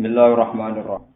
[0.00, 1.12] Bismillahirrahmanirrahim.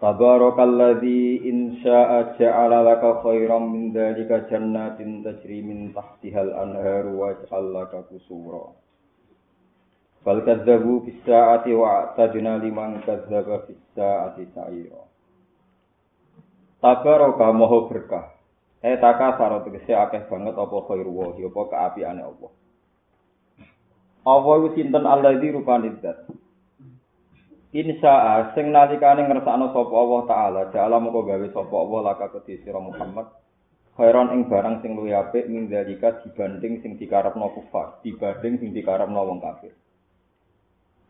[0.00, 7.68] Tabarakalladzi in syaa'a ja'ala laka khairan min dzalika jannatin tajri min tahtihal anharu wa ja'al
[7.68, 8.72] laka qusura.
[10.24, 15.04] Fal kadzabu bis sa'ati wa atadna liman kadzdzaba bis sa'ati sa'ira.
[16.80, 18.40] Tabaraka moho berkah.
[18.80, 22.52] Eh taka saro tegese akeh banget apa khairu wa apa kaapiane Allah.
[24.24, 26.24] Allah iku sinten alladzi rupane zat.
[27.76, 32.80] Insya sing nalikane ngersakno sapa Allah taala, jala moko gawe sapa Allah laka kedhi sira
[32.80, 33.28] Muhammad.
[34.00, 39.20] Khairon ing barang sing luwih apik min dalika dibanding sing dikarepno kufar, dibanding sing dikarepno
[39.20, 39.76] wong kafir.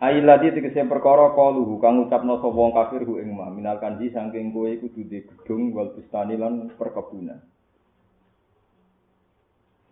[0.02, 4.50] Ailati tegese perkara kaluhu kang ucapno sapa wong kafir hu ing ma minal kanji saking
[4.50, 7.46] kowe iku duwe gedung wal bustani lan perkebunan.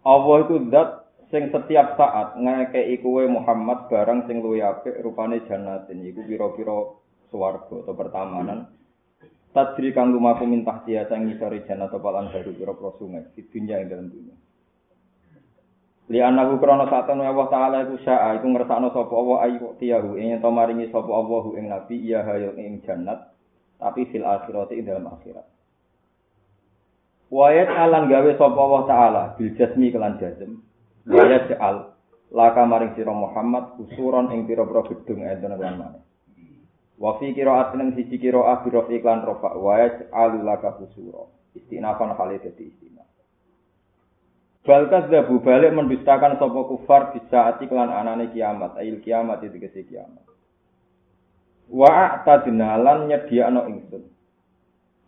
[0.02, 1.03] Allah iku zat
[1.34, 6.94] sing setiap saat ngekei kowe Muhammad barang sing luwih apik rupane jannatin iku pira-pira
[7.34, 8.70] swarga atau pertamanan.
[9.50, 13.82] Tadri kang lumaku mintah dia sing ngisori jannat apa lan baru pira-pira sungai di dunia
[13.82, 14.36] ing dalam dunia
[16.14, 20.38] Li anahu krana satene Allah taala iku syaa iku ngersakno sapa Allah ayu tiyahu ing
[20.38, 23.34] to maringi sapa Allah ing nabi iya hayo ing jannat
[23.82, 25.46] tapi fil akhirati ing dalam akhirat.
[27.32, 30.62] Wayat alan gawe sapa Allah taala bil jasmi kelan jazm
[31.04, 31.92] Waya ja'al
[32.32, 36.02] laka maring sira Muhammad usuron ing pira-pira gedung enten lan maneh.
[36.96, 41.28] Wa fi qira'atin ing siji qira'ah bi iklan rafa wa ja'al laka usura.
[41.54, 43.06] Istinafan kali dadi istinaf.
[44.64, 49.84] Bal kadzabu balik mendustakan sapa kufar bisa ati kelan anane kiamat, ail kiamat itu kese
[49.84, 50.24] kiamat.
[51.68, 54.08] Wa a'tadna lan nyediakno ingsun.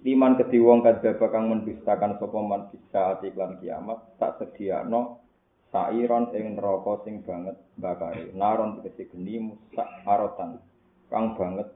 [0.04, 5.25] Liman kedhi wong kang mendustakan sapa man bisa ati kiamat, tak sediakno
[5.74, 10.62] sairon ing neraka sing banget bakare naron tegese geni musak arotan
[11.10, 11.68] kang banget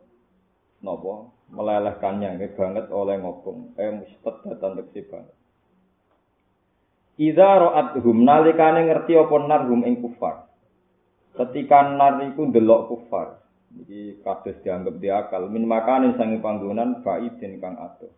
[0.81, 3.75] napa melelehkannya ini banget oleh ngobong.
[3.77, 5.37] Eh mustad datan tegese banget.
[7.21, 10.49] Iza ro'athum nalikane ngerti apa narhum ing kufar.
[11.37, 13.45] Ketika nar iku ndelok kufar,
[13.77, 18.09] iki kados dianggap diakal min makane sangi panggonan baidin kang atuh.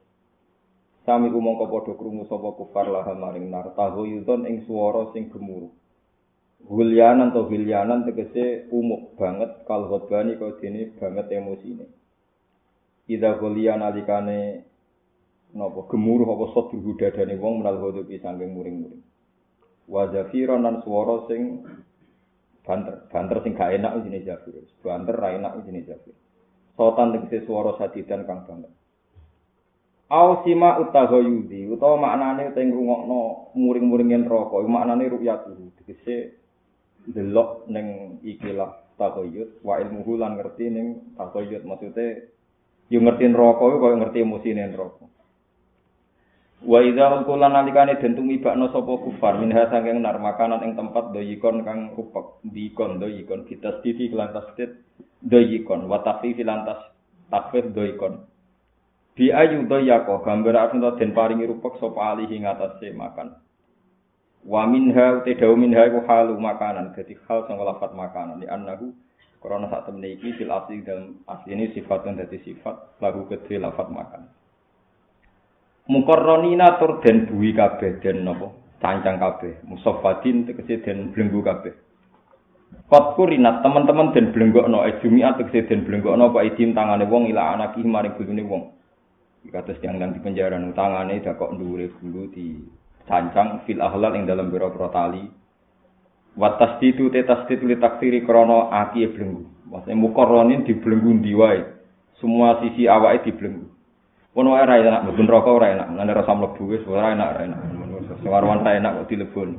[1.03, 5.75] Sami umangka padha krungu sapa kufar lah maring nar tahuyudon ing swara sing gemuruh.
[6.63, 11.91] Gulyanan atau gulyanan tegese umuk banget kal ghadbani kau dene banget emosine.
[13.11, 14.63] Ida gulyan alikane
[15.59, 19.03] napa gemuruh apa sadru dadane wong menal ghadabi saking muring-muring.
[19.91, 21.67] Wa zafiran lan swara sing
[22.63, 24.55] banter, banter sing gak enak jenenge zafir.
[24.87, 26.15] Banter ra enak jenenge zafir.
[26.79, 28.71] Sotan tegese swara sadidan kang banget.
[30.13, 36.37] Au sima utahoyudi utawa maknane teng rungokno muring-muringen neraka iku maknane ru'yatu tegese
[37.09, 41.65] delok ning ikilah takoyut wa ilmu lan ngerti ning takoyut.
[41.65, 42.29] Maksude
[42.93, 45.09] yo ngerti neraka iku koyo ngerti emosine neraka
[46.63, 51.67] wa idza qulan nalikane den tumibakno sapa kufar minha saking nar makanan ing tempat doyikon
[51.67, 54.71] kang rupek dikon doyikon kita stiti kelantas tit
[55.27, 56.79] doyikon wa tafi lantas
[57.35, 58.31] takfir doyikon
[59.13, 63.37] Bi ayu doyako gambar asun den paringi rupek sapa alihi ngatasé makan.
[64.43, 68.91] Wa minha te dawu minha iku halu makanan dadi hal sing lafat makanan di annahu
[69.39, 73.61] krana sak temene iki fil asli dalam asli ini sifat dan dadi sifat lagu kedhe
[73.61, 74.27] lafat makan.
[75.93, 78.51] Mukarronina tur den buwi kabeh den napa
[78.83, 81.75] cancang kabeh musaffadin tegese den blenggu kabeh.
[82.89, 87.85] Kot kurinat teman-teman den blenggokno ejumiat tegese den blenggokno apa idim tangane wong ila anaki
[87.85, 88.63] maring bojone wong.
[89.43, 92.63] Yang nang di penjara nang tangane dak kok dhuwure bulu di
[93.11, 95.27] cancang fil ahlal ing dalam biro-biro tali.
[96.39, 99.43] Wa tasdidu te tasdidu li takfiri krana aki e blenggu.
[99.69, 101.59] Maksudnya mukarronin di belenggu diwai.
[102.23, 103.67] Semua sisi awake di belenggu.
[104.33, 107.61] Pun wae enak, mboten rokok ora enak, ngene rasa mlebu wis ora enak, ora enak.
[108.25, 109.51] Sewarwan ta enak kok dilebon.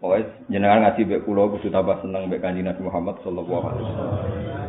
[0.00, 4.59] Pokoknya jenengan ngaji kula kudu tambah seneng Kanjeng Nabi Muhammad sallallahu alaihi wasallam.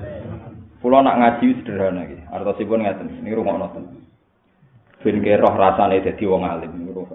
[0.82, 2.18] Kula nak ngaji sederhana iki.
[2.34, 3.86] Artosipun ngeten, niku rungokno ten.
[5.06, 7.06] Ben roh rasane dadi wong alim niku.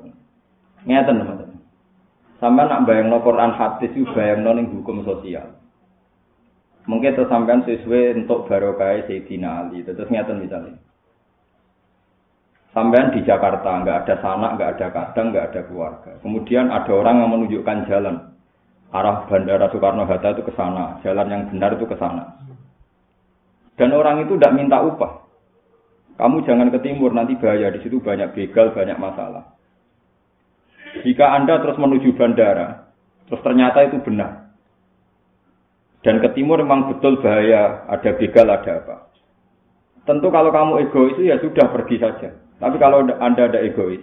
[0.86, 1.58] Ngeten teman
[2.36, 5.56] Sampai nak bayangno Quran hadis itu bayangno ning hukum sosial.
[6.86, 9.82] Mungkin terus sampean sesuai untuk barokah Sayyidina Ali.
[9.82, 10.78] Terus ngeten misalnya.
[12.70, 16.12] Sampean di Jakarta, nggak ada sanak, nggak ada kadang, nggak ada keluarga.
[16.20, 18.16] Kemudian ada orang yang menunjukkan jalan.
[18.92, 21.00] Arah Bandara Soekarno-Hatta itu ke sana.
[21.02, 22.36] Jalan yang benar itu ke sana.
[23.76, 25.28] Dan orang itu tidak minta upah.
[26.16, 27.68] Kamu jangan ke timur, nanti bahaya.
[27.68, 29.52] Di situ banyak begal, banyak masalah.
[31.04, 32.88] Jika Anda terus menuju bandara,
[33.28, 34.48] terus ternyata itu benar.
[36.00, 38.96] Dan ke timur memang betul bahaya, ada begal, ada apa.
[40.08, 42.32] Tentu kalau kamu egois ya sudah pergi saja.
[42.56, 44.00] Tapi kalau Anda ada egois,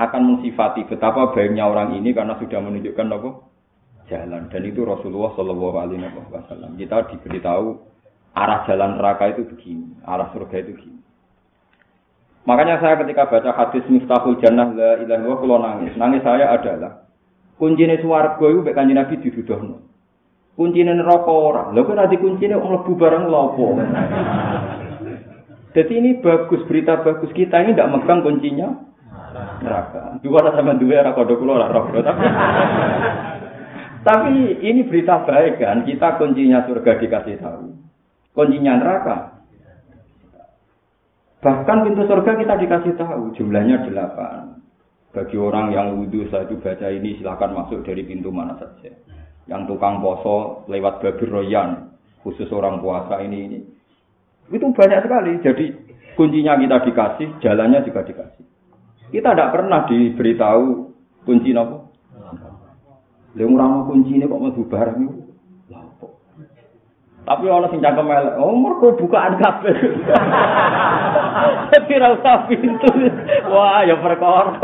[0.00, 3.30] akan mensifati betapa baiknya orang ini karena sudah menunjukkan apa?
[4.08, 4.48] Jalan.
[4.48, 6.02] Dan itu Rasulullah Shallallahu Alaihi
[6.32, 6.74] Wasallam.
[6.80, 7.93] Kita diberitahu
[8.34, 11.00] arah jalan neraka itu begini, arah surga itu begini.
[12.44, 15.96] Makanya saya ketika baca hadis Miftahul Jannah la ilaha illallah kalau nangis.
[15.96, 17.08] Nangis saya adalah
[17.56, 19.76] kuncinya swarga itu mek kanjeng Nabi diduduhno.
[20.52, 21.62] Kuncinya neraka ora.
[21.72, 23.66] Lha kok ora dikuncine wong mlebu barang lopo.
[25.74, 27.32] Jadi ini bagus, berita bagus.
[27.34, 28.68] Kita ini tidak megang kuncinya
[29.64, 30.20] neraka.
[30.20, 32.26] Dua sama dua era kodok kulo tapi,
[34.04, 35.88] tapi ini berita baik kan.
[35.88, 37.83] Kita kuncinya surga dikasih tahu.
[38.34, 39.16] Kuncinya neraka.
[41.40, 43.30] Bahkan pintu surga kita dikasih tahu.
[43.38, 44.58] Jumlahnya delapan.
[45.14, 48.90] Bagi orang yang wudhu saya itu baca ini silahkan masuk dari pintu mana saja.
[49.46, 51.94] Yang tukang poso lewat babi royan.
[52.26, 53.58] Khusus orang puasa ini ini
[54.52, 55.32] itu banyak sekali.
[55.40, 55.64] Jadi
[56.18, 58.44] kuncinya kita dikasih, jalannya juga dikasih.
[59.14, 60.64] Kita tidak pernah diberitahu
[61.24, 61.94] kunci nopo.
[63.34, 65.23] Lha ora mau kunci ini kok mau barang itu.
[67.24, 69.72] Tapi orang sing cangkem elek, oh mergo bukaan kabeh.
[71.94, 72.90] Ora usah pintu.
[73.48, 74.60] Wah, ya perkara.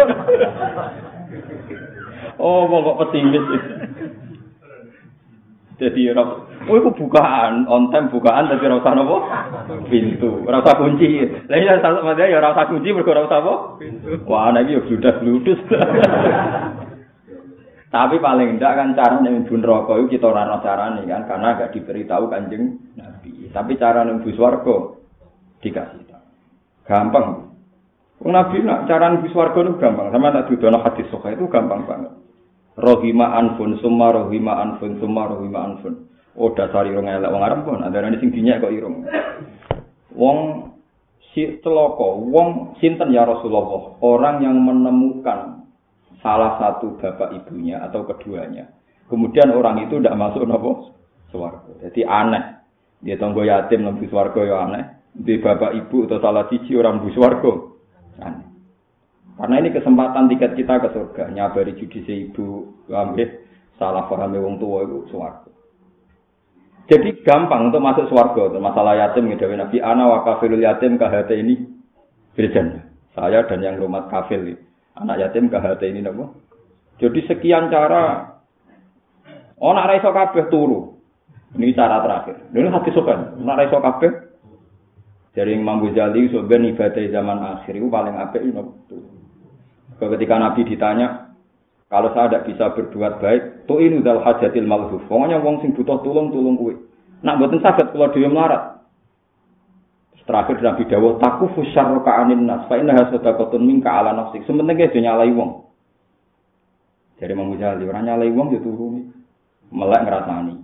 [2.37, 3.47] Oh, kok pesimis.
[5.81, 9.17] Jadi oh itu bukaan, on time bukaan tapi ora usah napa?
[9.89, 11.25] Pintu, ora usah kunci.
[11.49, 13.81] Lah ya sama dia ya ora usah kunci mergo ora usah apa?
[13.81, 14.21] Pintu.
[14.29, 15.57] Wah, nek yo sudah bludus.
[17.91, 21.75] Tapi paling ndak kan cara mlebu neraka itu kita ora ana carane kan karena gak
[21.75, 23.51] diberitahu Kanjeng Nabi.
[23.51, 24.95] Tapi cara mlebu swarga
[25.59, 26.27] dikasih tahu.
[26.87, 27.51] Gampang.
[28.23, 30.15] Wong Nabi nak cara mlebu swarga itu gampang.
[30.15, 32.15] Sama tak dudono hadis soka itu gampang banget.
[32.81, 36.09] rohima anfun summa rohima anfun summa rohima anfun
[36.39, 39.05] oh dasar irung elek wong arep pun ada sing dinyak kok irung
[40.17, 40.39] wong
[41.35, 45.60] si celoko wong sinten ya Rasulullah orang yang menemukan
[46.21, 48.69] salah satu bapak ibunya atau keduanya
[49.09, 50.95] kemudian orang itu tidak masuk nopo
[51.33, 52.45] swarga jadi aneh
[53.01, 57.09] dia tonggo yatim nang swarga ya aneh di bapak ibu atau salah cici orang bu
[57.13, 57.53] swarga
[58.21, 58.51] aneh
[59.41, 61.33] Karena ini kesempatan tiket kita ke surga.
[61.33, 63.41] Nyabari judisi ibu, ambil
[63.81, 65.49] salah paham wong tua itu suwargo.
[66.93, 68.53] Jadi gampang untuk masuk suwargo.
[68.61, 69.49] Masalah yatim, gitu.
[69.49, 71.57] Nabi Ana wa kafirul yatim kahate ini
[72.37, 72.85] berjan.
[73.17, 74.61] Saya dan yang rumah kafir.
[74.99, 76.35] Anak yatim kahate ini nopo.
[76.99, 78.35] Jadi sekian cara.
[79.61, 80.99] Oh nak raiso kabeh turu.
[81.55, 82.37] Ini cara terakhir.
[82.55, 83.43] Ini hati sokan.
[83.43, 84.13] Nak raiso kabeh.
[85.31, 88.99] Jadi Imam Ghazali sebenarnya ibadah zaman akhir itu paling apik nopo.
[90.01, 91.31] ketika Nabi ditanya,
[91.91, 95.03] kalau saya tidak bisa berbuat baik, tuh ini dal hajatil malhuf.
[95.11, 96.79] Pokoknya wong sing butuh tulung tulung kue.
[97.27, 98.70] Nak buatin sakit kalau dia melarat.
[100.31, 102.63] Terakhir Nabi Dawud taku fusar anin nas.
[102.71, 104.47] Fa inna hasada kotun mingka ala nafsik.
[104.47, 105.67] Sementing dia nyalai wong.
[107.19, 109.11] Jadi mau Jali orang nyalai wong dia turun.
[109.75, 110.55] Melek ngerasani.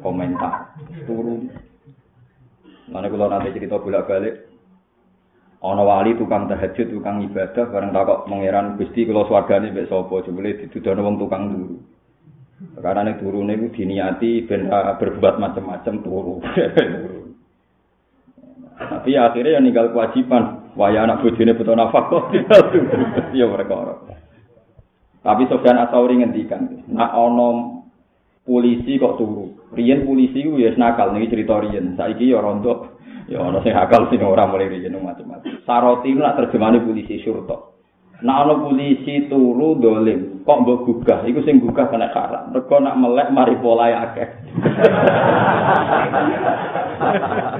[0.00, 0.72] Komentar
[1.04, 1.52] turun.
[2.88, 4.34] Nanti kalau nanti cerita bolak balik,
[5.60, 10.56] ana wali tukang tahajud tukang ibadah bareng takok mengeran Gusti kula swargane mbek sapa jebule
[10.56, 11.76] ditudono wong tukang turu
[12.80, 16.40] karena nek turune iku diniati ben berbuat macam-macam turu
[18.80, 22.24] tapi akhirnya yang ninggal kewajiban waya anak bojone butuh nafkah kok
[23.36, 23.94] ya perkara
[25.20, 27.80] tapi Sofyan Asauri ngendikan nak ana
[28.48, 33.38] polisi kok turu riyen polisi ku ya nakal niki cerita riyen saiki ya rontok Ya
[33.38, 35.62] ana sing akal sing ora mulai riyen macam-macam.
[35.62, 37.54] Saroti nak terjemahane polisi surta.
[38.26, 42.50] Nak ana polisi turu dolim, kok mbok gugah, iku sing gugah kena karak.
[42.50, 44.28] Mergo nak melek mari polahe akeh.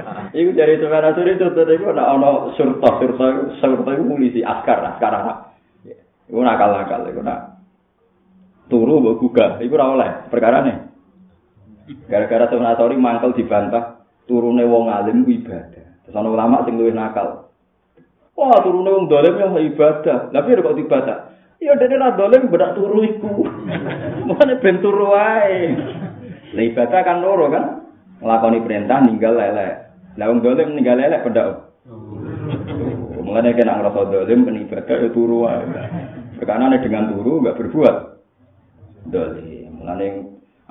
[0.31, 3.25] iku dari sebenarnya suri itu tadi kok nak ana surta, surta,
[3.59, 5.37] surta iku polisi askar, askar Arab.
[6.31, 7.59] Iku nakal-nakal, iku nak
[8.71, 10.77] turu mbok gugah, iku ora oleh perkara nih.
[12.07, 16.07] Gara-gara sebenarnya mangkel dibantah, turune wong alim ibadah.
[16.07, 17.51] Terus ana ulama sing luwih nakal.
[18.39, 20.31] Wah, turune wong dolim yang ibadah.
[20.31, 21.17] Lah piye kok ibadah?
[21.59, 23.43] Ya dene ra dolim bedak turu iku.
[24.31, 25.75] Mane ben turu wae.
[26.55, 27.65] Lah ibadah kan loro kan?
[28.23, 29.90] Nglakoni perintah ninggal lelek.
[30.19, 31.71] Lah wong dolim ninggal lelek bedak.
[33.21, 35.63] Mulane kena ngrasa dolim kan ibadah ya turu wae.
[36.41, 37.95] Karena dengan turu enggak berbuat
[39.07, 39.71] dolim.
[39.81, 40.07] Mulane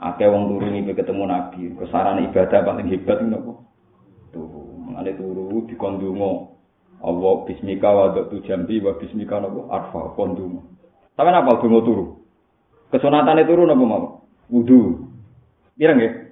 [0.00, 3.68] Akeh wong turu ngimpi ketemu Nabi, kesaran ibadah paling hebat nopo?
[4.32, 4.88] Turu.
[4.88, 6.56] Mengane turu dikondungo.
[7.00, 9.68] Allah bismika wa tu jambi wa bismika nopo?
[9.68, 10.64] Arfa kondungo.
[11.20, 12.16] Sampe napa donga turu?
[12.88, 14.04] Kesunatane turu nopo mau?
[14.48, 15.04] Wudu.
[15.76, 16.30] Pirang nggih?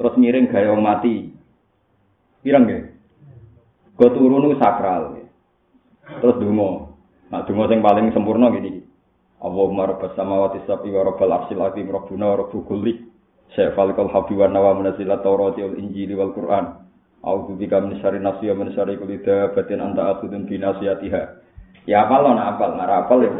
[0.00, 1.28] terus miring gaya mati.
[2.40, 2.82] Pirang nggih?
[4.00, 5.20] Go turu niku sakral.
[6.08, 6.88] Terus donga.
[7.28, 8.80] Nah donga sing paling sempurna gini.
[9.40, 12.96] Allahumma rabbas samawati sab'i wa rabbal arsyil azim rabbuna wa rabbu kulli.
[13.52, 16.86] Syafal kal habi wa nawa munazilat Taurati wal Injili wal Qur'an.
[17.20, 21.22] A'udzu bika syarri nafsi wa syarri kulli dabatin anta akhudun bi nasiyatiha.
[21.88, 23.32] Ya apal lo apal, nara apal ya.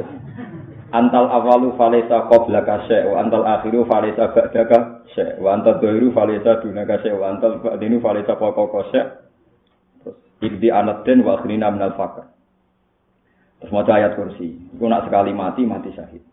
[0.91, 6.59] Antal awalu falesa qablaka syai' wa antal akhiru falesa ba'daka syai' wa antal dhairu falesa
[6.59, 9.07] dunaka syai' wa antal ba'dinu falesa fawqaka syai'
[10.03, 12.27] terus ibdi anatin wa akhrina minal faqr
[13.63, 16.27] terus mau ayat kursi itu nak sekali mati mati syahid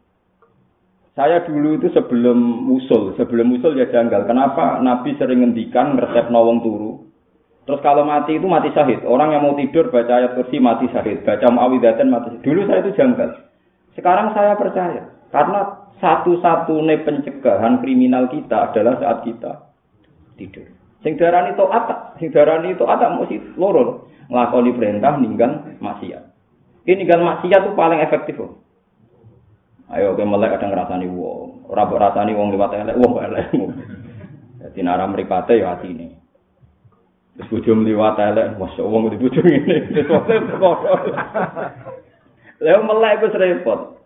[1.13, 6.65] saya dulu itu sebelum usul sebelum usul ya janggal kenapa Nabi sering ngendikan resep nawang
[6.65, 7.05] turu
[7.67, 9.03] Terus kalau mati itu mati syahid.
[9.03, 11.27] Orang yang mau tidur baca ayat kursi mati syahid.
[11.27, 12.43] Baca muawidatan mati syahid.
[12.47, 13.46] Dulu saya itu janggal.
[13.97, 15.09] Sekarang saya percaya.
[15.33, 19.73] Karena satu-satunya pencegahan kriminal kita adalah saat kita
[20.37, 20.69] tidur.
[21.01, 22.21] Sing darani atak.
[22.21, 24.05] Sing darani atak mesti loro.
[24.29, 26.23] Ngelakoni perintah ninggal maksiat.
[26.85, 28.37] Ini ninggal maksiat itu paling efektif.
[28.37, 28.61] Loh.
[29.87, 31.65] Ayo ke melek kadang ngrasani wong.
[31.71, 33.47] Ora rasani wong liwat elek wong elek.
[34.61, 36.19] Jadi nara mripate ya atine.
[37.37, 39.75] Terus bojo mliwat elek, masya Allah di bojo ngene.
[42.57, 43.97] Lha melek iku repot.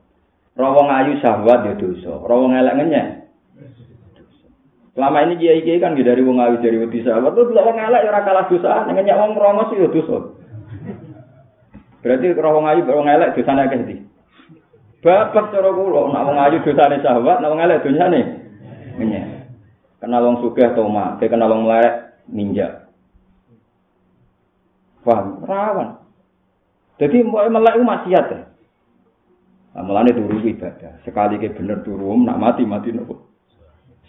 [0.51, 3.08] Rawong ayu syahwat ya dosa, rawong elek ngenyek.
[4.91, 8.20] Selama ini kiai kiai kan dari wong ayu dari wedi syahwat, tuh wong elek ora
[8.27, 10.36] kalah dosa, ngenyek wong rongos ya dosa.
[12.03, 13.96] Berarti rawong ayu wong elek dosane akeh ndi?
[15.01, 18.22] Bapak cara kula, nak wong ayu dosane syahwat, nak wong elek dosane
[19.00, 19.25] ngenyek.
[20.03, 22.91] Kenal wong sugih toma, kenal wong melek ninja.
[25.08, 25.48] Paham?
[25.48, 26.00] Rawan.
[27.01, 28.41] Jadi melek itu maksiat ya.
[29.74, 31.01] Nah, mulane turu ibadah.
[31.01, 33.34] Sekali ke bener turu, nak mati mati nopo.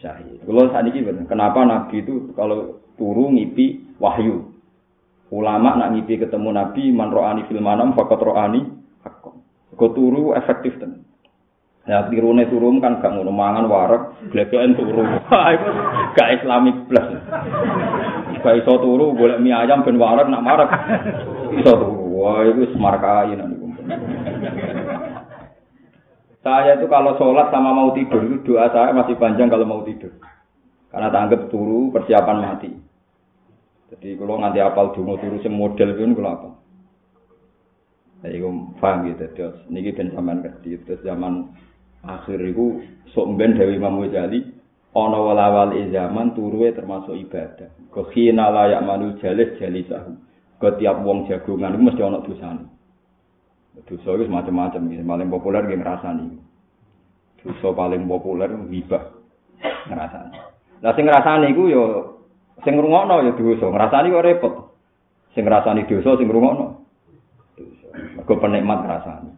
[0.02, 0.44] Syahid.
[0.44, 1.24] Kalau saat ini bener.
[1.24, 4.52] Kenapa Nabi itu kalau turu ngipi wahyu.
[5.32, 8.60] Ulama nak ngipi ketemu Nabi man ro'ani fil manam fakat ro'ani.
[9.72, 11.08] Kau turu efektif ten.
[11.88, 15.02] Ya tirune turu kan gak ngono mangan warak, gleken turu.
[15.56, 15.70] Iku
[16.14, 17.08] gak islamik plus.
[18.42, 20.70] Gak iso turu golek mie ayam ben warak nak marak.
[21.56, 22.01] Iso turu.
[22.22, 23.58] Wah, itu semarkai nanti.
[26.42, 30.10] Saya itu kalau sholat sama mau tidur doa saya masih panjang kalau mau tidur.
[30.90, 32.70] Karena tanggap turu persiapan mati.
[33.90, 36.50] Jadi kalau nanti apal dungo turu sing model itu kalau apa?
[38.22, 39.26] Saya itu paham gitu.
[39.34, 40.78] Terus ini ben sampean ngerti.
[40.82, 41.50] Terus zaman
[42.06, 44.42] akhir itu sok ben Dewi Imam Ghazali
[44.94, 47.70] ana walawal zaman turuwe termasuk ibadah.
[47.94, 50.18] Kekhina layak manu jalis jalisahu.
[50.62, 52.64] Ketiap wong jagongan itu mesti ana dosane.
[53.82, 56.38] Dosa itu macam-macam, yang paling populer yang ngerasani.
[57.42, 59.10] Dosa paling populer hibah
[59.90, 60.38] ngerasani.
[60.84, 61.84] Nah, sing ngerasani itu yo,
[62.62, 64.54] sing ngrungokno ya dosa, ngerasani kok repot.
[65.34, 66.28] Sing ngerasani dosa, sing.
[66.30, 67.88] Dosa.
[68.22, 69.30] Mergo penikmat ngerasani.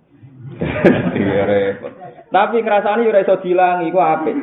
[1.15, 1.93] Iya repot.
[2.29, 4.37] Tapi ngerasani ora iso dilangi iku apik.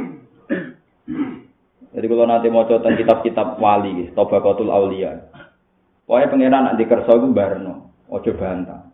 [1.91, 5.30] Jadi kalau nanti mau tentang kitab-kitab wali, Tobaqatul Aulia.
[6.11, 8.91] Pokoknya pengiran nanti kerso itu barno, ojo bantah.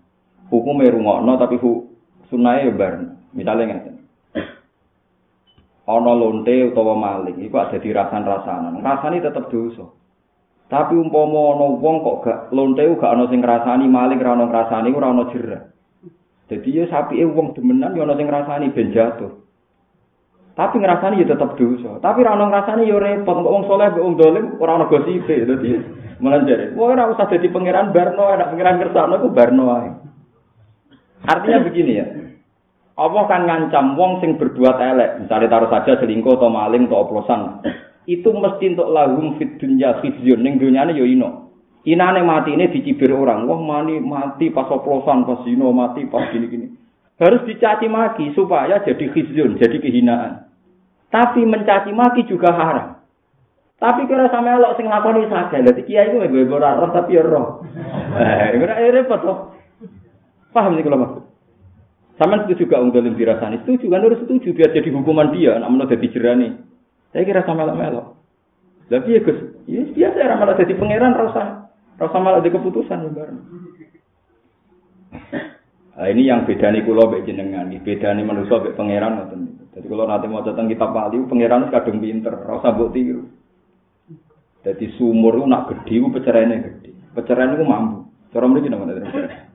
[0.53, 1.89] hukume rungokno tapi hu
[2.29, 3.95] sunahe bar misale ngeten.
[5.87, 8.83] Ana lonte utawa maling iku ada dirasan-rasanan.
[8.83, 9.87] Rasane tetep dosa.
[10.67, 14.91] Tapi umpama ana wong kok gak lonte gak ana sing ngrasani maling ora ana ngrasani
[14.91, 15.63] ora ana jerah
[16.51, 19.46] dadi ya sapike wong demenan ya ana sing ngrasani ben jatuh
[20.57, 24.01] tapi ngrasani ya tetep dosa tapi ora ana ngrasani ya repot kok wong saleh kok
[24.01, 25.77] wong dolim ora ana gosipe dadi
[26.17, 30.07] usah dadi pangeran barno ada pangeran kersane ku barno ae
[31.25, 32.07] Artinya begini ya.
[32.97, 37.61] Allah kan ngancam wong sing berbuat elek, misalnya taruh saja selingkuh atau maling atau oplosan.
[38.09, 41.53] Itu mesti untuk lahum fit dunya khizyun ning dunyane yo ino.
[41.85, 43.45] Inane mati ini dicibir orang.
[43.45, 46.73] Wah mani mati pas oplosan, pas zino mati pas gini-gini.
[47.21, 50.46] Harus dicaci maki supaya jadi khizyun, jadi kehinaan.
[51.07, 52.99] Tapi mencaci maki juga haram.
[53.77, 55.61] Tapi kira sama elok sing lakoni saja.
[55.61, 57.61] Dadi kiai ku gue ora roh tapi ya roh.
[58.17, 59.37] Eh, ora repot toh.
[60.49, 61.23] Paham sih kalau maksud?
[62.17, 63.61] Sama setuju juga ung dalam dirasani.
[63.61, 65.61] Setuju kan harus setuju biar jadi hukuman dia.
[65.61, 66.57] Namun udah jerani.
[67.13, 68.07] Saya kira sama melok melok.
[68.87, 71.67] Tapi ya gus, ya biasa ya malah jadi pangeran rasa
[71.99, 73.39] rasa malah ada keputusan bareng.
[75.97, 79.41] Nah, ini yang beda nih kulo jenengan, beda nih manusia bek pangeran ngoten.
[79.73, 83.25] Jadi kalau nanti mau tentang kitab wali, pangeran kadung pinter, rasa buat tiru.
[84.61, 86.91] Jadi sumur itu nak gede, peceraiannya gede.
[87.17, 88.05] Peceraian itu mampu.
[88.29, 89.47] Cara mereka nama peceraian.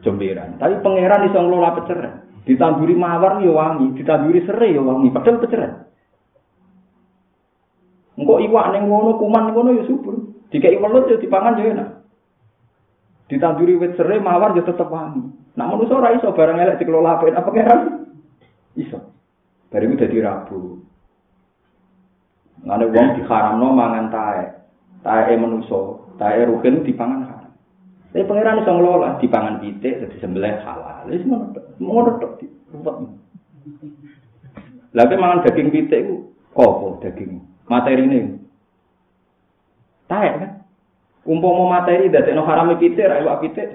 [0.00, 0.56] jemberan.
[0.56, 2.14] Tapi pangeran iso ngelola peceran.
[2.46, 5.72] Ditanduri mawar ya wangi, ditanduri serai ya wangi, padahal peceran.
[8.18, 10.16] Engko iwak ning ngono, kuman ngono ya subur.
[10.48, 11.88] Dikai welut ya dipangan ya enak.
[13.28, 15.20] Ditanduri wit serai mawar ya tetep wangi.
[15.52, 17.80] Nak manusa ora iso barang elek dikelola apik apa keran?
[18.72, 18.98] Iso.
[19.68, 20.80] Bariku dadi rabu.
[22.64, 24.44] Ngene wong diharamno mangan tae.
[25.04, 27.52] Tae manusa, tae ruhin dipangan haram.
[28.16, 31.04] Tapi pangeran iso ngelola dipangan pitik dadi sembelih halal.
[31.12, 32.40] Wis ngono tok.
[32.72, 33.12] Ngono.
[34.96, 37.44] Lah mangan daging pitik ku apa daging?
[37.68, 38.40] Materine.
[40.08, 40.52] Taek kan?
[41.28, 43.68] Umpama materi dadekno haram pitik ra iwak pitik.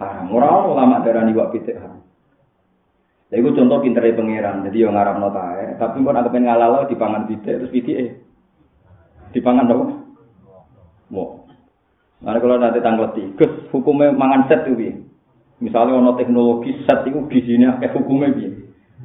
[0.00, 0.32] Haram.
[0.32, 2.00] Ora ulama darani iwak pitik haram.
[3.28, 4.64] Lha iku contoh pintere pangeran.
[4.64, 8.30] Jadi yo ngarapno taek, tapi pun aku pengen ngalalo dipangan pitik terus pitike
[9.30, 9.84] dipangan apa?
[11.10, 11.46] Mo.
[12.20, 15.08] Nah, kalau nanti tanggal tiga, hukumnya mangan set itu
[15.60, 18.48] Misalnya ono teknologi set itu gizinya kayak hukumnya bi.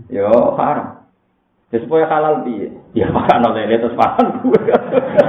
[0.08, 1.04] Yo haram.
[1.74, 2.72] Ya supaya halal piye?
[2.96, 4.62] Ya makan oleh terus makan gue.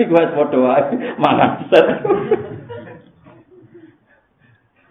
[0.00, 1.86] Iku wis padha wae mangan set.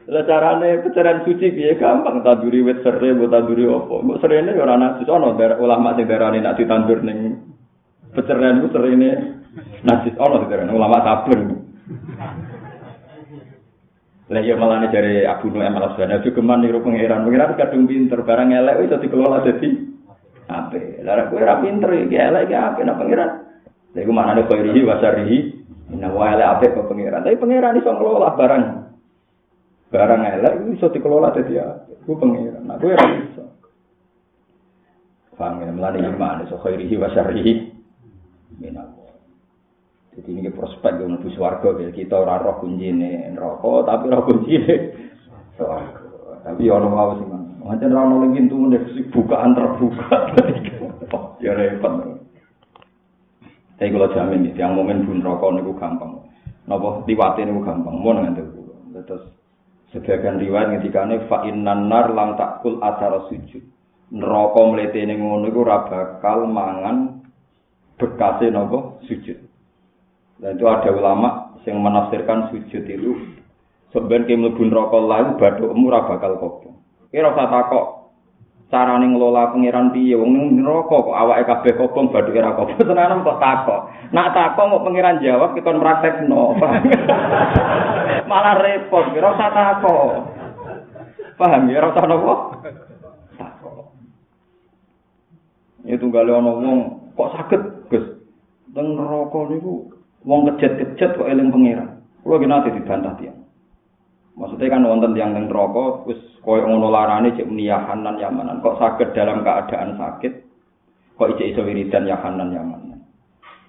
[0.10, 3.96] Lah carane pecaran suci piye gampang tanduri wit sere mbok tanduri apa?
[4.06, 7.42] Mbok serene ora najis ana ulama sing darani nak ditandur ning
[8.14, 9.10] pecaran ku serene
[9.82, 11.40] najis ana darani ulama sabar.
[14.30, 17.26] Lah ya malah dari Abu Nu'aim al-Asbani juga man niru pangeran.
[17.26, 19.70] Pangeran kadung pinter barang elek itu dikelola dadi
[20.46, 21.02] apik.
[21.02, 23.49] Lah ora pinter iki elek iki apik nang pangeran.
[23.94, 25.38] Lah iku manane khairihi wa syarrihi.
[25.90, 27.26] Inna wa elek apik kok pangeran.
[27.26, 28.64] Tapi pangeran iso ngelola barang.
[29.90, 31.98] Barang elek itu iso dikelola dadi apik.
[32.06, 32.64] Ku pangeran.
[32.70, 33.44] Nah kowe ora iso.
[35.40, 37.54] Paham ya, melani iman, iso khairihi wa syarrihi.
[38.62, 39.00] Minallah.
[40.20, 44.52] Jadi ini prospek yang lebih suarga kita orang roh kunci ini rokok tapi roh kunci
[44.52, 44.76] ini
[46.44, 47.28] Tapi ya orang mau sih.
[47.64, 50.34] Macam orang nolak pintu mendeksi bukaan terbuka.
[51.44, 52.19] ya repot.
[53.80, 56.20] Tapi kalau jamin yang momen pun rokok ini gampang.
[56.68, 57.96] Nopo liwatin ini gampang.
[57.96, 58.44] Mau nanti
[59.00, 59.24] Terus
[59.96, 63.64] sebagian riwayat ketika ini fa'in nanar lang takul acara sujud.
[64.12, 67.24] Neraka melete ini ngono iku ora bakal mangan
[67.96, 69.40] bekase nopo sujud.
[70.44, 73.16] Dan itu ada ulama yang menafsirkan sujud itu
[73.96, 76.76] sebenarnya mlebu neraka lalu badu ora bakal kobong.
[77.16, 77.86] Kira usah takok
[78.70, 83.42] carane ngelola pangeran piye wong neraka kok awake kabeh kobong badu ora kobong tenan kok
[83.42, 83.82] takok.
[84.14, 86.54] Nak takok mau pangeran jawab kita praktekno.
[88.30, 90.10] Malah repot, kira usah takok.
[91.42, 92.34] Paham ya nopo?
[93.42, 93.90] Takok.
[95.90, 96.78] Itu gale ana wong
[97.18, 98.06] kok saged, Gus.
[98.70, 99.90] Teng neraka niku
[100.30, 102.06] wong kejet-kejet kok eling pangeran.
[102.22, 103.34] Kulo ki nate dibantah dia.
[104.38, 108.58] Maksudnya kan wonten yang teng neraka wis koyo ngono larane cek niyahan nan yamanan.
[108.66, 110.34] Kok sakit dalam keadaan sakit
[111.14, 113.06] kok ijek iso wiridan yahanan yamanan.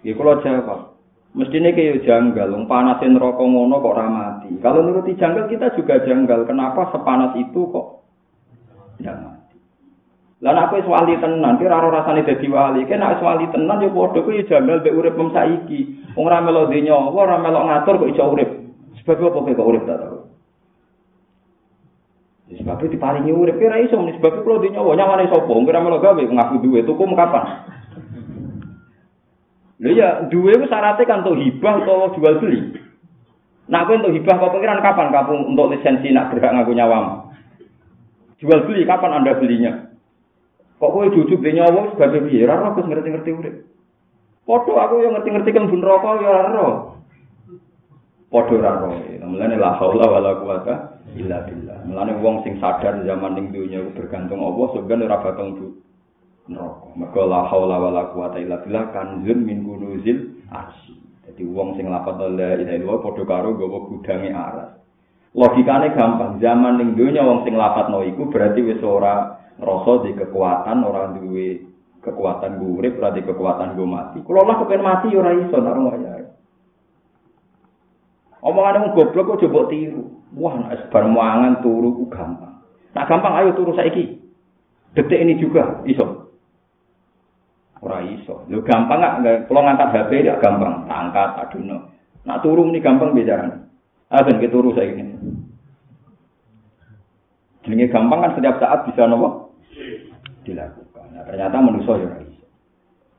[0.00, 0.96] Ya kula jawab.
[1.30, 4.50] Mestine kaya janggal, wong panasin neraka ngono kok ora mati.
[4.58, 6.48] Kalau nuruti janggal kita juga janggal.
[6.48, 7.86] Kenapa sepanas itu kok
[8.98, 9.38] tidak
[10.40, 12.88] Lah nek wis wali tenan, kira ora rasane dadi wali.
[12.88, 15.80] Kena wis wali tenan ya padha kuwi janggal mek urip mem saiki.
[16.16, 18.50] Wong ora melok dinya, ora melok ngatur kok iso urip.
[19.04, 20.19] Sebab apa kok urip ta
[22.50, 25.46] Sebab itu diparingi urip kira iso nih sebab kulo wa nyawane sapa?
[25.46, 27.44] Kira melok gawe ngaku duwe tuku kapan?
[29.78, 32.74] Lha ya duwe ku syaratnya kan untuk hibah atau jual beli.
[33.70, 37.30] Nak kowe untuk hibah kok pikiran kapan kamu untuk lisensi nak berhak ngaku nyawam?
[38.42, 39.72] Jual beli kapan Anda belinya?
[40.82, 42.50] Kok kowe jujuk be nyawa sebagai piye?
[42.50, 43.54] Ora roh ngerti-ngerti urip.
[44.42, 46.74] Padha aku yang ngerti-ngerti kan bun rokok ya ora roh.
[48.26, 48.98] Padha ora roh.
[49.22, 51.78] Mulane la haula wala quwata illa billah.
[51.86, 55.66] Mulane wong sing sadar zaman ning dunya iku bergantung Allah sebenarnya ora bakal mlebu
[56.50, 56.86] neraka.
[56.98, 60.18] Mergo la haula wala quwata illa billah kanzun min kunuzil
[60.50, 60.94] arsy.
[61.26, 64.70] Jadi wong sing lapat la ilaha illallah padha karo gawa gudange aras.
[65.30, 70.82] Logikane gampang, zaman ning dunya wong sing lapatno iku berarti wis ora rasa di kekuatan
[70.82, 71.70] orang duwe
[72.00, 76.09] kekuatan urip ora di kekuatan gue mati kalau lah kepen mati ora iso ya
[78.40, 80.02] omongan wong goblok kok coba tiru.
[80.36, 82.62] Wah nek bar mangan turu ku gampang.
[82.94, 84.18] Nak gampang ayo turu saiki.
[84.94, 86.30] Detik ini juga iso.
[87.80, 88.46] Ora iso.
[88.46, 90.86] Lho gampang nggak kalau ngangkat HP ya gampang.
[90.86, 91.90] Angkat aduno
[92.24, 93.48] nak turu ini gampang bicara
[94.10, 95.02] ah ben turu saiki
[97.60, 99.52] Jenenge gampang kan setiap saat bisa nopo?
[100.48, 101.12] Dilakukan.
[101.12, 102.46] Nah, ternyata manusia ya iso.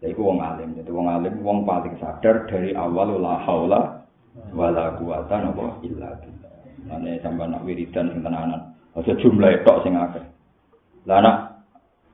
[0.02, 3.82] Ya iku wong alim, jadi wong alim wong paling sadar dari awal la haula
[4.52, 6.54] wala quwata napa illa billah.
[6.92, 8.76] Ane sampean nak wiridan sing tenanan.
[8.96, 10.24] Aja jumlah tok sing akeh.
[11.08, 11.38] Lah nak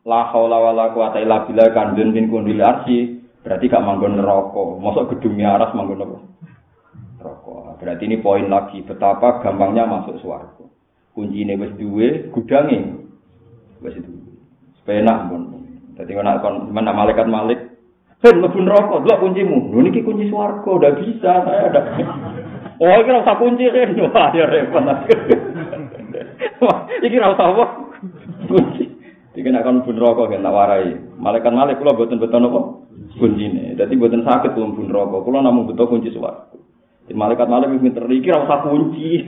[0.07, 4.63] la haula wala quwata illa billah kanjeng min kundil arsi berarti gak manggon neraka.
[4.81, 6.17] Mosok gedungnya aras manggon apa?
[7.21, 7.55] Neraka.
[7.79, 10.65] Berarti ini poin lagi betapa gampangnya masuk swarga.
[11.17, 13.07] Kuncine wis duwe, gudange
[13.81, 14.33] wis duwe.
[14.85, 15.41] Penak pun.
[15.97, 16.93] Dadi nek kon menak
[18.17, 21.81] "Hei, mlebu neraka, delok kuncimu." Lho niki kunci swarga, udah bisa saya ada.
[22.77, 23.89] Oh, iki ora usah kunci kan.
[24.13, 24.85] Wah, ya repot.
[26.61, 27.65] Wah, iki ora usah apa?
[28.45, 28.83] Kunci.
[29.37, 30.97] Nek kon mlebu neraka kan tak warai.
[31.17, 32.61] Malaikat malik kula boten beton apa?
[33.21, 33.77] Kuncine.
[33.77, 35.17] Dadi boten sakit kula mlebu neraka.
[35.21, 36.57] Kula namung beto kunci swarga.
[37.05, 39.25] Di malaikat malik iki ora usah kunci.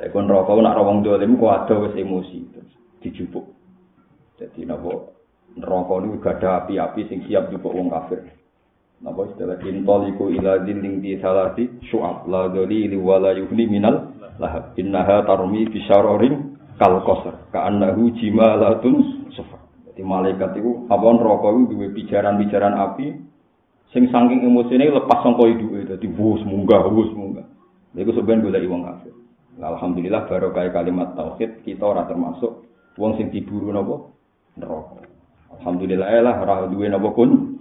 [0.00, 2.49] Lek kon rokok nak ra wong dolim wis emosi
[3.00, 3.44] dijupuk.
[4.36, 5.04] Dadi napa
[6.00, 8.24] niku gak ada api-api sing siap jupuk wong kafir.
[9.00, 15.24] Napa istilah intoliku ila dinding di salati syu'ab la dalili wala yuhni minal lahab innaha
[15.24, 19.24] tarmi bisyarorin kal qasar ka'annahu jimalatun.
[19.90, 23.06] Jadi malaikat itu apa neraka itu duwe pijaran-pijaran api
[23.90, 27.44] sing saking emosine lepas sangka iduke dadi wus munggah wus munggah.
[27.96, 29.12] Iku sebenarnya golek wong kafir.
[29.60, 32.69] Alhamdulillah baru kayak kalimat tauhid kita ora termasuk
[33.00, 34.12] wong sing diburu napa
[34.60, 35.00] neraka.
[35.56, 37.56] Alhamdulillah lah ora duwe napa kun.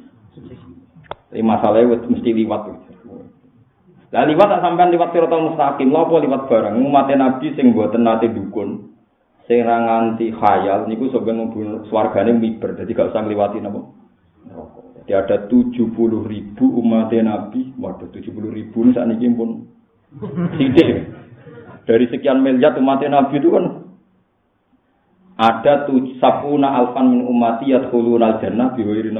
[1.31, 2.61] Tapi masalahnya mesti liwat.
[4.09, 8.27] Lah liwat tak sampean liwat siratal mustaqim, lha liwat barang umat Nabi sing mboten nate
[8.27, 8.91] dukun.
[9.47, 13.81] Sing ra nganti khayal niku sebenarnya swargane miber, dadi gak usah ngliwati napa.
[15.09, 15.89] Jadi ada 70
[16.29, 19.65] ribu umat Nabi, waduh 70 ribu ini saat ini pun
[20.57, 21.17] sidik.
[21.89, 23.88] dari sekian miliar umat Nabi itu kan
[25.39, 29.15] ada tuh sapuna alfan min umati yadkhuluna al-jannah bi ghairi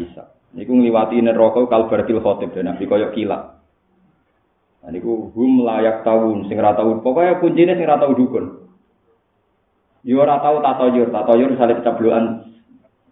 [0.00, 0.32] bisa.
[0.56, 3.60] Niku ngliwati neraka kalbaratil khotib dan Nabi koyo kilat.
[4.80, 8.64] Nah, niku hum layak tahun sing ora tau pokoke kuncine sing ora tau dukun.
[10.04, 12.48] Yo ora tau tatoyur, tatoyur salib cablukan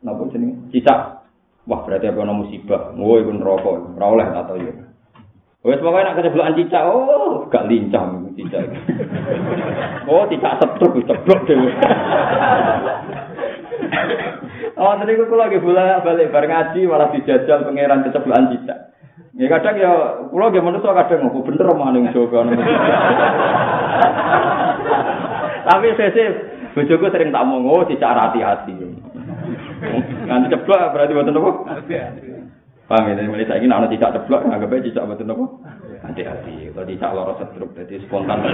[0.05, 0.73] napa jenenge?
[0.73, 1.25] Cicak.
[1.65, 2.91] Wah, berarti apa musibah.
[2.99, 4.75] Oh, iku neraka, ora oleh tatoyur.
[5.63, 8.65] Wes pokoke nak keceblokan cicak, oh, gak lincah cicak.
[10.09, 11.71] oh, cicak setruk ceblok dhewe.
[14.81, 18.79] oh, tadi aku lagi bola balik bar ngaji malah dijajal pangeran keceblokan cicak.
[19.37, 19.93] Ya kadang ya
[20.33, 22.49] kula ge manusa kadang ngopo bener omah ning Jawa
[25.63, 26.29] Tapi sesih
[26.73, 28.73] bojoku sering tak omong, oh cicak hati-hati.
[30.25, 31.51] Nanti ceblok berarti boten apa?
[32.93, 35.45] Paham ya, mulai saya ingin anak cicak ceblok, anggap aja cicak apa?
[36.05, 38.45] Hati-hati, kalau cicak loro setruk, jadi spontan.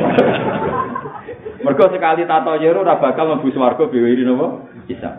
[1.67, 4.71] Mereka sekali tato jero, ora bakal mlebu swarga ini napa?
[4.87, 5.11] Bisa.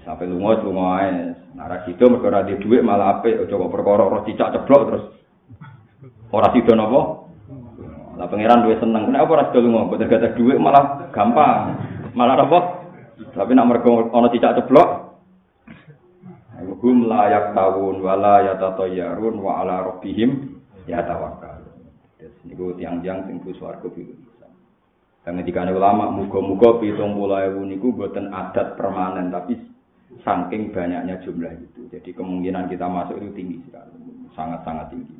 [0.00, 1.36] Sampai lunga lunga ae.
[1.52, 5.04] Nara sido mergo ora dhuwit malah aja kok perkara ora cicak ceblok terus
[6.32, 7.28] ora sido napa?
[8.16, 9.12] Lah pangeran duwe seneng.
[9.12, 9.92] Kenapa ora sido lunga?
[9.92, 11.76] Boten dhuwit malah gampang.
[12.16, 12.58] Malah apa?
[13.36, 15.07] Tapi nak mergo ana cicak ceblok,
[16.58, 20.58] hum layak tawun wala yatatayyarun wa ala rabbihim
[20.90, 21.86] yatawakkalun.
[22.18, 24.50] Terus niku tiang-tiang sing ku swarga bisa.
[25.22, 29.54] Dan ketika ulama muga-muga pitung puluh ewu niku buatan adat permanen tapi
[30.26, 31.86] saking banyaknya jumlah itu.
[31.94, 33.94] Jadi kemungkinan kita masuk itu tinggi sekali,
[34.34, 35.14] sangat-sangat tinggi.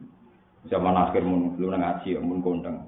[0.66, 2.82] Zaman akhir mun lu ngaji mun kondang.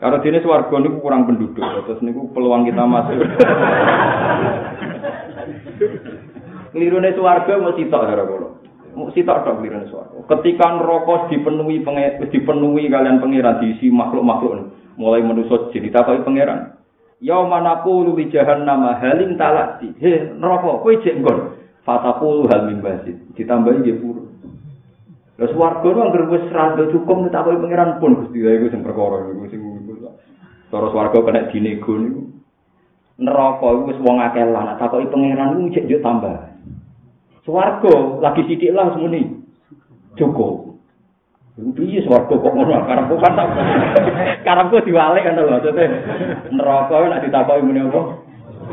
[0.00, 3.20] Karena jenis warga ini kurang penduduk, terus ini peluang kita masuk.
[6.70, 8.48] Kelirune swarga mau sitok ya kula.
[8.94, 10.16] Mau sitok tok kelirune swarga.
[10.30, 11.82] Ketika neraka dipenuhi
[12.30, 16.76] dipenuhi kalian pangeran diisi makhluk-makhluk mulai manusia jadi takoki pangeran.
[17.20, 19.92] Ya manaku lu di jahannam halim talati.
[20.00, 21.56] He neraka kowe jek nggon.
[21.84, 23.34] Fataku hal mimbasid.
[23.36, 24.22] Ditambahi nggih puru.
[25.40, 29.24] Lah swarga nu anggere wis rada cukup takoki pangeran pun Gusti ya iku sing perkara
[29.32, 29.60] iku sing
[30.70, 32.22] Cara swarga kena dinego niku.
[33.16, 36.49] Neraka iku wis wong akeh lan takoki pangeran iku jek yo tambah.
[37.44, 39.26] Swarga lagi sithik lah semuni.
[40.16, 40.76] Joko.
[41.60, 43.48] Piye swarga kok ngono karepku kan tak.
[44.46, 45.86] Karepku diwalik kan lho maksudnya.
[46.52, 48.02] Neraka nek ditakoki muni apa?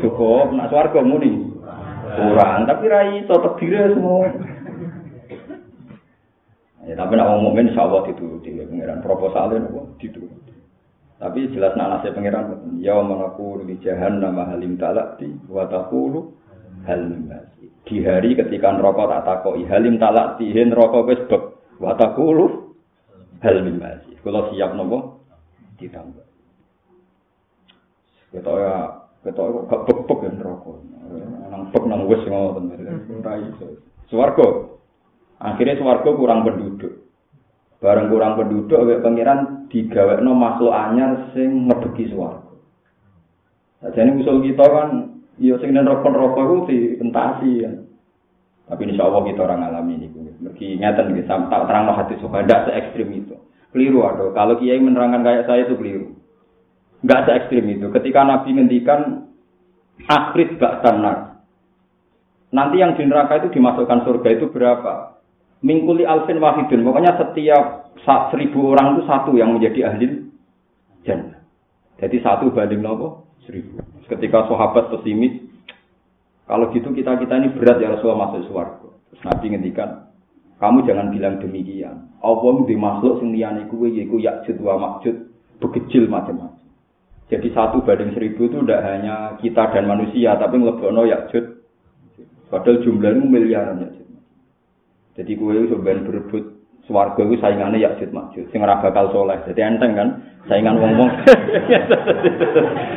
[0.00, 1.32] Joko, nek swarga muni.
[2.08, 4.32] Kurang, tapi ra iso tebire semua.
[6.88, 10.24] Ya, tapi nak ngomong mukmin insyaallah itu di pengiran proposalnya nopo itu.
[11.20, 16.32] Tapi jelas nak nasi pengiran ya manaku di jahannam halim talati wa taqulu
[16.88, 17.02] hal
[17.88, 22.76] di hari ketika neraka tak takoki halim talak tihin neraka wis beb wa taqulu
[23.40, 25.24] hal min masih kula siap nopo
[25.80, 26.26] ditambah.
[28.28, 28.74] Ketok ya
[29.24, 30.72] ketok kok gak bebek ya neraka.
[31.48, 32.76] Nang bek nang wis ngoten
[33.24, 33.66] ora iso.
[35.38, 37.08] Akhirnya swarga kurang penduduk.
[37.78, 42.52] Bareng kurang penduduk awake pangeran digawekno makhluk anyar sing ngedeki swarga.
[43.94, 47.70] Jadi usul kita kan ya sing nerokon-rokok itu dientasi ya.
[48.68, 50.06] Tapi insya Allah kita orang alami ini.
[50.38, 53.34] Mergi ngeten gitu, tak terang hati suka, tidak se ekstrim itu.
[53.72, 54.28] Keliru ada.
[54.36, 56.14] Kalau kiai menerangkan kayak saya itu keliru.
[57.00, 57.86] Enggak se ekstrim itu.
[57.88, 59.00] Ketika Nabi ngendikan
[60.04, 61.42] akhir gak tanar.
[62.48, 65.20] Nanti yang di neraka itu dimasukkan surga itu berapa?
[65.60, 66.80] Mingkuli alfin wahidun.
[66.86, 67.92] Pokoknya setiap
[68.32, 70.32] seribu orang itu satu yang menjadi ahli
[71.04, 71.44] jannah.
[71.98, 73.80] Jadi satu banding nopo seribu.
[74.04, 75.48] Ketika sahabat pesimis,
[76.44, 78.88] kalau gitu kita kita ini berat ya Rasulullah masuk suarga.
[79.08, 80.12] Terus Nabi ngendikan,
[80.60, 82.12] kamu jangan bilang demikian.
[82.20, 85.32] Allah di makhluk sing liyane kuwe yakjud wa makjud,
[85.64, 86.60] bekecil macam-macam.
[87.28, 91.44] Jadi satu banding seribu itu tidak hanya kita dan manusia, tapi ngelebono yakjud.
[92.48, 94.08] Padahal jumlahnya miliaran yakjud.
[95.20, 96.57] Jadi kue itu berebut
[96.88, 99.36] Suwargo itu saingannya ya Jid Makjud, sing ora bakal soleh.
[99.44, 100.08] Jadi enteng kan,
[100.48, 101.12] saingan wong-wong.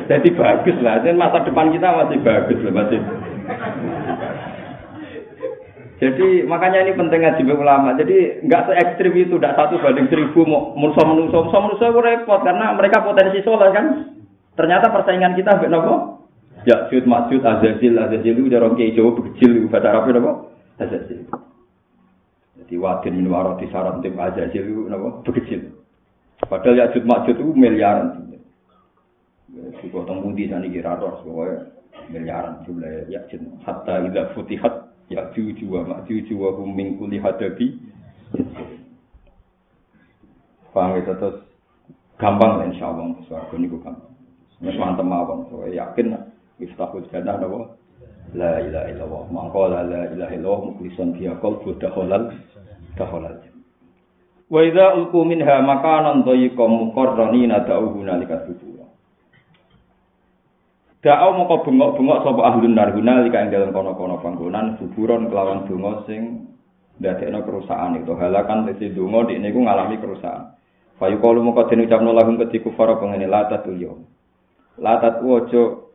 [0.08, 3.00] Jadi bagus lah, jadi masa depan kita masih bagus lah, masih.
[6.00, 8.00] Jadi makanya ini penting ngaji ulama.
[8.00, 12.00] Jadi nggak se ekstrim itu, tidak satu banding seribu mau musuh menuso, musuh menuso itu
[12.00, 14.18] repot karena mereka potensi soleh kan.
[14.56, 15.96] Ternyata persaingan kita benar nopo.
[16.64, 20.32] Ya Jud Makjud Azazil Azazil itu udah rongke Jawa kecil bahasa Arabnya nopo
[20.80, 21.28] Azazil.
[22.62, 25.82] Jadi wadin min warati saran tim aja itu napa bekecil.
[26.46, 28.30] Padahal ya jut makjut itu miliaran.
[29.82, 31.74] Si potong budi sana kira ros pokoknya
[32.14, 33.42] miliaran jumlah ya jut.
[33.66, 37.82] Hatta ila futihat ya juju wa makjuju wa hum min kulli hadabi.
[40.72, 41.44] Paham itu terus
[42.16, 43.98] gampang lah insya Allah suaraku ini gampang.
[44.62, 46.14] Mas mantep mawon, so yakin
[46.62, 47.76] iftahul jannah napa
[48.32, 49.24] La ilaha illallah.
[49.28, 52.32] Mangkola la ilaha illallah mukhlisan biha qalbu dakhalal
[52.98, 53.38] dakhalal.
[54.52, 58.88] Wa idza ulqu minha makanan dhayyiqan muqarranina da'u hunalika subura.
[61.02, 66.52] Da'u moko bengok-bengok sapa ahlun nar hunalika ing dalem kono-kono panggonan suburon kelawan donga sing
[67.00, 70.60] ndadekno kerusakan itu halakan tesi donga dik niku ngalami kerusakan.
[71.00, 74.06] Fayu kalu moko den ucapno lahum ketiku fara pengene latatul yom.
[74.78, 75.92] Latat wojo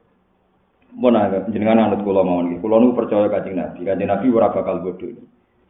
[0.96, 2.64] Mana jenengan anut kula mawon iki.
[2.64, 3.84] Kula nu percaya Kanjeng Nabi.
[3.84, 5.12] Kanjeng Nabi ora bakal bodho.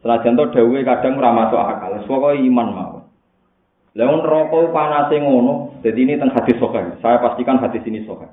[0.01, 1.97] Senajan to dawuhe kadang ora masuk akal.
[2.05, 3.03] Pokoke iman mawon.
[3.97, 5.81] Lah neraka panase ngono.
[5.81, 7.01] Jadi ini teng hadis sahih.
[7.01, 8.29] Saya pastikan hadis ini sahih.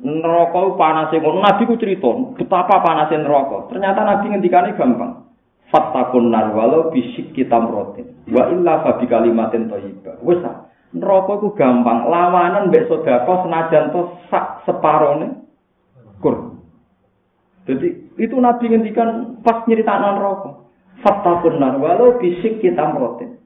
[0.00, 1.42] Neraka panase ngono.
[1.42, 3.66] Nabi ku cerita betapa panase neraka.
[3.74, 5.26] Ternyata Nabi ngendikane gampang.
[5.70, 8.14] Fattakun nar walau bisik kita merotin.
[8.30, 10.22] Wa illa fa bi kalimatin thayyibah.
[10.22, 10.38] Wis
[10.94, 12.06] neraka ku gampang.
[12.06, 15.40] Lawanan mbek sedekah senajan to sak separone
[16.20, 16.60] Kur.
[17.64, 20.72] Jadi itu Nabi ngendikan pas nyeritaan rokok.
[21.00, 23.40] Fakta benar, walau bisik kita merotin.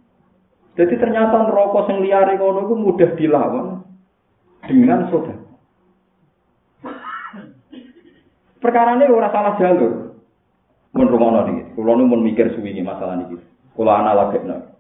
[0.75, 3.67] Jadi ternyata rokok yang liar itu mudah dilawan
[4.67, 5.43] dengan saudara.
[8.59, 9.93] Perkara ini orang salah jalur.
[10.97, 13.37] Mun rumono niki, kula nu mikir suwi masalah niki.
[13.77, 14.73] Kula analogikna.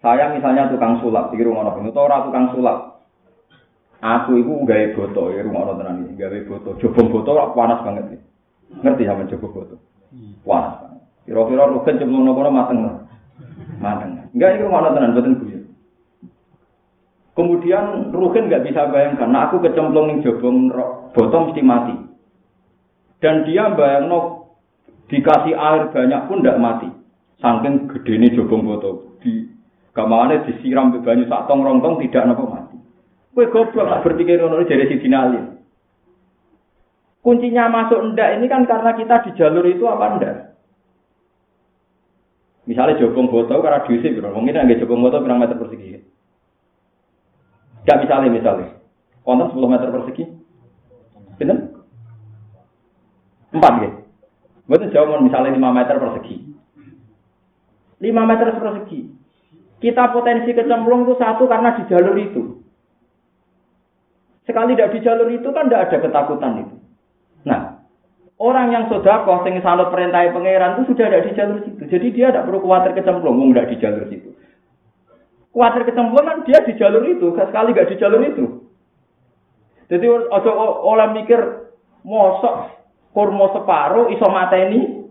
[0.00, 2.96] Saya misalnya tukang sulap, iki rumono, utawa ora tukang sulap,
[4.06, 6.70] Aku iku gawe boto, ya rumah orang tenan ini, gawe boto.
[6.76, 8.20] Jobong boto panas banget nih.
[8.70, 9.76] Ngerti sama boto?
[10.46, 11.02] Panas banget.
[11.26, 12.78] Kira-kira rugen cemplung nopo mateng.
[13.82, 14.10] Mateng.
[14.32, 15.56] Enggak ini rumah tenan, betul gue.
[17.36, 20.72] Kemudian Rugen nggak bisa bayangkan, nah aku kecemplung ning jobong
[21.12, 21.92] boto mesti mati.
[23.20, 24.20] Dan dia bayang no
[25.12, 26.88] dikasih air banyak pun tidak mati.
[27.44, 29.20] Saking gede ini jobong boto.
[29.20, 29.52] Di
[29.92, 32.76] kamarnya disiram sak tong rontong tidak nopo mati.
[33.36, 35.55] Kue goblok tak berpikir ngono dari si Ali.
[37.26, 40.36] Kuncinya masuk ndak ini kan karena kita di jalur itu apa ndak?
[42.70, 45.98] Misalnya jogong foto karena diusir, mungkin nggak jogong foto berapa meter persegi?
[47.82, 48.78] Gak misalnya misalnya,
[49.26, 50.24] konten 10 meter persegi,
[51.38, 51.58] bener?
[53.54, 53.90] Empat ya.
[54.66, 56.36] Betul jauh misalnya 5 meter persegi.
[58.02, 59.00] 5 meter persegi.
[59.82, 62.42] Kita potensi kecemplung itu satu karena di jalur itu.
[64.46, 66.85] Sekali tidak di jalur itu kan tidak ada ketakutan itu.
[67.46, 67.86] Nah,
[68.42, 71.82] orang yang sodakoh, yang salut perintah pangeran itu sudah ada di jalur situ.
[71.86, 74.30] Jadi dia tidak perlu khawatir kecemplung, tidak di jalur situ.
[75.54, 78.44] Khawatir kecemplung kan dia di jalur itu, sekali tidak di jalur itu.
[79.86, 80.50] Jadi ojo
[80.90, 81.40] oleh mikir
[82.02, 82.74] mosok
[83.14, 85.06] kurma separuh iso mateni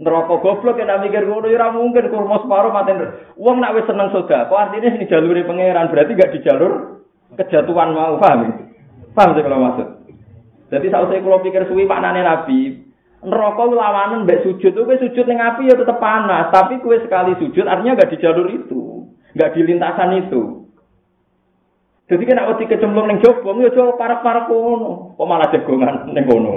[0.00, 3.04] neraka goblok ya mikir ngono ya mungkin kurma separuh mateni.
[3.36, 7.04] Wong nak wis seneng sedekah, artinya ini jalur pangeran berarti gak di jalur
[7.36, 8.72] kejatuhan mau paham
[9.16, 9.88] paham sih kalau maksud
[10.72, 12.80] jadi saat saya kalau pikir suwi maknanya nabi
[13.22, 14.74] neraka lawanan mbek sujud.
[14.74, 18.48] Kowe sujud ning api ya tetep panas, tapi kowe sekali sujud artinya gak di jalur
[18.50, 19.06] itu,
[19.38, 20.66] gak di lintasan itu.
[22.10, 25.16] Jadi kena wedi kecemplung ning jobong ya aja parek-parek kono.
[25.16, 26.54] Kok malah jagongan ning kono.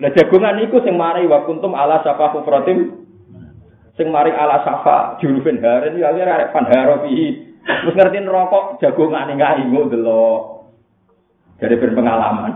[0.00, 3.06] Lah jagongan iku sing mari wa kuntum ala safa kufratim
[3.94, 7.54] sing mari ala safa jurufin haren ya arek pandharo pihi.
[7.66, 10.55] Terus ngerti rokok jagongan kae nggo delok.
[11.56, 12.52] Dari berpengalaman.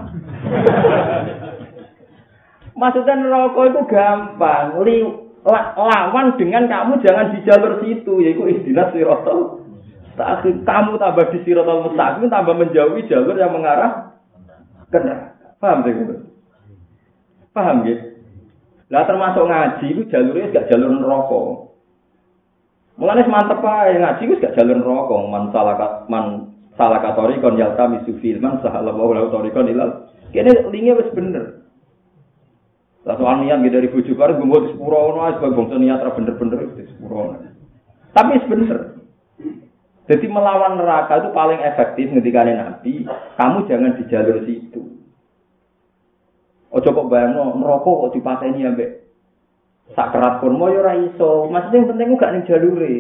[2.77, 4.77] Maksudnya rokok itu gampang.
[4.85, 5.05] Li,
[5.47, 8.13] lawan dengan kamu jangan di jalur situ.
[8.21, 9.65] Yaitu istilah sirotol.
[10.67, 14.11] Kamu tambah di sirotol mustaqim, tambah menjauhi jalur yang mengarah
[14.93, 15.39] neraka.
[15.61, 15.93] Paham sih?
[17.53, 17.97] Paham ya?
[18.91, 21.43] Lah termasuk ngaji itu jalurnya gak jalur neraka.
[22.99, 26.25] Mulane mantep ae ngaji wis gak jalur neraka, man salah man
[26.81, 30.09] salah katori kon yalta misufil man sahala wa la kon ilal.
[30.33, 31.61] Kene linge wis bener.
[33.05, 36.61] Lah soal niat dari bojo karo gumbo di sepuro ono ae sebab bangsa niat bener-bener
[36.73, 37.37] di sepuro.
[38.17, 38.79] Tapi bener.
[40.09, 43.07] Jadi melawan neraka itu paling efektif ketika Nabi,
[43.39, 44.83] kamu jangan di jalur situ.
[46.75, 49.07] Ojo kok bayangno neraka kok dipateni ambek
[49.95, 51.47] sakrat kurma ya ora iso.
[51.51, 52.95] Maksudnya yang penting gak ning jalure.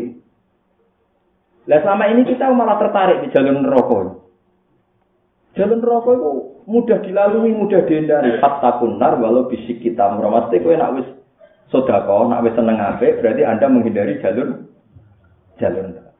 [1.68, 4.00] Lah selama ini kita malah tertarik di jalur neraka.
[5.58, 6.30] Jalur neraka itu
[6.64, 8.40] mudah dilalui, mudah dihindari.
[8.40, 10.48] Fatakun nar walau bisik kita murah.
[10.48, 11.08] Mesti kowe nak wis
[11.68, 14.64] sedekah, nak wis seneng apik, berarti Anda menghindari jalur
[15.60, 16.12] jalur neraka.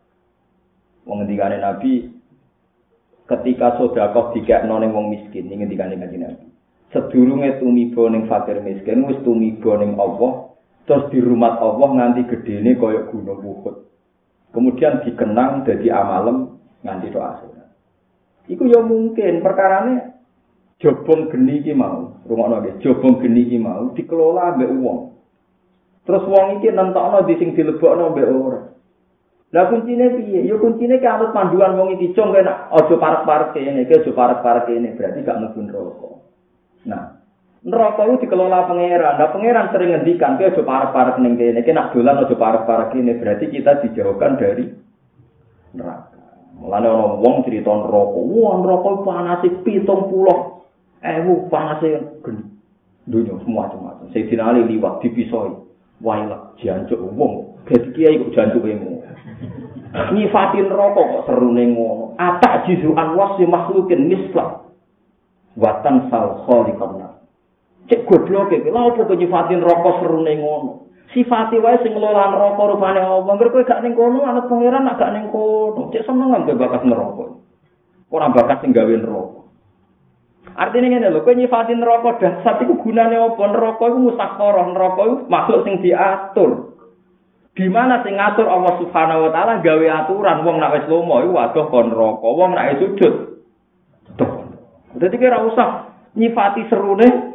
[1.09, 1.93] Wong Nabi
[3.31, 6.47] ketika sedekah dikekno ning wong miskin, ning ngendikane Kanjeng Nabi.
[6.91, 10.53] Sedurunge tumiba ning fakir miskin wis tumiba ning Allah,
[10.91, 13.77] terus di rumah Allah nganti gedene kaya gunung Uhud.
[14.51, 17.39] Kemudian dikenang jadi amalem nganti doa
[18.51, 20.11] Iku ya mungkin perkarane
[20.83, 25.15] jobong geni iki mau, rungokno nggih, jobong geni iki mau dikelola mbek wong.
[26.03, 28.61] Terus wong iki nentokno di sing dilebokno mbek ora.
[29.55, 30.47] Lah kuncine piye?
[30.47, 34.99] Ya kuncine ki anut panduan wong iki cung kena aja parek-parek kene, aja parek-parek kene,
[34.99, 36.11] berarti gak mlebu neraka.
[36.91, 37.20] Nah,
[37.61, 39.21] neraka itu dikelola pangeran.
[39.21, 43.13] Nah, pangeran sering ngendikan, "Kowe aja parek-parek ning kene, iki nak dolan aja parek-parek kene."
[43.21, 44.65] Berarti kita dijauhkan dari
[45.77, 46.17] neraka.
[46.57, 48.21] Mulane ana wong cerita neraka.
[48.21, 50.65] Wah, neraka panas pitung puluh.
[51.01, 51.81] Eh, panas
[52.25, 52.45] geni.
[53.09, 54.13] Dunia semua macam-macam.
[54.13, 55.57] Sayyidina Ali liwat dipisoi.
[56.05, 57.65] Wailah, jancuk wong.
[57.69, 59.05] Dadi kiai kok jancuk emu.
[60.17, 62.17] Nyifatin neraka kok serune ngono.
[62.17, 64.65] Atak jizuan wasi makhlukin mislah.
[65.57, 67.20] Watan sal khaliqan.
[67.91, 68.71] Cek goblok iki.
[68.71, 70.91] Lha opo nyifatin neraka serune ngono?
[71.11, 75.27] sifati wae sing ngelola neraka rupane apa kowe gak ning kono anut pangeran gak ning
[75.35, 75.91] kono.
[75.91, 77.35] Cek seneng ambek bakat neraka.
[78.11, 79.41] Ora bakat sing gawe neraka.
[80.55, 83.43] Artine ngene lho kowe nyifati neraka dasar iku gunane apa?
[83.43, 86.51] Neraka iku musakharah neraka iku makhluk sing diatur.
[87.59, 90.47] Di mana sing ngatur Allah Subhanahu wa taala gawe aturan?
[90.47, 93.15] Wong nek wis lomo iku waduh kon neraka wong nek sujud.
[94.91, 97.30] Dadi kira usah nyifati serune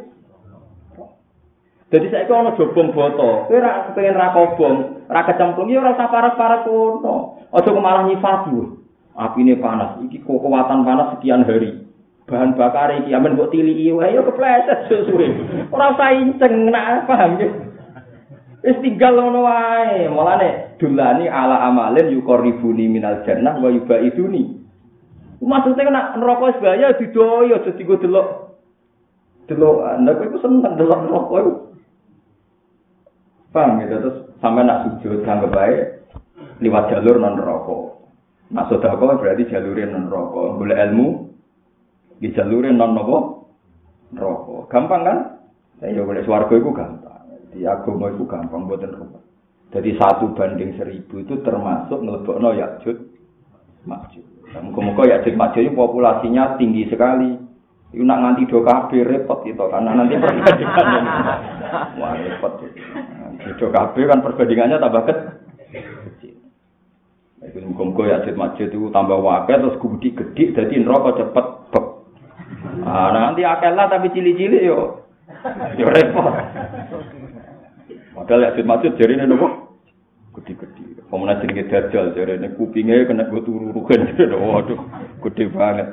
[1.86, 6.10] Jadi saya kau jobong boto, kowe ora pengen ra kobong, ra kecemplung ya ora usah
[6.10, 7.46] parek-parek kono.
[7.54, 8.58] Aja malah nyifati.
[9.14, 11.86] Apine panas, iki kekuatan panas sekian hari.
[12.26, 14.90] Bahan bakar iki amen mbok tiliki wae yo kepleset.
[15.70, 17.54] Ora usah inceng nak paham ya.
[18.66, 20.10] Wis tinggal ngono wae.
[20.10, 24.58] Mulane dulani ala amalin yuqribuni minal jannah wa yubaiduni.
[25.38, 28.58] Maksudnya nak neraka wis bahaya didoyo aja digo delok.
[29.46, 31.38] Delok, nek iku seneng delok neraka.
[33.54, 35.78] Paham gitu terus sampai nak sujud anggap baik
[36.60, 37.82] lewat jalur non rokok.
[38.52, 40.60] Nah sodako berarti jalurin non rokok.
[40.60, 41.08] Boleh ilmu
[42.20, 43.18] di jalurin non nopo
[44.14, 44.70] rokok.
[44.70, 45.18] Gampang kan?
[45.84, 47.24] Ya boleh suarga itu gampang.
[47.52, 49.22] Di agama itu gampang buatan rokok.
[49.74, 52.96] Jadi satu banding seribu itu termasuk ngelebokno yakjud
[53.84, 54.24] makjud.
[54.62, 57.34] Muka-muka yakjud makjud ini populasinya tinggi sekali.
[57.90, 61.02] Itu nak nganti do kabeh repot itu karena nanti perbandingannya.
[61.98, 62.52] Wah repot.
[63.46, 66.34] Beda kabeh kan perbandingannya tambah kecil.
[67.46, 71.86] Iku muga-muga ya jet masjid itu tambah wakil terus gudi gede jadi neraka cepet bek.
[72.82, 75.06] Ah nanti akeh lah tapi cili-cili yo.
[75.78, 76.26] Yo repot.
[78.18, 79.78] Padahal masjid jari ini nopo?
[80.42, 81.06] Gede-gede.
[81.06, 84.10] Pemenang jenenge dajal jari ini kupingnya kena gue tururukan.
[84.18, 84.80] Waduh,
[85.22, 85.86] gede banget.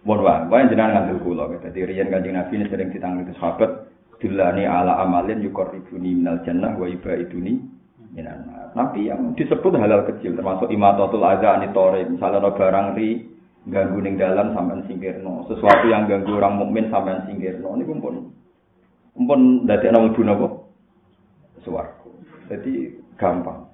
[0.00, 1.44] Mohon wae, wae jenengan ngandel kula.
[1.60, 3.89] Dadi riyen Kanjeng Nabi sering ditangani sahabat,
[4.20, 7.56] dilani ala amalin yukorribuni minal jannah wa ibaiduni
[8.12, 13.26] minan Nabi yang disebut halal kecil termasuk imatatul adza anitore misalnya ada barang ri
[13.66, 15.44] ganggu ning dalan sampean singkirno.
[15.50, 18.16] Sesuatu yang ganggu orang mukmin sampean singkirno niku pun
[19.18, 20.46] pun dadekno mlebu napa?
[21.66, 22.08] Swarga.
[22.48, 23.68] Jadi gampang.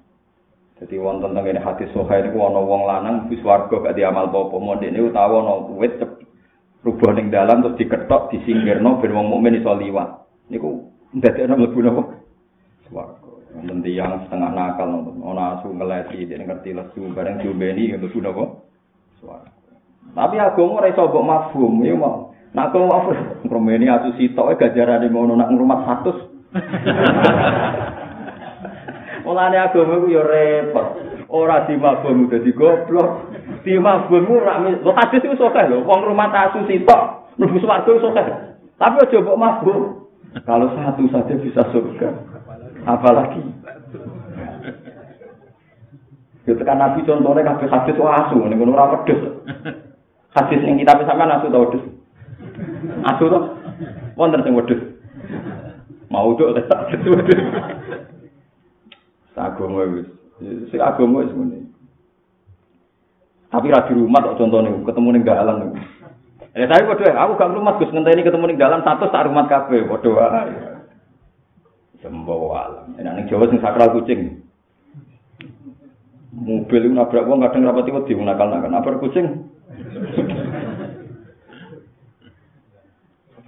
[0.77, 4.55] Jadi wonten teng kene hati soha niku ana wong lanang wis warga gak diamal apa-apa.
[4.59, 5.97] Mondek niku utawa ana wit
[6.83, 10.26] rubah ning dalan terus diketok disingkirno ben wong mukmin iso liwat.
[10.47, 12.03] Niku dadekno mlebu napa?
[12.87, 13.27] Swarga.
[13.55, 18.43] Wonten tiyang setengah nakal ana asu ngeleti dene ngerti lesu bareng diombeni mlebu napa?
[19.19, 19.51] Swarga.
[20.15, 22.31] Tapi agama ora iso mbok mafhum, ya mau.
[22.55, 23.43] Nak kok apa?
[23.43, 26.47] Ngromeni asu sitoke gajarane ngono nak ngrumat 100.
[29.27, 30.87] Mulane agama ku ya repot.
[31.27, 33.35] Ora dimabung dadi goblok.
[33.67, 35.83] Dimabung ora lho hadis iku sokeh lho.
[35.83, 38.25] Wong rumah asu sitok mlebu swarga sokeh.
[38.79, 39.96] Tapi aja mbok mabung.
[40.43, 42.09] Kalau satu saja bisa surga.
[42.87, 43.43] Apalagi
[46.47, 49.19] Itu kan Nabi contohnya kabeh hadis asu ning ngono ora pedes.
[50.31, 51.83] Hadis yang kita bisa kan asu tau wedhus.
[53.03, 53.39] Asu to?
[54.15, 54.79] Wonten sing wedhus.
[56.07, 57.43] Mau dok tak wedhus.
[59.35, 60.07] Agama wis.
[60.71, 61.35] Si agama wis.
[63.51, 65.77] Tapi ra di rumah kok contohnya ketemu ning dalan niku.
[66.55, 69.83] Eh tapi padha aku gak rumah Gus ngenteni ketemu ning dalan satu tak rumah kabeh
[69.87, 70.55] padha wae.
[71.99, 72.93] Sembo alam.
[72.95, 74.45] Enak ning Jawa sing sakral kucing.
[76.37, 78.69] Mobil itu nabrak wong kadang rapati wedi nakal-nakal.
[78.69, 79.49] Nabrak kucing.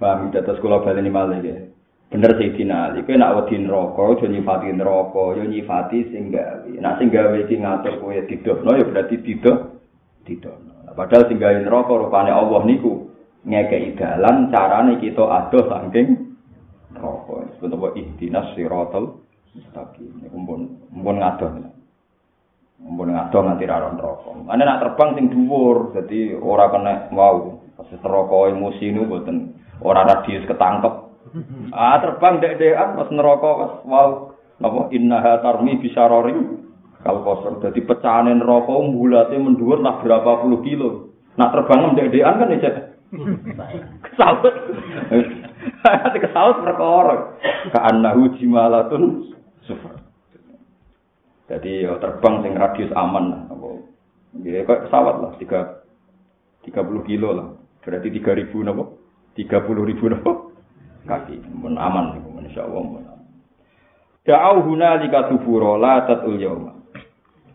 [0.00, 1.56] Paham dados kula baleni malih ya.
[2.10, 6.66] Bener Sayyidina Ali, kowe nak wedi neraka, aja nyifati neraka, ya nyifati sing gawe.
[6.82, 9.58] Nak sing gawe iki ngatur kowe didokno ya berarti didok
[10.26, 10.69] didokno.
[11.00, 13.08] Padahal sing gawe neraka rupane Allah niku
[13.48, 16.36] ngekeki dalan carane kita adoh saking
[16.92, 17.48] neraka.
[17.56, 19.24] Sebut apa ihdinas siratal
[19.56, 20.12] mustaqim.
[20.20, 20.60] Niku pun
[20.92, 21.56] pun ngadoh.
[22.84, 24.30] Mbon ngadoh nganti ra neraka.
[24.44, 27.64] Ane nak terbang sing dhuwur, dadi ora kena wow.
[27.80, 30.94] Pas neraka emosi niku boten ora radius ketangkep.
[31.72, 33.50] Ah terbang dek-dekan pas neraka
[33.88, 36.36] wow napa innaha tarmi bisarori
[37.00, 40.88] kal kosor dadi pecahane neraka mbulate mendhuwur lah berapa puluh kilo.
[41.38, 42.70] Nak terbang dek-dekan kan ya
[44.04, 44.54] kesaut.
[45.86, 47.38] Ati kesaut perkara.
[47.72, 49.34] Ka annahu jimalatun
[49.64, 49.98] sufar.
[51.50, 53.50] Jadi ya, terbang sing radius aman.
[54.46, 55.82] Ya kayak pesawat lah, tiga
[56.62, 57.48] tiga puluh kilo lah.
[57.82, 59.00] Berarti tiga ribu napa?
[59.38, 60.52] tiga puluh ribu nopo
[61.06, 63.14] kaki aman insya Allah
[64.20, 66.76] Da'au huna lika tuburo la tatul yauma.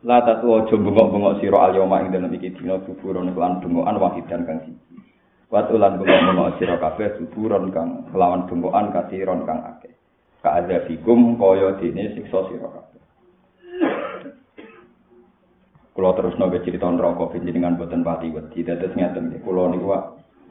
[0.05, 3.97] La tatu ojo bengok-bengok siro al yauma ing dalam iki dina tuburo nek lan bengokan
[3.97, 5.01] wahidan kang siji.
[5.49, 9.97] Wat ulan bengok-bengok siro kabeh tuburon kang kelawan bengokan kasiron kang akeh.
[10.45, 13.01] Ka azabikum kaya dene siksa siro kabeh.
[15.97, 18.61] Kulo terus nabe cerita neraka dengan boten pati wedi.
[18.61, 19.89] Dados ngeten kulo niku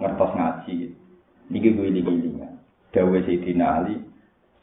[0.02, 0.76] ngertos ngaji.
[1.54, 2.02] Niki gue ini
[2.90, 4.13] Dawe Sayyidina Ali.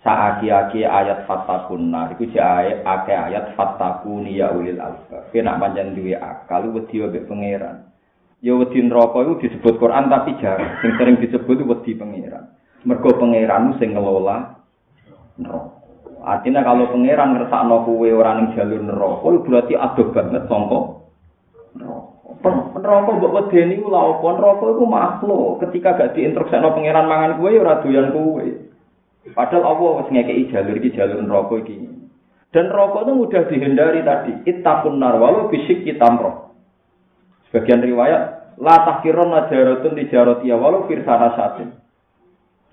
[0.01, 2.09] Saaki-aki ayat fattakunna.
[2.17, 5.29] Iku si ayat, ake ayat fattakuni ya ulil alfa.
[5.29, 7.85] Kena panjang duwe akal, wedi wabe pangeran.
[8.41, 10.81] Ya wedi neraka itu disebut Quran tapi jarang.
[10.81, 12.49] Yang sering disebut wedi pangeran.
[12.81, 14.57] Mergo pangeran sing ngelola
[15.37, 15.77] neraka.
[16.21, 20.81] Artinya kalau pangeran ngersakno kuwe ora ning jalur neraka, berarti adoh banget sangka
[21.77, 23.09] neraka.
[23.13, 24.27] Mbok wedeni ku lha apa?
[24.33, 25.61] Neraka iku makhluk.
[25.61, 28.70] Ketika gak diinstruksekno pangeran mangan kuwe ya ora doyan kuwe.
[29.21, 31.75] Padahal Allah wis ngekeki jalur iki jalur neraka iki.
[32.51, 34.31] Dan neraka itu mudah dihindari tadi.
[34.49, 36.57] Ittaqun nar walau bisik kitamro.
[37.47, 41.69] Sebagian riwayat la tahkirun najaratun di jarot ya walau firsana satin.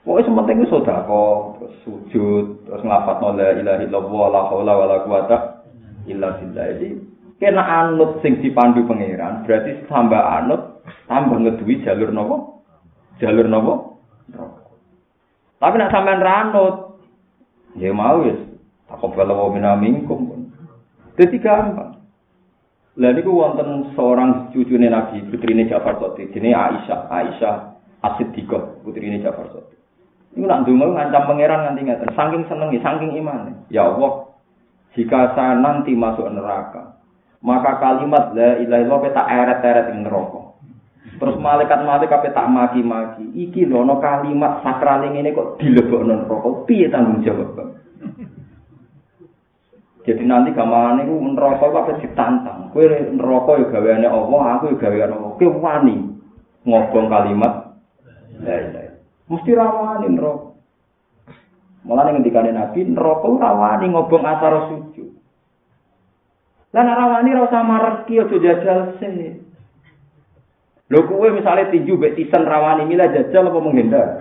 [0.08, 4.96] Pokoknya sementing itu sodako, terus sujud, terus ngelafat la ilaha illallah, la haula wa la
[5.04, 5.36] quwata
[6.08, 6.64] illa billah.
[6.64, 6.88] Jadi
[7.38, 12.66] kena anut sing dipandu pangeran berarti tambah anut tambah ngeduwi jalur nopo
[13.22, 14.02] jalur nopo
[15.58, 17.02] tapi nak sampean ranut
[17.78, 18.38] ya mau wis
[18.86, 20.50] takobal wa minamingkum
[21.18, 21.98] dadi gampang.
[22.98, 27.56] Lah niku wonten seorang cucune Nabi putrine Ja'far Sotik jenenge Aisyah Aisyah
[28.02, 29.78] As-Siddiqah putrine Ja'far Sotik
[30.34, 34.34] Iku nak ndonga ngancam pangeran nganti ngaten saking senengi saking iman ya Allah
[34.98, 36.98] jika saya nanti masuk neraka
[37.38, 40.37] maka kalimat la ilaha illallah tak eret-eret ing neraka.
[41.18, 43.26] Terus malaikat-malaikat tak maki-maki.
[43.34, 46.48] Iki lho ana kalimat sakral ini kok dilebokno neraka.
[46.62, 47.58] Piye tanggung jawab?
[50.06, 52.70] Jadi nanti gamane iku neraka kok ditantang.
[52.70, 55.30] Kowe neraka ya gaweane Allah, aku ya gaweane Allah.
[55.34, 55.96] Kowe wani
[56.62, 57.52] ngobong kalimat
[58.38, 58.90] la ilaha.
[59.26, 60.48] Mesti rawani neraka.
[61.82, 65.08] Mulane ngendikane Nabi, neraka rawani ngobong asar sujud.
[66.72, 69.47] Lah nek rawani ora usah mareki aja jajal sih.
[70.88, 74.08] Lho kowe misale tinju mek tisen rawani mila jajal apa menghindar?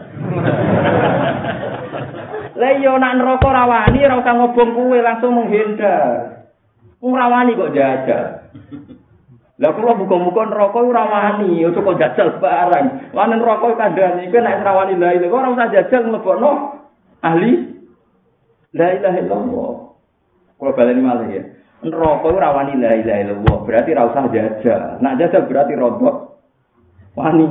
[2.60, 6.44] Lah iya nak neraka rawani ora usah ngobong kowe langsung menghindar.
[7.00, 8.52] Wong rawani kok jajal.
[9.64, 13.16] Lah kula muga-muga neraka ora rawani, aja kok jajal barang.
[13.16, 16.52] Lan neraka kandhane iku nek rawani la ilaha ora usah jajal mlebokno
[17.24, 17.64] ahli
[18.76, 19.72] la ilaha illallah.
[20.60, 21.48] Kula baleni malih ya.
[21.80, 25.00] Neraka ora rawani la ilaha illallah, berarti ora usah jajal.
[25.00, 26.27] Nak jajal berarti rodok
[27.18, 27.46] wani.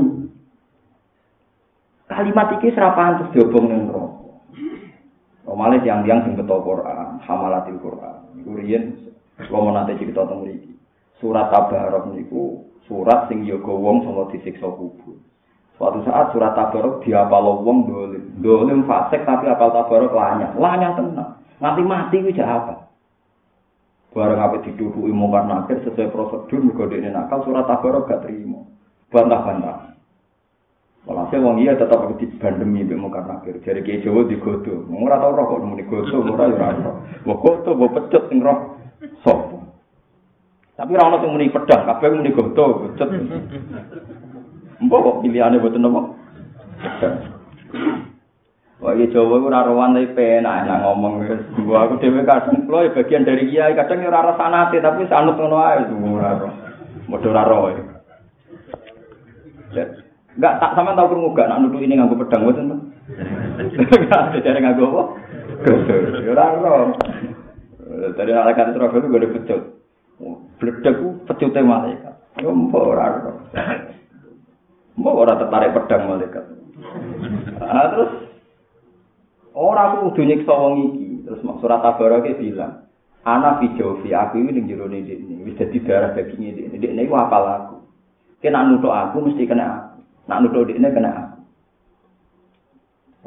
[2.07, 4.31] Kalimat iki serapan terus diobong ning neraka.
[5.43, 8.19] Normalnya tiang-tiang sing betul Quran, hamalatil Quran.
[8.43, 8.83] Iku riyen
[9.43, 10.75] kula nate cerita teng mriki.
[11.19, 15.19] Surat Tabarok niku surat sing yoga wong sanga disiksa kubur.
[15.79, 18.25] Suatu saat surat Tabarok diapal wong dolim.
[18.39, 20.55] Dolim fasik tapi apal Tabarok lanyah.
[20.55, 21.31] Lanyah tenang.
[21.59, 22.75] Nanti mati ku apa?
[24.17, 28.65] Barang apa diduduki mungkar nakir sesuai prosedur mergo dekne nakal surat Tabarok gak terima.
[29.11, 29.87] Bantah-bantah.
[31.07, 33.63] Walhasil wong iya tetap dibandemi mbek mungkar nakir.
[33.63, 34.91] Jadi kiai Jawa digodo.
[34.91, 36.97] Ora tau roh kok nemuni godo, ora ya ora roh.
[37.23, 38.75] Mbok godo, mbok pecut sing roh
[39.23, 39.55] sapa.
[40.75, 43.09] Tapi ora ono sing muni pedang, kabeh muni godo, pecut.
[44.83, 45.19] Mbok kok
[45.63, 46.01] boten napa?
[46.83, 47.15] Pedang.
[48.77, 51.41] Wah, iya Jawa ora rowan tapi penak enak ngomong wis.
[51.65, 55.57] Gua aku dhewe kadang kula bagian dari kiai, kadang ora ora sanate tapi sanut ngono
[55.63, 56.53] ae ora roh.
[57.09, 57.96] Modho ora roh.
[60.37, 62.93] Enggak tak sama tahu krungu gak nak nuduh ini nganggo pedang mboten.
[63.73, 65.03] Enggak ada nganggo apa?
[66.29, 66.73] Ora ora.
[68.13, 69.61] Dari malaikat Israfil itu gak ada pecut.
[71.01, 72.15] Ku pecute malaikat.
[72.45, 73.33] Yo mbok ora ora.
[75.01, 76.45] Mbok ora tertarik pedang malaikat.
[77.65, 78.13] Ah terus
[79.57, 81.07] aku kudu nyiksa wong iki.
[81.25, 82.87] Terus surat Tabarok bilang,
[83.27, 86.71] Ana fi jawfi aku ini ning jero ini wis dadi darah daging ini.
[86.77, 87.77] Ini ku apal aku.
[88.45, 89.99] Kena nutuk aku mesti kena aku.
[90.29, 91.37] Nak nuduh ini kena aku.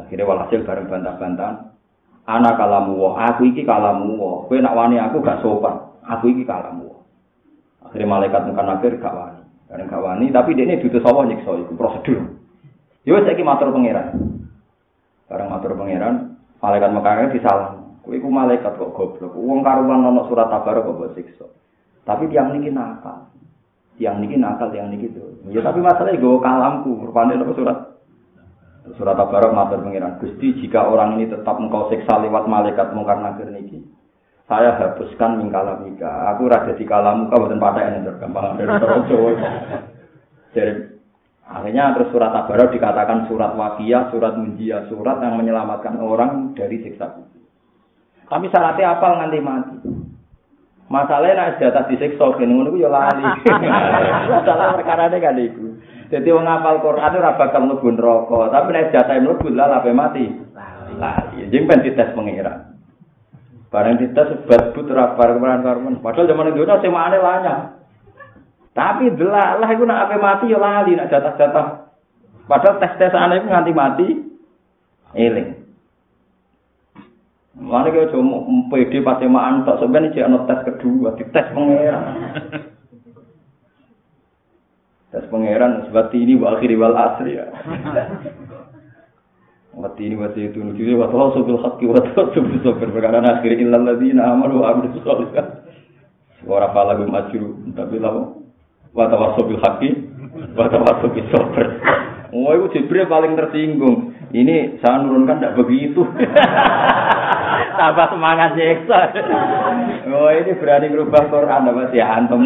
[0.05, 1.75] Akhirnya walhasil bareng bantah-bantahan.
[2.29, 4.37] Anak kalamu wah, aku iki kalamu wah.
[4.45, 5.75] Kue nak wani aku gak sopan.
[6.05, 7.01] Aku iki kalamu wah.
[7.89, 9.41] Akhirnya malaikat muka nakir gak wani.
[9.69, 12.37] Karena gak wani, tapi dia ini duduk sawah nyiksa itu prosedur.
[13.05, 14.07] Yo saya matur pangeran.
[15.29, 17.71] Bareng matur pangeran, malaikat Mekah disalah.
[18.01, 19.33] Kue ku malaikat kok goblok.
[19.37, 21.45] Uang karuan nono surat tabarok kok siksa.
[22.05, 23.29] Tapi tiang niki nakal.
[23.99, 25.43] Tiang niki nakal, tiang niki tuh.
[25.51, 27.77] Ya tapi masalahnya gue kalamku, rupanya apa surat?
[28.95, 33.51] Surat Tabarok matur pengiran Gusti jika orang ini tetap engkau siksa lewat malaikat mungkar nakir
[33.51, 33.83] niki.
[34.49, 36.33] Saya hapuskan mingkala mika.
[36.33, 38.71] Aku rada di kalamu kau bukan pada yang gampang dari
[40.57, 40.73] Jadi
[41.45, 47.13] akhirnya terus surat Tabarok dikatakan surat wakiyah, surat munjia, surat yang menyelamatkan orang dari siksa
[47.13, 47.45] kubur.
[48.25, 49.75] Tapi syaratnya apal nganti mati.
[50.89, 53.21] Masalahnya nak jatah disiksa kene ngono ku ya lali.
[54.33, 55.65] Masalah perkara ini kan iku.
[56.09, 60.25] Jadi wong ngapal Quran ora bakal mlebu neraka, tapi nek jatah mlebu lah lape mati.
[60.97, 61.45] Lali.
[61.45, 62.73] Jadi ben dites pengira.
[63.69, 66.01] Barang dites sebab putra kemarin karmen.
[66.01, 67.77] Padahal zaman itu sing mane lanya.
[68.73, 71.93] Tapi delak lah iku nak ape mati ya lali nak jatah-jatah.
[72.49, 74.07] Padahal tes-tesane iku nganti mati
[75.13, 75.58] eling.
[77.59, 78.39] Mana kau cuma
[78.71, 82.03] PD pasti maan tak sebenarnya cek tes kedua, di tes pangeran.
[85.11, 87.51] tes pangeran sebab ini wa akhiri wal asri ya.
[89.75, 93.83] Wati ini wati itu nuju wa tawasul hakki wa tawasul bil sabr perkara akhir illal
[93.83, 95.67] ladzina amanu wa amilus sholihat.
[96.47, 98.39] Ora pala gum ajru tapi lawo
[98.95, 100.09] wa tawasul bil hakki
[100.55, 101.65] wa tawasul bil sabr.
[102.29, 104.13] Oh, itu Jibril paling tersinggung.
[104.29, 106.05] Ini saya nurunkan tidak begitu.
[107.77, 108.99] Tambah semangat nyeksa.
[110.09, 112.41] Oh, ini berani merubah Quran apa sih antum?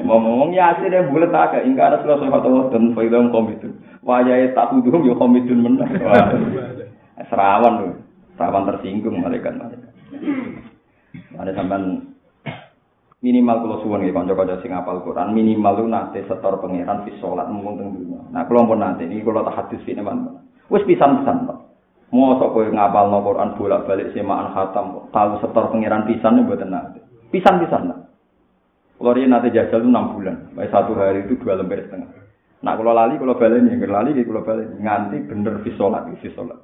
[0.00, 3.74] Ngomong ya yang bulat agak ingkar Rasulullah SAW dan faidam komitun.
[4.06, 5.90] Wajah tak tuduh yo komitun menang.
[7.28, 7.92] Serawan tuh,
[8.38, 9.90] serawan tersinggung malaikat malaikat.
[11.36, 12.06] Ada sampai
[13.20, 17.52] minimal kalau suwon nggih kanca-kanca sing apal Quran minimal lu nate setor pangeran fi salat
[17.52, 18.20] mung teng dunya.
[18.32, 20.40] Nah kula pun nate iki kula tak hadis ini man.
[20.72, 21.58] Wis pisan-pisan Pak.
[22.10, 27.00] Mosok kowe ngapalno Quran bolak-balik semaan khatam tahu setor pangeran pisan mboten nate.
[27.30, 27.98] Pisan-pisan Pak.
[28.98, 32.10] Kalau dia nanti jajal itu 6 bulan, baik satu hari itu dua lembar setengah.
[32.60, 36.60] Nah kalau lali, kalau balik nih, kalau lali, kalau balik nganti bener visolat, visolat.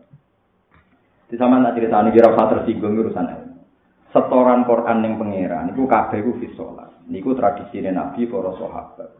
[1.27, 3.47] Di sama nak cerita ini kira usah tersinggung urusan
[4.17, 6.89] setoran Quran yang pangeran niku kabeh ku fi salat.
[7.13, 9.11] Niku tradisine Nabi para sahabat.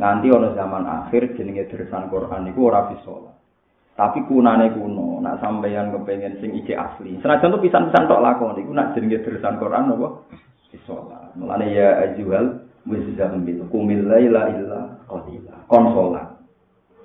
[0.00, 3.35] Nganti ana zaman akhir jenenge dersan Quran niku ora fi salat.
[3.96, 7.16] Tapi kunane kuno, nak sampeyan kepengen sing iki asli.
[7.24, 10.08] Senajan tuh pisan-pisan tok lakon niku nak jenenge dersan Quran apa?
[10.68, 11.32] Fi salat.
[11.32, 15.64] Mulane ya ajuhal muzammil kumil laila illa qalila.
[15.64, 16.28] Kon salat.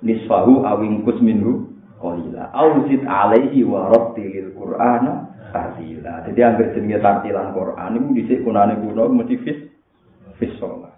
[0.04, 2.52] Nisfahu awingkus minhu qalila.
[2.52, 6.28] Au zid alaihi wa rattilil Qur'ana tartila.
[6.28, 9.58] Jadi anggere jenenge tartilan Quran iku dhisik kunane kuno mesti fis
[10.36, 10.91] fis salat.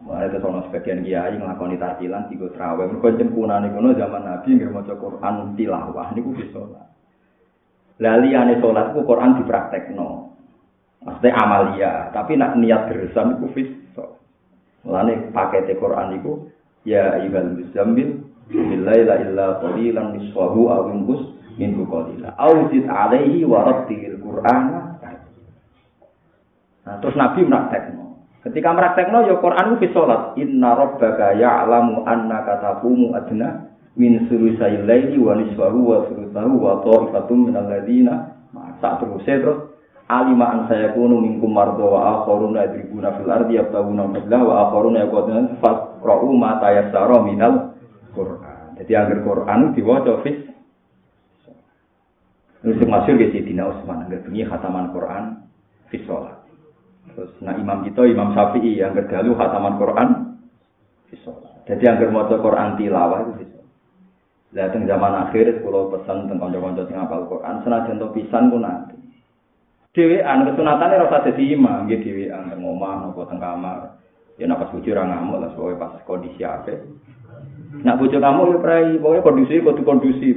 [0.00, 2.88] Mulai itu sono sebagian kiai ngelakoni tartilan tiga terawih.
[2.88, 6.88] Mereka kunane kuno zaman Nabi nggak mau Quran tilawah ini ku bisa lah.
[8.00, 10.32] Lali ane sholat ku Quran dipraktekno.
[11.00, 14.04] Maksudnya amalia, tapi nak niat geresan itu bisa.
[14.88, 16.48] Mulane pakai Quran itu
[16.88, 21.28] ya ibal muzammil billaila illa qalilan nisfahu aw inqus
[21.60, 22.32] minhu qalila.
[22.40, 24.96] Auzid alaihi wa rattilil Qur'ana.
[26.88, 27.99] Nah, terus Nabi praktekno.
[28.40, 30.32] Ketika meraktekno ya Quran ku salat.
[30.40, 33.68] Inna rabbaka ya'lamu annaka taqumu adna
[34.00, 38.32] min sulusai laili wa nisfahu wa sulusahu wa ta'ifatum min alladziina
[38.80, 39.58] sak terus terus
[40.08, 44.98] alima an saya kunu minkum mardo wa akharuna yadribuna fil ardi yabtaguna fadla wa akharuna
[45.04, 47.76] yaquluna faqra'u ma tayassara minal
[48.16, 48.80] Quran.
[48.80, 50.48] Jadi agar Quran diwaca fis
[52.60, 55.24] Terus masyur ke Sidina Utsman, agar bunyi khataman Quran
[55.88, 56.04] fis.
[57.14, 60.08] Terus nah imam kita Imam Syafi'i yang kedalu khataman Quran
[61.10, 61.32] bisa.
[61.66, 63.60] Jadi yang bermoto Quran tilawah itu bisa.
[64.50, 68.58] Lah teng zaman akhir kalau pesan tentang kanca-kanca sing hafal Quran senajan to pisan ku
[68.58, 68.98] nanti.
[69.90, 73.98] Dhewean kesunatane ora usah dadi imam, nggih dhewean teng omah napa teng kamar.
[74.38, 76.78] Ya nek pas bojo ora ngamuk lah soalnya pas kondisi apik.
[77.84, 80.36] Nak bojo kamu ya prai, pokoknya kondisi kudu kondusif.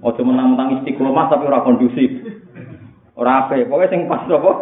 [0.00, 2.08] Ojo menang-menang istiqomah tapi ora kondusif.
[3.12, 4.52] Ora apik, pokoknya sing pas apa?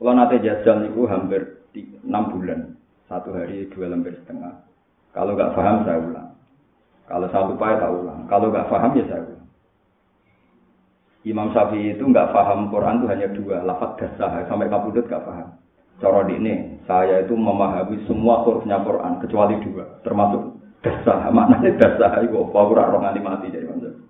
[0.00, 1.60] Kalau nanti jajal niku hampir
[2.08, 2.72] enam bulan,
[3.04, 4.64] satu hari dua lembar setengah.
[5.12, 6.30] Kalau nggak paham saya ulang.
[7.04, 8.20] Kalau saya lupa ya tak ulang.
[8.24, 9.46] Kalau nggak paham ya saya ulang.
[11.28, 15.52] Imam Syafi'i itu nggak paham Quran itu hanya dua, lafaz dasar sampai kabudut nggak paham.
[16.00, 21.28] Cara ini, saya itu memahami semua hurufnya Quran kecuali dua, termasuk dasar.
[21.28, 22.56] Maknanya dasar itu apa?
[22.56, 24.00] Kurang orang mati jadi macam.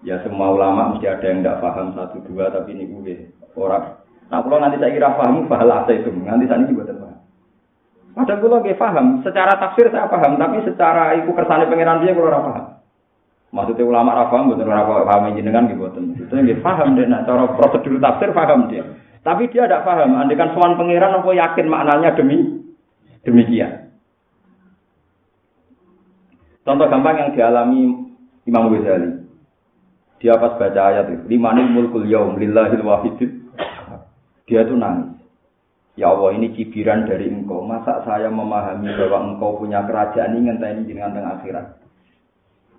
[0.00, 3.28] Ya semua ulama mesti ada yang nggak paham satu dua, tapi ini gue
[3.60, 4.03] orang
[4.34, 6.10] Nah, kalau nanti saya kira paham, pahala saya itu.
[6.10, 7.22] Nanti saya ini buat apa?
[8.18, 12.42] Padahal kalau nggak paham, secara tafsir saya paham, tapi secara ikut kersane pengiran dia kalau
[12.42, 12.66] paham.
[13.54, 16.02] Maksudnya ulama rafaham, betul orang paham jenengan gitu, betul.
[16.18, 18.82] Itu nggak paham deh, nah, cara prosedur tafsir paham dia.
[19.22, 22.58] Tapi dia tidak paham, andikan soal pengiran, aku yakin maknanya demi
[23.22, 23.94] demikian.
[26.66, 28.10] Contoh gampang yang dialami
[28.50, 29.30] Imam Ghazali.
[30.18, 33.43] Dia pas baca ayat itu, limanil mulkul yaum lillahil wahidil
[34.44, 35.14] dia tuh nangis.
[35.94, 37.62] Ya Allah ini cibiran dari engkau.
[37.62, 41.66] Masa saya memahami bahwa engkau punya kerajaan ini ngenteni dengan tengah akhirat.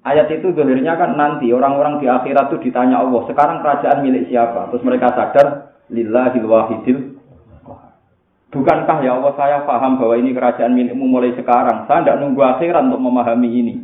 [0.06, 3.24] Ayat itu dohirnya kan nanti orang-orang di akhirat itu ditanya Allah.
[3.26, 4.70] Sekarang kerajaan milik siapa?
[4.70, 5.48] Terus mereka sadar.
[5.90, 6.98] Lillahil wahidil.
[8.52, 11.88] Bukankah ya Allah saya paham bahwa ini kerajaan milikmu mulai sekarang.
[11.88, 13.76] Saya tidak nunggu akhirat untuk memahami ini.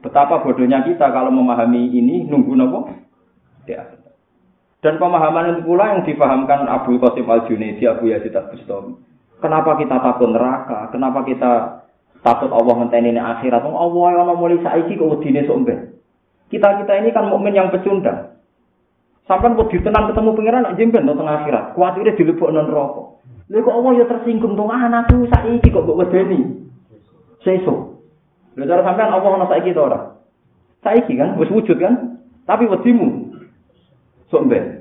[0.00, 2.90] Betapa bodohnya kita kalau memahami ini nunggu nopo?
[3.64, 4.05] Akhirat.
[4.86, 8.94] Dan pemahaman itu pula yang dipahamkan Abu Qasim Al-Junaidi, Abu Yazid Al-Bustami.
[9.42, 10.94] Kenapa kita takut neraka?
[10.94, 11.82] Kenapa kita
[12.22, 13.66] takut Allah ngenteni ini akhirat?
[13.66, 15.98] Oh, Allah yang mulai saiki kok wedine somben.
[16.54, 18.38] Kita-kita ini kan mukmin yang pecundang.
[19.26, 21.74] Sampai kok ditenan ketemu pangeran nak jemben no tengah akhirat.
[21.74, 23.02] Kuatire dilebokno neraka.
[23.50, 26.62] Lha kok Allah ya tersinggung dong anakku saiki kok mbok wedeni.
[27.42, 28.06] Sesuk.
[28.54, 30.14] Lha cara sampean Allah ana saiki to ora?
[30.86, 32.22] Saiki kan wis wujud kan?
[32.46, 33.34] Tapi wedimu
[34.30, 34.75] sok mbek.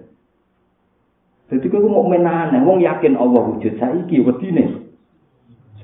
[1.56, 4.86] Jadi kau mau menanam, wong yakin Allah wujud saiki wedine.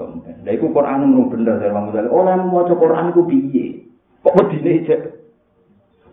[0.01, 0.41] Mbek.
[0.41, 2.09] Lah iku Quran nomor bener dari Imam Ghazali.
[2.09, 3.85] Oleh maca Quran iku piye?
[4.25, 5.01] Kok wedine cek?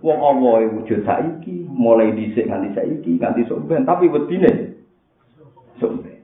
[0.05, 4.77] Wong Allah wujud saiki, mulai dhisik nganti saiki, nganti mbek, tapi wedine
[5.81, 6.17] mbek.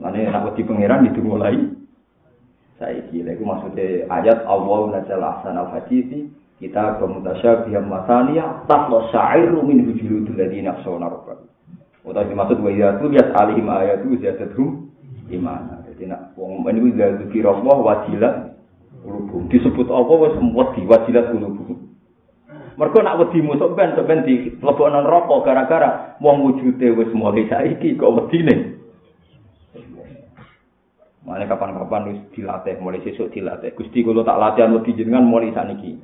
[0.00, 1.60] Mane nek wedi pangeran itu mulai
[2.80, 3.22] saiki.
[3.22, 10.34] Lha iku maksudnya ayat Allah nazal ahsan al-hadisi kita bermutasyabih masaniya tatlo syairu min hujuludul
[10.34, 11.49] ladina khsawna rabbah.
[12.00, 14.88] Utawa dimaksud wa idza tuliyat alaihim ayatu ziyadatuhum
[15.28, 15.84] imana.
[15.84, 18.34] Jadi nak wong ini idza dzikira Allah wajilat
[19.04, 19.52] qulubuhum.
[19.52, 21.78] Disebut apa wis wedi wajilat qulubuhum.
[22.80, 28.00] Mergo nak wedi musuh ben ben di lebokno neraka gara-gara wong wujude wis mulai saiki
[28.00, 28.80] kok wedine.
[31.20, 33.76] Mana kapan-kapan wis dilatih, mulai sesuk dilatih.
[33.76, 36.00] Gusti kula tak latihan wedi jenengan mulai saniki.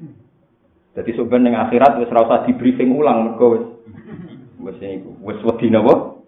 [0.92, 3.64] Jadi sebenarnya yang akhirat wis rasa di briefing ulang mergo wis
[4.66, 6.18] wis niku wis wedi napa?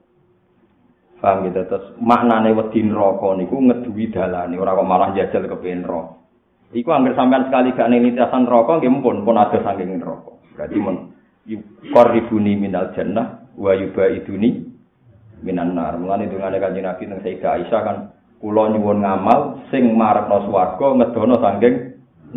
[1.18, 6.14] Paham gitu terus maknane wedi neraka niku ngeduwi dalane ora kok malah jajal kepen neraka.
[6.68, 10.32] Iku anggere sampean sekali gak ning lintasan neraka nggih mumpun pun ada saking neraka.
[10.54, 10.96] Berarti mun
[11.50, 14.62] yuqarribuni minal jannah wa yubaiduni
[15.42, 15.98] minan nar.
[15.98, 17.98] Mulane dungane kanjeng Nabi teng Sayyidah Aisyah kan
[18.38, 21.74] Kula nyuwun ngamal sing marekno swarga ngedono saking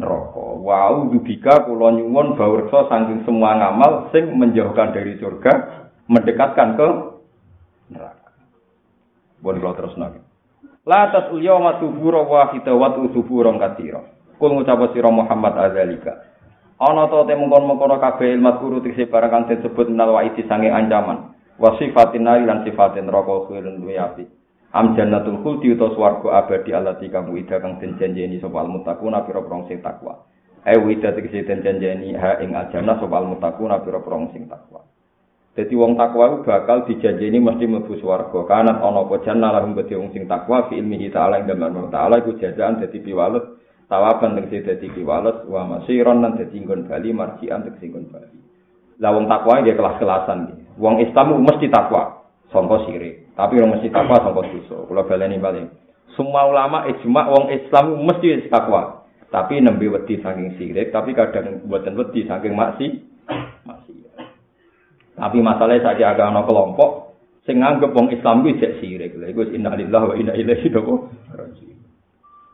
[0.02, 0.45] neraka.
[0.58, 5.54] Wau dubika kula nyuwun bawreksa saking semua ngamal sing menjauhkan dari surga,
[6.12, 6.88] mendekatkan ke
[7.95, 8.30] neraka.
[9.39, 10.20] Bon kula terus nang.
[10.84, 14.03] La tasul yawma tubura wahida wa tusuburan katira.
[14.36, 16.28] Kul ngucap sira Muhammad azalika.
[16.82, 21.38] Ana to te mungkon-mungkon kabeh ilmu guru tikse barang kang disebut minal waidi sange ancaman.
[21.62, 24.26] Wa sifatin nari lan sifatin khairun duwe api.
[24.74, 29.22] Am jannatul khuldi utawa swarga abadi allati kamu ida kang den janjeni sapa al muttaquna
[29.30, 30.26] pira-pira sing takwa.
[30.66, 34.82] Ayo ida tikse den janjeni ha ing aljannah sapa al muttaquna pira-pira sing takwa.
[35.52, 38.47] Jadi wong takwa itu bakal dijanjini mesti mlebu swarga.
[38.47, 42.39] Kanat ana apa jannah lahum wong sing takwa fi ilmihi ta'ala ing dalem ta'ala iku
[42.39, 43.60] jazaan dadi piwales
[43.91, 48.39] tawaban tegese dadi kiwales wa masiron lan dadi nggon bali marjian tegese nggon bali.
[49.04, 50.60] Lah wong takwa nggih kelas-kelasan nggih.
[50.80, 52.24] Wong Islam mesti takwa
[52.56, 54.88] sangka sirik tapi ora mesti takwa sangka dosa.
[54.88, 55.68] Kula baleni bali
[56.16, 59.04] semua ulama ijma wong Islam mesti takwa.
[59.28, 63.11] Tapi nembe wedi saking sirik tapi kadang buatan wedi saking maksi
[65.22, 67.13] tapi masalahnya saja agak ana kelompok
[67.45, 71.82] sing nganggep wong Islam kuwi jek sirik lha iku innalillahi wa inna ilaihi raji'un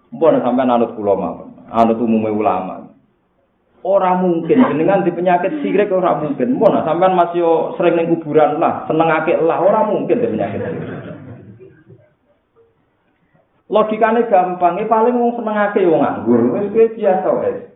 [0.07, 2.95] Mbon sampean anut kula mawon, anut umume ulama.
[3.83, 6.55] Ora mungkin jenengan di penyakit sirik ora mungkin.
[6.55, 11.15] Mbon sampean masih sering ning kuburan lah, senengake lah ora mungkin di penyakit sirik.
[13.67, 17.67] Logikane gampang, paling wong senengake wong nganggur, wis biasa wae.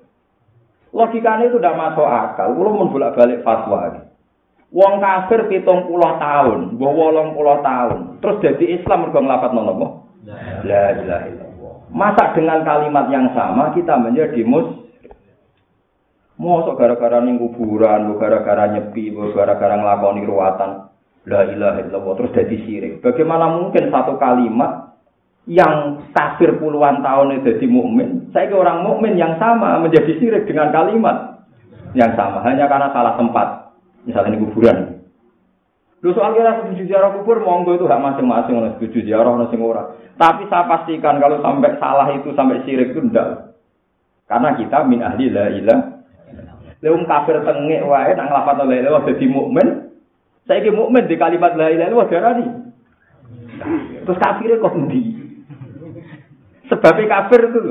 [0.95, 2.55] Logikane itu udah masuk akal.
[2.55, 4.10] Kulo mun bolak-balik fatwa.
[4.71, 9.87] Wong kafir pitung puluh tahun, mbah wolong puluh tahun, terus jadi Islam mergo nglafat nopo?
[10.63, 11.73] La ilaha illallah.
[11.91, 14.79] Masa dengan kalimat yang sama kita menjadi mus
[16.41, 20.89] Mosok gara-gara ning kuburan, gara-gara nyepi, gara-gara nglakoni ruwatan.
[21.29, 22.93] La ilaha illallah terus jadi sirik.
[23.05, 24.97] Bagaimana mungkin satu kalimat
[25.45, 30.49] yang kafir puluhan tahun itu jadi mukmin, saya ke orang mukmin yang sama menjadi sirik
[30.49, 31.45] dengan kalimat
[31.93, 33.60] yang sama hanya karena salah tempat.
[34.05, 34.77] Misalnya di kuburan.
[36.01, 39.61] Lu soal kira setuju ziarah kubur, monggo itu hak masing-masing orang setuju ziarah orang sing
[39.61, 39.93] ora.
[40.17, 43.53] Tapi saya pastikan kalau sampai salah itu sampai sirik itu ndak.
[44.25, 45.79] Karena kita min ahli la ilah.
[46.81, 49.93] Leung kafir tengek wae nang lafat la ilah dadi mukmin.
[50.49, 52.45] Saiki mukmin di kalimat la ilah illallah darani.
[54.01, 54.73] Terus kafirnya kok?
[56.65, 57.61] Sebabnya kafir itu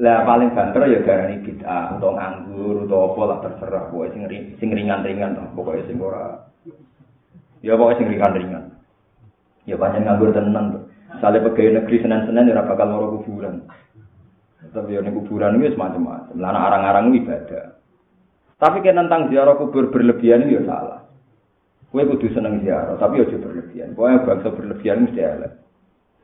[0.00, 3.84] Lah paling banter ya darani bid'ah atau nganggur atau apa lah terserah.
[3.92, 6.40] Pokoknya sing, sing ringan-ringan lah pokoknya sing ora.
[7.60, 8.64] Ya pokoknya sing ringan-ringan.
[9.68, 10.82] Ya banyak nganggur tenang tuh
[11.20, 13.68] misalnya pegawai negeri senen-senen ya bakal loro kuburan.
[14.72, 17.76] Tapi ya kuburan itu semacam-macam lah arang-arang ibadah.
[18.56, 21.04] Tapi kan tentang ziarah kubur berlebihan itu ya salah.
[21.92, 23.92] Kue kudu seneng ziarah, tapi aja berlebihan.
[23.92, 25.52] Pokoknya bangsa berlebihan mesti elek.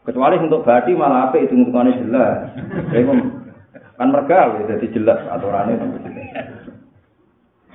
[0.07, 2.39] Kecuali untuk bati malah apa itu hitungannya jelas.
[3.97, 5.80] Kan mereka jadi jelas aturannya.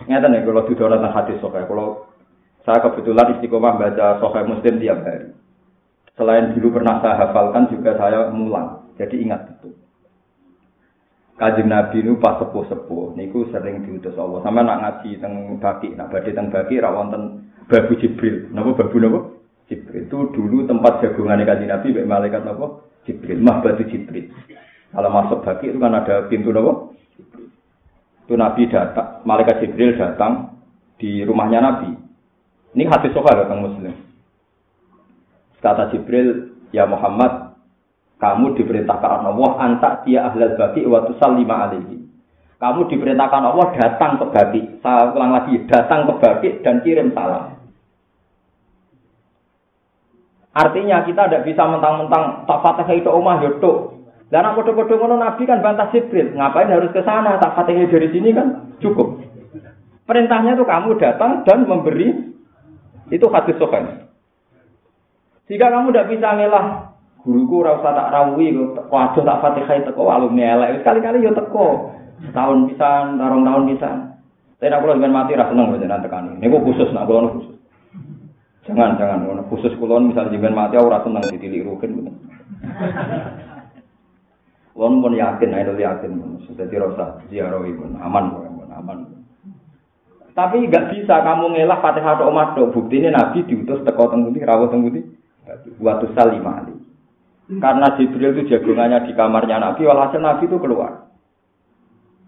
[0.05, 2.09] Ngeten nih kalau tidak tentang hadis sokai, kalau
[2.65, 5.34] saya kebetulan istiqomah baca sokai muslim tiap hari.
[6.17, 9.74] Selain dulu pernah saya hafalkan juga saya mulang, jadi ingat betul.
[11.41, 14.45] Kajim Nabi itu pas sepuh-sepuh, niku sering diutus Allah.
[14.45, 17.24] Sama nak ngaji teng baki, nak badai teng baki, rawan teng
[17.65, 18.53] babu Jibril.
[18.53, 19.19] Napa babu napa?
[19.65, 22.86] Jibril itu dulu tempat jagungan Kajim Nabi, baik malaikat napa?
[23.09, 24.30] Jibril, mah batu Jibril.
[24.91, 26.91] Kalau masuk bagi itu kan ada pintu nopo.
[28.27, 30.55] Itu Nabi datang, malaikat Jibril datang
[30.99, 31.91] di rumahnya Nabi.
[32.75, 33.95] Ini hadis sohar datang Muslim.
[35.59, 37.55] Kata Jibril, ya Muhammad,
[38.19, 42.03] kamu diperintahkan Allah antak dia ahlal bagi wa tusallima alaihi.
[42.61, 44.61] Kamu diperintahkan Allah datang ke bagi.
[44.85, 47.57] Saya ulang lagi, datang ke bagi dan kirim salam.
[50.51, 53.71] Artinya kita tidak bisa mentang-mentang tak fatihah itu omah yaitu
[54.32, 57.36] dan aku podo ngono Nabi kan bantah Jibril, ngapain harus ke sana?
[57.36, 59.19] Tak fatihnya dari sini kan cukup.
[60.07, 62.32] Perintahnya itu kamu datang dan memberi
[63.11, 64.07] itu hadis sokan.
[65.51, 66.95] Jika kamu tidak bisa ngelah
[67.27, 68.55] guruku rasa tak rawi,
[68.88, 70.79] waduh tak fatihah itu kok alumni elek.
[70.79, 71.91] Sekali-kali yo teko.
[72.32, 73.89] Tahun bisa, tarung tahun bisa.
[74.61, 76.47] Tapi aku dengan mati rasa seneng jangan tekan ini.
[76.47, 77.57] Ini khusus nak kulon khusus.
[78.63, 81.91] Jangan jangan khusus kulon misalnya jangan mati aku rasa seneng ditilik rukin.
[84.72, 86.11] Wong pun yakin, ayo yakin,
[86.55, 88.26] jadi rasa ziarah ibu aman,
[88.72, 88.97] aman.
[90.32, 92.72] Tapi nggak bisa kamu ngelak fatihah atau umat do.
[92.72, 95.03] Bukti ini Nabi diutus teko tengguti, rawat tengguti,
[95.84, 96.76] waktu salimah ali.
[97.59, 101.11] Karena Jibril itu jagungannya di kamarnya Nabi, walhasil Nabi itu keluar.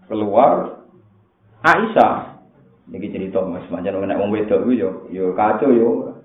[0.04, 0.84] Keluar,
[1.64, 2.36] Aisyah.
[2.92, 6.20] Ini cerita mas, macam orang wong wedok yo, yo kacau yo.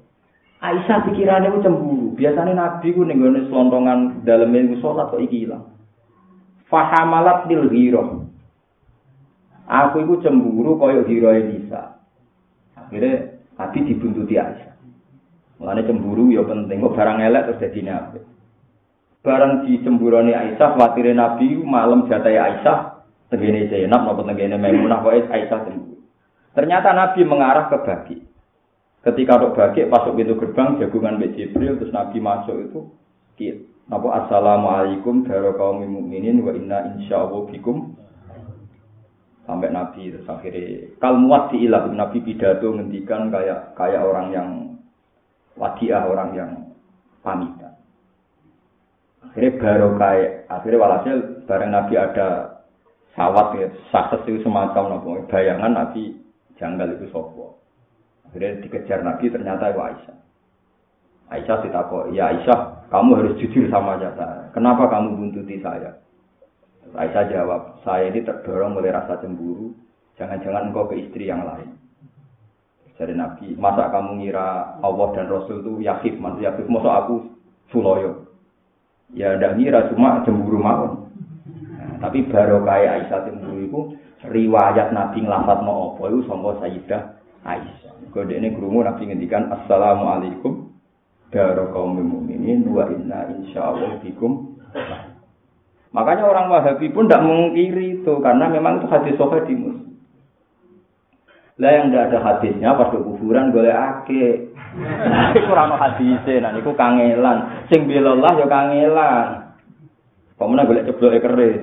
[0.60, 2.12] Aisyah pikirannya itu cemburu.
[2.20, 5.79] Biasanya Nabi ku ning selontongan dalamnya itu sholat kok iki hilang.
[6.70, 8.10] Fahamalat lil ghirah.
[9.70, 11.82] Aku itu cemburu kaya ghirah bisa.
[12.78, 14.76] Akhirnya Nabi dibuntuti Aisyah.
[15.60, 18.20] Mulane cemburu ya penting kok barang elek terus dadi nabi.
[19.20, 25.60] Barang dicemburoni Aisyah, khawatir Nabi malam jatai Aisyah, tegene Zainab napa tegene Maimunah kok Aisyah
[25.68, 26.00] cemburu.
[26.56, 28.18] Ternyata Nabi mengarah ke bagi.
[29.00, 32.80] Ketika dok bagi masuk pintu gerbang jagungan Mbak Jibril terus Nabi masuk itu
[33.90, 37.98] Napa assalamualaikum dari kaum mukminin wa inna insyaallah bikum.
[39.50, 44.50] Sampai Nabi terus akhirnya kalmuat di ilah Nabi pidato ngendikan kayak kayak orang yang
[45.58, 46.52] wadiah orang yang
[47.26, 47.74] pamitan
[49.26, 51.18] akhirnya baru kayak akhirnya walhasil
[51.50, 52.28] bareng Nabi ada
[53.18, 56.16] sawat ya sakses itu semacam nopo bayangan Nabi
[56.62, 57.60] janggal itu sopo
[58.30, 60.18] Akhirnya dikejar Nabi ternyata itu Aisyah.
[61.30, 64.50] Aisyah ditakut, ya Aisyah, kamu harus jujur sama saya.
[64.50, 65.94] Kenapa kamu buntuti saya?
[66.90, 69.78] Aisyah jawab, saya ini terdorong oleh rasa cemburu.
[70.18, 71.78] Jangan-jangan engkau ke istri yang lain.
[72.98, 77.30] Jadi Nabi, masa kamu ngira Allah dan Rasul itu yakif, maksud yakif, masa aku
[77.70, 78.26] suloyo.
[79.14, 81.08] Ya tidak ngira, cuma cemburu mau.
[81.78, 83.80] Nah, tapi baru kayak Aisyah cemburu itu,
[84.26, 87.02] riwayat Nabi ngelafat mau apa itu, sama Sayyidah
[87.46, 87.94] Aisyah.
[88.10, 90.69] Kode ini kerungu nabi ngendikan Assalamualaikum
[91.30, 94.58] Daro kaum mukminin wa inna insyaallah bikum.
[95.94, 99.54] Makanya orang Wahabi pun tidak mengkiri itu karena memang itu hadis sofa di.
[101.60, 104.54] Lah yang tidak ada hadisnya pas ke kuburan golek ake.
[105.38, 107.68] Iku ora ono hadise, nah niku kangelan.
[107.68, 109.28] Sing belallah ya kangelan.
[110.40, 111.62] Pemenang golek cebloke keris.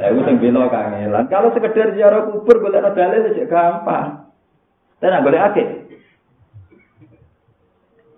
[0.00, 1.28] Lah iku sing bela kangelan.
[1.28, 4.32] Kalau sekedar ziarah kubur golek dalil ya gampang.
[5.04, 5.85] Dan boleh ake.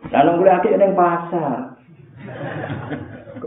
[0.08, 1.76] Nah, nang kuliah akeh pasar.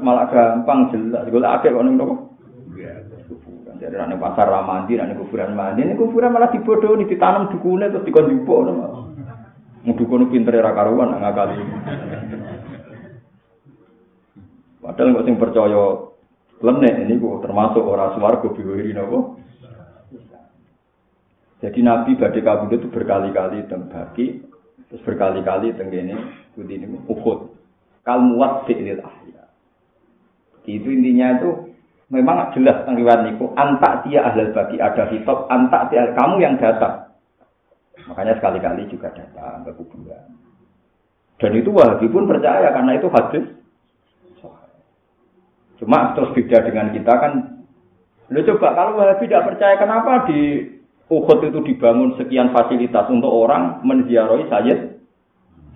[0.01, 1.29] Malah gampang jelas.
[1.29, 2.37] gula akeh kok ning nopo?
[2.73, 3.05] Iya.
[3.29, 3.77] Kuburan.
[3.81, 8.05] Jadi nek pasar ramadhan, mandi, nek kuburan mandi, nek kuburan malah dibodohi, ditanam dukune terus
[8.05, 8.87] dikon jupuk ngono.
[9.81, 11.57] Mudu kono pintere ra karuan nak kali.
[14.81, 15.83] Padahal kok sing percaya
[16.61, 19.41] lenek kok termasuk ora swarga biwiri napa?
[21.61, 24.41] Jadi Nabi badai kabudut itu berkali-kali terbagi,
[24.89, 27.53] terus berkali-kali tenggini putih ini Uhud.
[28.01, 29.43] Kalmuat fi'lil ahya.
[30.65, 31.49] Itu intinya itu
[32.11, 37.13] memang jelas tentang niku antak dia ahlul bagi ada hitop antak dia kamu yang datang.
[38.09, 40.25] Makanya sekali-kali juga datang ke kuburan.
[41.41, 43.45] Dan itu Wahabi pun percaya karena itu hadis.
[45.81, 47.33] Cuma terus beda dengan kita kan.
[48.29, 50.69] Lu coba kalau Wahabi tidak percaya kenapa di
[51.11, 55.00] Uhud itu dibangun sekian fasilitas untuk orang menziarahi Sayyid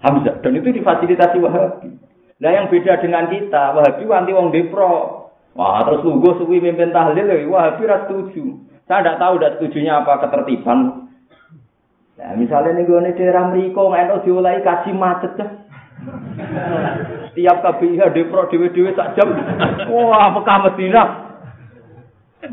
[0.05, 1.89] Hamzah dan itu difasilitasi Wahabi.
[2.37, 5.25] Nah yang beda dengan kita, Wahabi wanti wong depro.
[5.57, 8.61] Wah terus lugu suwi mimpin tahlil, ya, Wahabi ras setuju.
[8.85, 11.09] Saya tidak tahu tidak setujunya apa ketertiban.
[12.21, 15.47] Nah misalnya nih gue daerah Meriko nggak diulai kasih macet ya.
[17.35, 19.27] Tiap KBIH depro dewe-dewe sak jam.
[19.91, 21.07] Wah, Mekah Madinah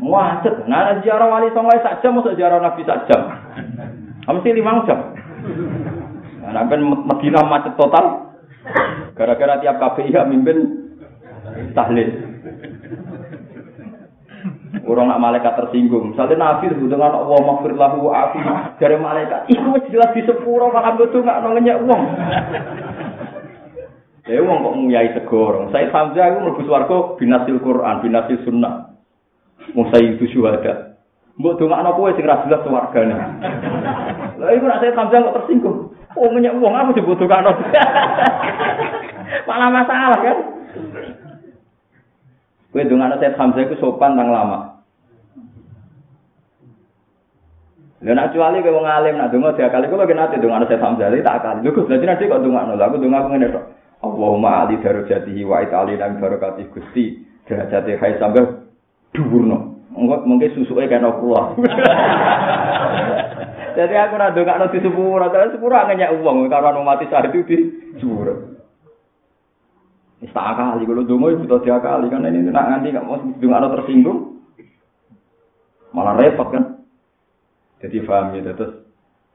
[0.01, 0.65] Macet.
[0.65, 3.21] Nah, ziarah wali songo sak jam masuk ziarah Nabi sak jam.
[4.25, 4.99] Mesti lima jam.
[6.53, 8.37] Nah, ben Madinah macet total.
[9.17, 10.57] Gara-gara tiap KPI mimpin
[11.73, 12.09] tahlil.
[14.83, 16.11] Orang nak malaikat tersinggung.
[16.11, 18.41] Misalnya Nabi itu dengan Allah maghfir lahu afi
[18.81, 19.47] dari malaikat.
[19.47, 22.01] Iku jelas di sepuro makan betul nggak nolenya uang.
[24.27, 25.71] Ya uang kok nguyai segorong.
[25.71, 28.91] Saya Hamzah itu merebus warga binasil Quran, binasil sunnah.
[29.71, 30.99] Musa itu syuhada.
[31.39, 33.15] Mbok dongakno kowe sing ra jelas wargane.
[34.35, 35.92] Lah iku nek saya sampeyan kok tersinggung.
[36.17, 37.45] Oh menyek wong aku dibutuhkan.
[39.49, 40.37] Malah masalah kan.
[42.73, 44.81] Kowe dongakno saya Hamzah iku sopan nang lama.
[48.01, 51.13] Lah nek kecuali kowe wong alim nak donga diakali kula kena ate dongakno saya Hamzah
[51.13, 51.61] tak akali.
[51.61, 52.73] Lho Gus, dadi nanti kok dongakno.
[52.73, 53.65] Lah aku donga ngene tok.
[54.03, 58.41] Allahumma ali darajatihi wa itali dan barakati Gusti derajate hai sampai
[59.13, 59.77] dhuwurno.
[59.93, 61.53] Mungkin susuke kena kula.
[63.73, 67.57] Jadi aku ora ndongakno di sepuro, tapi sepuro ngenyek wong karo mati saat itu di
[67.97, 68.53] sepuro.
[70.23, 73.67] Wis tak kali kalau dongo itu tak kali karena ini nak nganti gak mau ndongakno
[73.75, 74.19] tersinggung.
[75.93, 76.63] Malah repot kan.
[77.83, 78.87] Jadi paham ya terus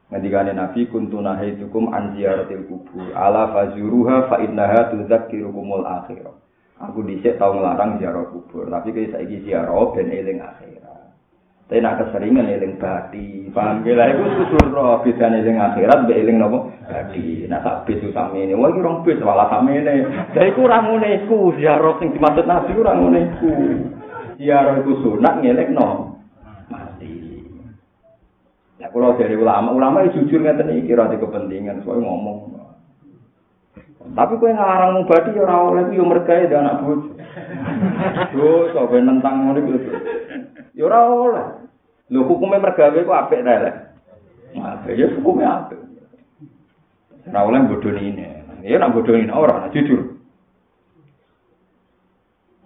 [0.09, 6.33] ngendikane Nabi kuntu nahaitukum an ziyaratil kubur ala fazuruha fa innaha tudzakkirukumul akhirah.
[6.79, 10.88] Aku dhisik tau nglarang ziarah kubur, tapi kayak saiki ziarah ben eling akhirat.
[11.69, 16.17] Tapi nak keseringan eling badi, paham ge lah iku susul roh bedane sing akhirat mbek
[16.17, 17.45] eling napa badi.
[17.45, 20.09] Nak sak bis samene, wah iki rong bis malah samene.
[20.33, 23.53] Lah iku ora ngene iku, ziarah sing dimaksud Nabi ora ngene iku.
[24.41, 25.89] Ziarah iku sunat ngelekno
[26.73, 27.45] mati.
[28.81, 32.65] Ya kalau dari ulama, ulama jujur ngeten iki ora kepentingan, soalnya ngomong.
[34.17, 37.13] Tapi kowe ngarang mung badi ora oleh yo mergawe anak bojo.
[38.33, 40.17] Yo sampe nentang ngono iku.
[40.79, 41.47] Ya ora oleh.
[42.15, 43.77] Lho hukume mergawe ku apik ta lek.
[44.55, 45.81] Apik ya hukume apik.
[47.27, 48.25] Ora oleh bodoni ini.
[48.63, 50.23] Ya nak bodoni ora, nah, jujur.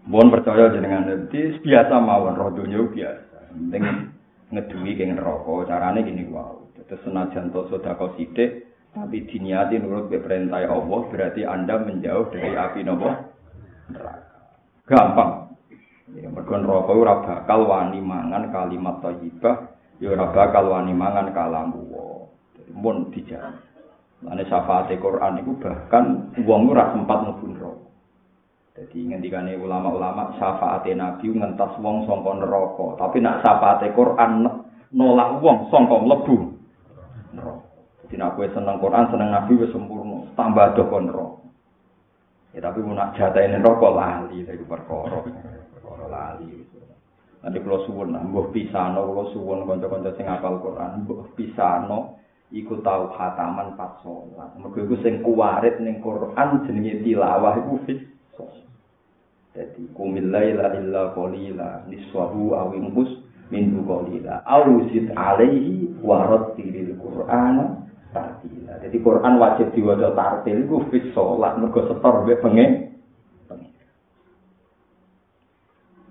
[0.05, 3.49] Mohon percaya jenengan nanti biasa mawon roh dunia biasa.
[3.49, 4.13] Penting
[4.53, 5.73] ngedungi ke neraka.
[5.73, 6.61] Carane gini wow.
[6.85, 12.85] Terus senajan to sedekah sithik tapi diniati nurut perintah Allah berarti Anda menjauh dari api
[12.85, 13.09] nopo
[13.89, 14.21] neraka.
[14.85, 15.42] Gampang.
[16.13, 19.57] Ya, mergo neraka ora bakal wani mangan kalimat thayyibah,
[19.97, 21.73] ya ora bakal wani mangan kalam.
[22.53, 23.73] Jadi mun dijamin.
[24.23, 27.87] Lane syafaat Quran itu bahkan wong ora sempat mlebu neraka.
[28.73, 34.47] Jadi ngendikane ulama-ulama syafaat Nabi ngentas wong sangka neraka, tapi nak syafaat Quran
[34.93, 36.37] nolak wong sangka mlebu
[37.35, 37.67] neraka.
[38.05, 41.09] Jadi nak kowe seneng Quran, seneng Nabi wis sempurna, tambah do kon
[42.53, 45.25] Ya tapi mau nak jatahin rokok lali dari perkara.
[46.13, 46.61] Lali.
[47.43, 53.11] Nanti kalau suwun, mbuh pisano, kalau suwun konco-konco sing apal Quran, mbuh pisano, iku tau
[53.17, 54.53] khataman pas sholat.
[54.61, 58.01] Mereka iku sing kuwarit ning Quran jenenge tilawah iku fis.
[59.53, 63.21] Jadi kumil laila illa qalila niswahu aw inqus
[63.53, 67.85] min qalila aw zid alaihi wa rattilil qur'ana
[68.17, 68.81] tartila.
[68.81, 72.92] Jadi Quran wajib diwaca tartil iku fis salat mergo setor mbek pengen.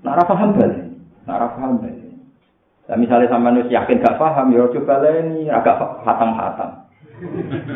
[0.02, 0.82] Nak ora paham bali.
[1.26, 2.10] Nak ora paham bali.
[2.89, 6.72] Lah misale sampean wis yakin gak paham ya coba leni agak hatam-hatam.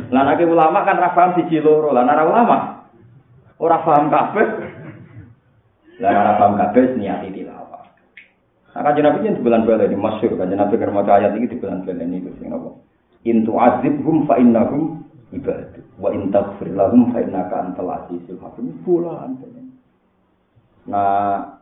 [0.10, 1.94] Lah nek ulama kan ora paham siji loro.
[1.94, 2.58] Lah nek ulama
[3.62, 4.48] ora paham kabeh.
[6.02, 7.84] Lah ora paham kabeh niati tilawah.
[8.76, 12.12] Nah, kan Nabi di bulan bulan ini masyur kan Nabi kerma ayat ini bulan bulan
[12.12, 12.70] ini itu apa?
[13.26, 15.02] in tu'adzibhum fa innahum
[15.34, 19.34] ibadu wa in taghfir lahum fa innaka antal azizul hakim bulan
[20.86, 21.55] nah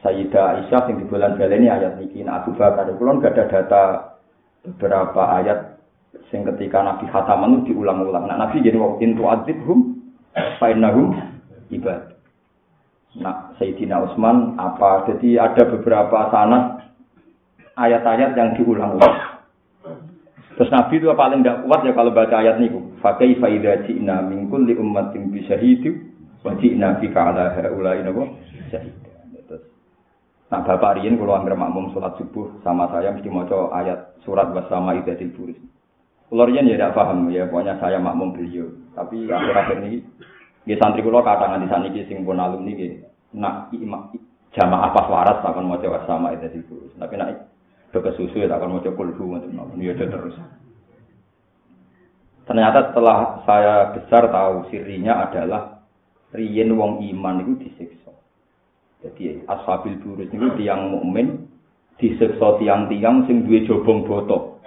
[0.00, 3.82] Sayyidah Aisyah yang di bulan ini ayat ini nah Abu Bakar kulon gak ada data
[4.64, 5.76] beberapa ayat
[6.32, 8.24] sing ketika Nabi khataman itu diulang-ulang.
[8.24, 9.78] Nah Nabi jadi waktu in tu'adzibhum
[10.56, 11.12] fa innahum
[11.68, 12.16] ibadu
[13.20, 15.10] nah Sayyidina Utsman apa?
[15.10, 16.94] Jadi ada beberapa sanad
[17.74, 19.42] ayat-ayat yang diulang-ulang.
[20.54, 22.94] Terus Nabi itu paling tidak kuat ya kalau baca ayat niku.
[23.02, 25.92] Fakai faida ji'na min kulli ummatin bi syahidu
[26.46, 28.28] wa ji'na bika ala haula'i napa?
[28.70, 28.92] Syahid.
[28.92, 29.09] Terus
[30.50, 34.98] Nah, Bapak Rian kalau anggere makmum sholat subuh sama saya mesti maca ayat surat bersama
[34.98, 35.58] idatil buris.
[36.26, 38.66] Kalau Rian ya tidak paham ya, pokoknya saya makmum beliau.
[38.98, 40.02] Tapi akhir-akhir ini,
[40.66, 42.98] di santri kulo katangan di sana ini sing pun alumni ini,
[43.38, 43.70] nak
[44.50, 46.98] jamaah pas waras akan maca bersama idatil buris.
[46.98, 47.50] Tapi nak
[47.90, 50.38] Beke susu ya tak akan mau coba kulhu macam ya terus.
[52.46, 55.82] Ternyata setelah saya besar tahu sirinya adalah
[56.30, 57.99] riyen wong iman itu disiksa.
[59.00, 61.48] Jadi ashabil burus itu tiang mukmin
[61.96, 64.60] disiksa tiang-tiang sing duwe jobong botok.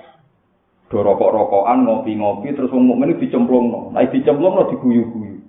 [0.89, 3.93] Do rokok-rokokan, ngopi-ngopi terus wong mukmin dicemplungno.
[3.93, 5.41] Nah dicemplungno diguyu-guyu.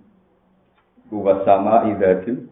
[1.12, 2.48] Buat sama idadil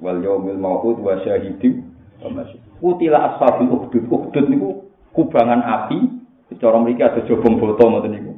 [0.00, 1.84] wal yaumil mau'ud wa syahidin
[2.24, 2.44] wa
[2.80, 4.04] Kutila ashabil ukhdud.
[4.08, 6.16] Ukhdud niku kubangan api.
[6.56, 8.32] Cara mriki ada jobong boto ngoten niku.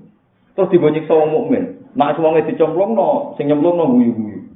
[0.58, 1.78] Terus dibonyek sama mukmin.
[1.94, 4.49] Nak wonge dicemplungno, sing nyemplungno guyu-guyu.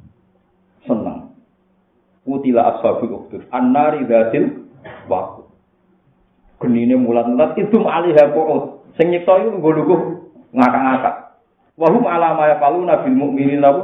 [2.25, 3.45] Kutila ashabil ukhdud.
[3.53, 4.65] An-nari dzatil
[5.13, 5.45] waqt.
[6.65, 8.97] Genine mulat-mulat itu alihha qu'ud.
[8.97, 9.97] Sing nyekto iku nggo
[10.57, 11.15] ngakak-ngakak.
[11.75, 13.75] Wahum alama ya palu nabil mukminin la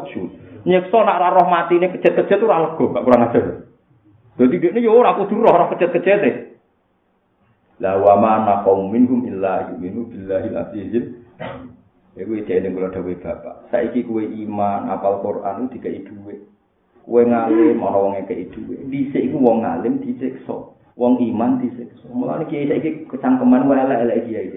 [0.61, 3.45] Nyekso nak ra roh matine kejet-kejet ora lega, gak kurang ajar.
[4.37, 6.33] Jadi ini yo ora kudu roh kecet-kecet e.
[7.81, 11.17] La wa ma naqum minhum illa yu'minu billahi al-azizil.
[12.13, 13.73] Iku ide ning kula dawuh Bapak.
[13.73, 16.45] Saiki kowe iman apal Quran dikai dhuwit.
[17.07, 18.81] Kowe ngalim ana wong ngekeki dhuwit.
[18.91, 20.57] Dhisik iku wong ngalim disiksa.
[20.95, 22.07] Wong iman disiksa.
[22.13, 24.49] Mulane kiai saiki kecangkeman wae elek-elek kiai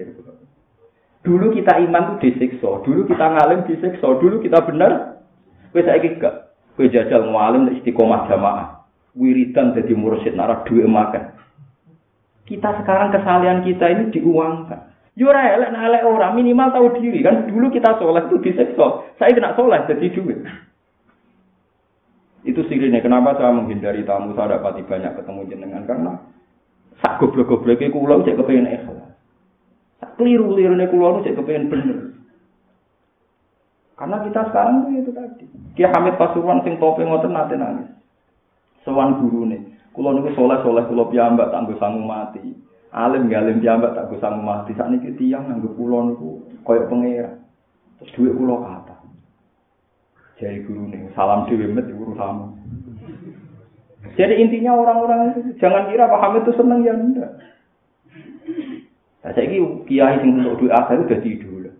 [1.24, 5.24] Dulu kita iman itu disiksa, dulu kita ngalim disiksa, dulu kita benar.
[5.72, 6.52] Kowe saiki gak.
[6.76, 8.84] Kowe jajal ngalim istiqomah jamaah.
[9.14, 11.38] wiridan jadi mursyid narah duit makan.
[12.44, 14.92] Kita sekarang kesalahan kita ini diuangkan.
[15.14, 19.06] Yura elek elek orang minimal tahu diri kan dulu kita sholat itu disekso.
[19.16, 20.42] Saya kena sholat jadi duit.
[22.44, 26.12] Itu sirine kenapa saya menghindari tamu saya dapati banyak ketemu jenengan karena
[27.04, 29.12] Sak goblok-gobloke kula cek kepengin ikhlas.
[30.00, 31.98] Sak kliru-lirune kula cek kepengin bener.
[34.00, 35.44] Karena kita sekarang tuh itu tadi.
[35.76, 37.92] Ki Hamid Pasuruan sing tope ngoten nate nangis.
[38.88, 39.76] Sowan gurune.
[39.92, 42.42] Kula niku soleh-soleh kula piyambak tak sanggup mati.
[42.94, 44.72] Alim gak alim piyambak tak sanggup mati.
[44.72, 47.30] Sakniki tiyang nganggo kula niku kaya pengira.
[48.00, 48.94] Terus duit kula kata.
[50.44, 52.46] Jadi gurune salam dhewe met urusanmu.
[54.12, 57.32] Jadi intinya orang-orang itu jangan kira Pak Hamid itu seneng ya enggak.
[59.24, 59.48] Nah, saya
[59.88, 61.72] kiai sing untuk doa saya udah tidur.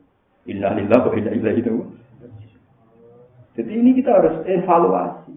[0.48, 1.60] Innalillah wa inna ilaihi.
[3.54, 5.36] Jadi ini kita harus evaluasi.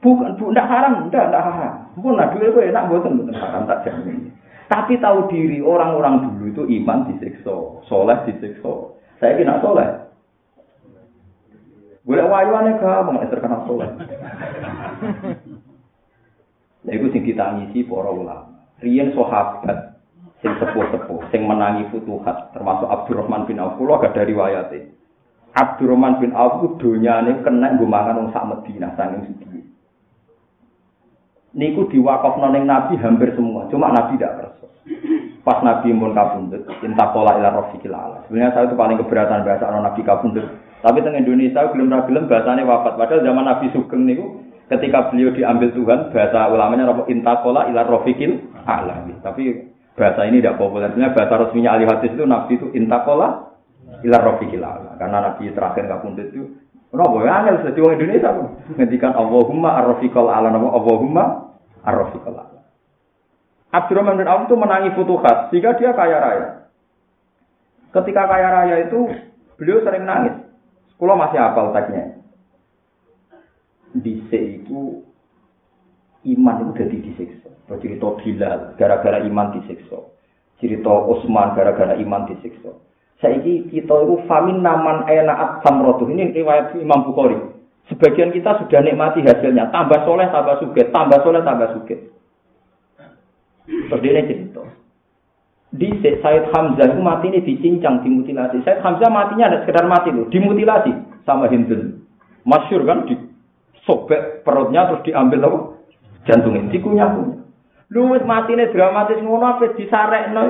[0.00, 1.74] Bukan, bu, tidak haram, tidak, tidak haram.
[1.92, 4.32] Pun nah, duit itu enak, bukan, bukan haram, tak jamin.
[4.72, 8.96] Tapi tahu diri, orang-orang dulu itu iman disiksa, soleh disiksa.
[9.20, 10.09] Saya kena soleh.
[12.10, 13.86] Boleh wayuannya gampang, terkenal soleh.
[16.82, 18.66] Nah, itu sing ditangisi para ulama.
[18.82, 20.02] Rian sahabat
[20.42, 24.90] sing sepuh-sepuh, sing menangi futuhat, termasuk Abdurrahman bin Auf, gak dari wayate.
[25.54, 29.64] Abdurrahman bin Auf itu donyane kena nggo mangan wong sak Madinah saking sugih.
[31.54, 34.66] Niku diwakafno ning Nabi hampir semua, cuma Nabi tidak kerso.
[35.46, 38.26] Pas Nabi mun kabundut, intakola ila rafiqil ala.
[38.26, 40.69] Sebenarnya saya itu paling keberatan bahasa Nabi kabundut.
[40.80, 42.96] Tapi teng Indonesia gelem ra gelem bahasane wafat.
[42.96, 48.40] Padahal zaman Nabi Sugeng niku ketika beliau diambil Tuhan, bahasa ulamanya apa intakola ila rafiqil
[48.64, 49.04] ala.
[49.20, 50.88] Tapi bahasa ini tidak populer.
[50.92, 53.52] Sebenarnya bahasa resminya ahli hadis itu Nabi itu intakola
[54.00, 54.96] ilar rofiqil ala.
[54.96, 56.44] Karena Nabi terakhir kabundut itu
[56.90, 58.30] Kenapa ya angel sedih orang Indonesia
[58.74, 61.54] ngendikan Allahumma ar-rafiqal ala nama Allahumma
[61.86, 62.66] ar-rafiqal ala.
[63.70, 66.48] Abdurrahman bin Auf itu menangi futuhat sehingga dia kaya raya.
[67.94, 69.06] Ketika kaya raya itu
[69.54, 70.39] beliau sering nangis.
[71.00, 71.72] Kalau masih hafal.
[73.90, 75.00] Di itu
[76.28, 77.48] iman itu jadi disiksa.
[77.80, 79.96] Cerita Bilal gara-gara iman disiksa.
[80.60, 82.76] Cerita Utsman gara-gara iman disiksa.
[83.24, 86.04] Saiki kita itu famin naman enaat samrotu.
[86.08, 87.36] Ini riwayat Imam Bukhari.
[87.88, 89.72] Sebagian kita sudah nikmati hasilnya.
[89.72, 90.88] Tambah soleh, tambah suge.
[90.92, 91.96] Tambah soleh, tambah suge.
[93.66, 94.39] Terus dia
[95.70, 96.02] cerita.
[96.02, 98.62] Di Said Hamzah itu mati ini dicincang, dimutilasi.
[98.66, 100.26] Said Hamzah matinya ada sekedar mati loh.
[100.26, 102.02] Dimutilasi sama Hindun.
[102.42, 105.58] Masyur kan disobek perutnya terus diambil apa?
[106.26, 106.72] Jantungnya.
[106.74, 107.38] Dikunyah-kunyah.
[107.90, 110.42] Lu mati ini dramatis ngono apa disarek no.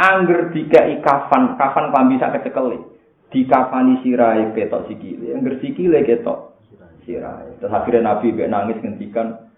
[0.00, 2.80] Angger dikai kafan, kafan klambi sak kecekele.
[3.28, 6.56] Dikafani sirai ketok sikile, angger sikile ketok
[7.04, 7.60] sirai.
[7.60, 9.49] Terus akhirnya Nabi mbek nangis ngendikan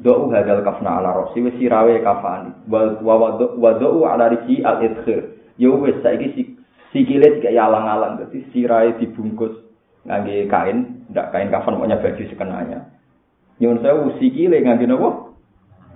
[0.00, 2.50] do'u hadal kafna ala rosi wis sirawe kafani.
[2.68, 5.36] Wa wa do'u ala risi al idkhir.
[5.60, 6.56] Yo wis saiki
[6.90, 9.54] sikile dikai alang-alang dadi sirai dibungkus
[10.06, 12.78] ngangge kain, ndak kain kafan pokoknya baju sekenanya.
[13.60, 15.30] Nyuwun sewu sikile ngangge napa?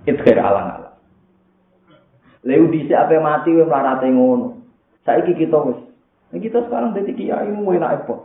[0.07, 0.95] Idkhir alang-alang.
[2.47, 4.63] Lewu dhisik ape mati wis mlarate ngono.
[5.03, 5.79] Saiki kita wis.
[6.29, 8.15] Kita sekarang dadi kiai mu enak apa?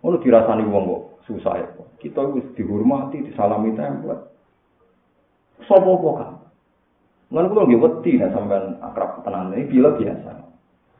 [0.00, 1.68] Ngono dirasani wong kok susah ya.
[2.00, 4.30] Kita wis dihormati, disalami template.
[5.68, 6.30] Sopo apa kan?
[7.30, 10.30] Ngan kula nggih wedi nek sampean akrab tenan iki bila biasa.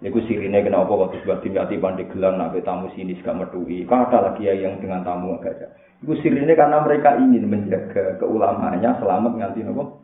[0.00, 3.84] Niku sirine kenapa kok sebab tingati pandai gelang nak tamu sini gak metui.
[3.84, 5.68] Kata lagi yang dengan tamu agak ada.
[6.00, 10.00] Iku sirine karena mereka ingin menjaga keulamanya selamat nganti nopo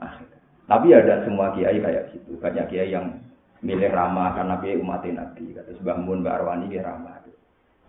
[0.00, 0.32] akhir.
[0.66, 2.40] Tapi ada semua kiai kayak gitu.
[2.40, 3.20] Banyak kiai yang
[3.60, 5.52] milih ramah karena kiai umat Nabi.
[5.52, 7.20] Kata Mbah Mun, Mbak Arwani dia ramah.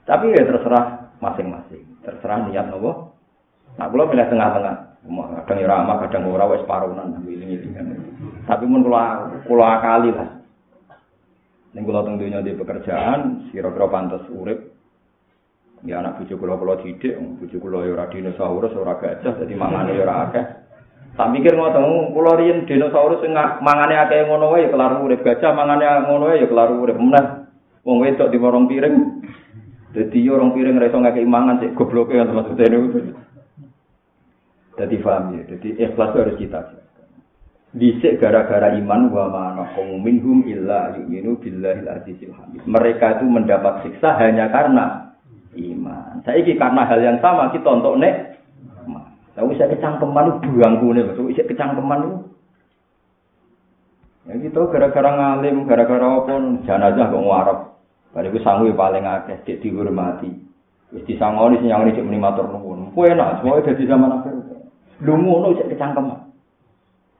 [0.07, 1.83] Tapi ya terserah masing-masing.
[1.99, 3.11] Terserah niat nopo.
[3.75, 4.86] Nah, kalau milih tengah-tengah.
[5.07, 7.15] Kadang ya ramah, kadang ora wis parunan
[8.43, 9.03] Tapi mun kula
[9.47, 10.29] kula akali lah.
[11.71, 14.75] Ning kula teng dunya di pekerjaan, sira-sira pantes urip.
[15.87, 19.95] Ya anak bojo kula kula didik, bojo kula ya ora dinosaurus, ora gajah, dadi mangane
[19.95, 20.45] ya ora akeh.
[21.15, 23.31] Tak mikir ngoten, kula riyen dinosaurus sing
[23.63, 26.99] mangane akeh ngono wae ya kelar urip, gajah mangane ngono wae ya kelar urip.
[26.99, 27.25] Meneh
[27.87, 28.95] wong wedok di piring.
[29.95, 33.15] Dadi orang piring ra iso ngakeh mangan sik gobloke ya maksudnya niku.
[34.77, 35.43] Dadi paham ya.
[35.49, 36.61] Dadi ikhlas harus kita.
[37.73, 39.67] Disik gara-gara iman wa ma
[39.99, 42.63] minhum illa yu'minu billahi azizil hamid.
[42.63, 45.07] Mereka itu mendapat siksa hanya karena
[45.57, 46.21] iman.
[46.23, 48.37] Saiki karena hal yang sama kita untuk nek
[49.37, 52.17] Tapi saya kecangkeman itu buang kune, saya kecangkeman itu.
[54.25, 56.33] Ya gitu, gara-gara ngalim, gara-gara apa,
[56.65, 57.59] jenazah kok ngarep.
[58.17, 60.33] Bari ku sanggup paling akeh, cek dihormati.
[60.89, 62.89] Wis disangoni sing nyangoni cek muni matur nuwun.
[62.97, 64.36] Kuwi enak, semua dadi zaman akhir.
[65.01, 66.29] Lu ngono cek kecangkeman.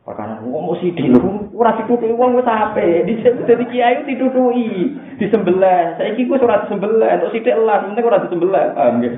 [0.08, 3.04] Perkara wong mau sithik lho, ora ditutuki wong wis ape.
[3.04, 6.00] Dhisik dadi kiai ditutuki, disembelih.
[6.00, 8.66] Saiki ku ora disembelih, entuk sithik elas, penting ora disembelih.
[8.72, 9.14] Paham nggih?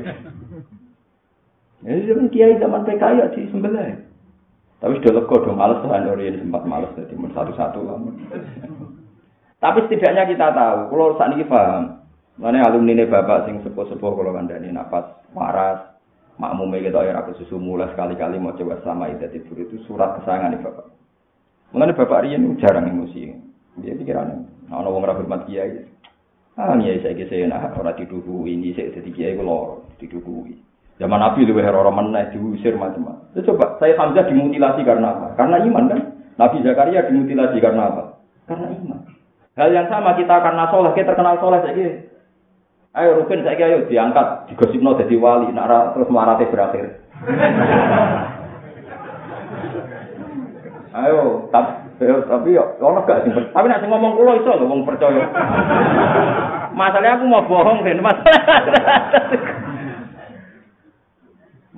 [1.85, 4.01] Ya zaman kiai zaman PKI ya di sebelah.
[4.79, 7.99] Tapi sudah lega, udah males tuh Andori sempat males jadi satu-satu lah.
[9.59, 11.99] Tapi setidaknya kita tahu, kalau saat ini paham,
[12.39, 15.98] mana alumni ini bapak sing sepuh-sepuh kalau kandani nafas waras,
[16.39, 20.55] makmumnya kita ya aku susu mulai sekali-kali mau coba sama ida tidur itu surat kesayangan
[20.55, 20.87] nih bapak.
[21.75, 23.29] Mengenai bapak Rian itu jarang emosi.
[23.83, 25.85] Dia pikirannya, nah orang rapi mati kiai.
[26.57, 30.23] Ah nih saya kisah nah orang tidur ini saya jadi kiai kalau tidur
[30.99, 33.31] Zaman Nabi lebih orang mana diusir macam-macam.
[33.31, 35.31] Ya, coba saya Hamzah dimutilasi karena apa?
[35.39, 36.01] Karena iman kan?
[36.35, 38.03] Nabi Zakaria dimutilasi karena apa?
[38.51, 38.99] Karena iman.
[39.55, 41.87] Hal yang sama kita karena soleh, kita terkenal soleh saya
[42.89, 47.05] Ayo Rukin saya ayo diangkat digosipno jadi wali, nak terus marate berakhir.
[51.05, 53.31] ayo, tapi tapi yo ono gak sih?
[53.53, 55.27] Tapi nak ngomong kulo iso lho wong percaya.
[56.71, 58.39] Masalahnya aku mau bohong kan masalah.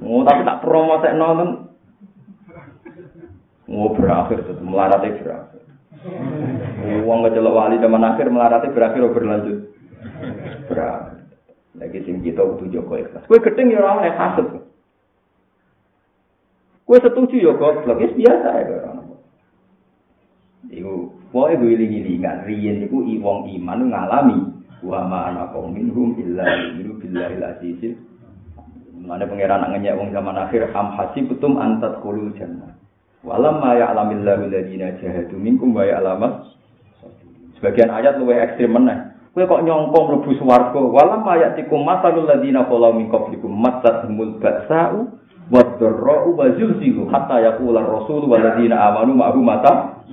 [0.02, 1.50] Oh, tapi tak promo saya nonton.
[3.72, 5.62] Oh, berakhir tuh, melarati berakhir.
[7.02, 9.71] Uang ngejelok wali zaman akhir melarati berakhir berlanjut.
[10.72, 11.22] Berakhir.
[11.80, 13.24] Lagi sing kita butuh Joko ikhlas.
[13.32, 14.48] Kue gedeng ya orang yang hasut.
[16.84, 18.98] Kue setuju ya kok, lagi biasa ya orang.
[20.72, 20.94] Iku,
[21.32, 24.40] kue gue iling-ilingan, riyen iku iwong iman ngalami.
[24.82, 27.94] Wa ma ana minhum illa minhu billahi al-azizil
[29.02, 30.98] Mana pangeran ngenyek wong zaman akhir ham
[31.30, 32.74] betum antat kulul jannah.
[33.22, 36.54] Walam ma ya'lamillahu alladziina jahadu minkum wa ya'lamas.
[37.58, 39.11] Sebagian ayat luwih ekstrem meneh.
[39.32, 40.76] Kowe kok nyongkong mlebu swarga.
[40.76, 45.08] Walam ma ya'tikum masalul ladziina qalu min qablikum mattathumul ba'sa'u
[45.48, 50.04] wad-dharra'u wa zulzilu hatta yaqula ar-rasul wal ladziina amanu ma'hu mata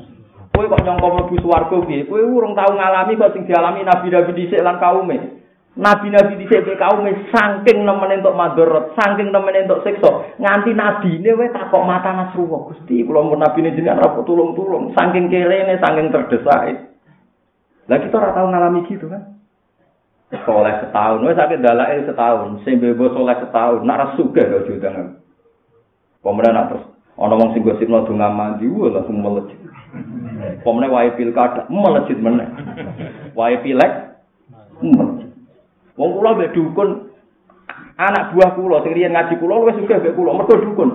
[0.54, 2.06] Kowe kok nyongkong mlebu swarga piye?
[2.06, 5.38] Kowe urung tau ngalami kok sing dialami nabi-nabi dhisik lan kaume.
[5.78, 11.30] Nabi-nabi di sini kaum saking nemen untuk madorot, saking nemen untuk sekso, nganti nabi ini
[11.38, 15.78] wes takok mata nasruwa gusti, kalau mau nabi ini jenengan rapor tulung tulung, saking kelene,
[15.78, 16.87] saking terdesak.
[17.88, 19.40] Lah kita ora tahu ngalami gitu kan?
[20.44, 25.16] Soleh setahun, wes sakit dalai setahun, sing bebo soleh setahun, nak rasuke gak judangan.
[26.20, 26.84] Pemerintah nak terus,
[27.16, 29.56] ono wong sing gosip no dunga mandi, wah langsung melejit.
[30.60, 32.44] Pemerintah wae pilkada, melejit meneh.
[33.32, 34.20] Wae pilek,
[34.84, 35.32] melejit.
[35.96, 37.08] Wong kula mbek dukun
[37.96, 40.90] anak buah kula sing riyen ngaji kula wis sugih mbek kula mergo dukun.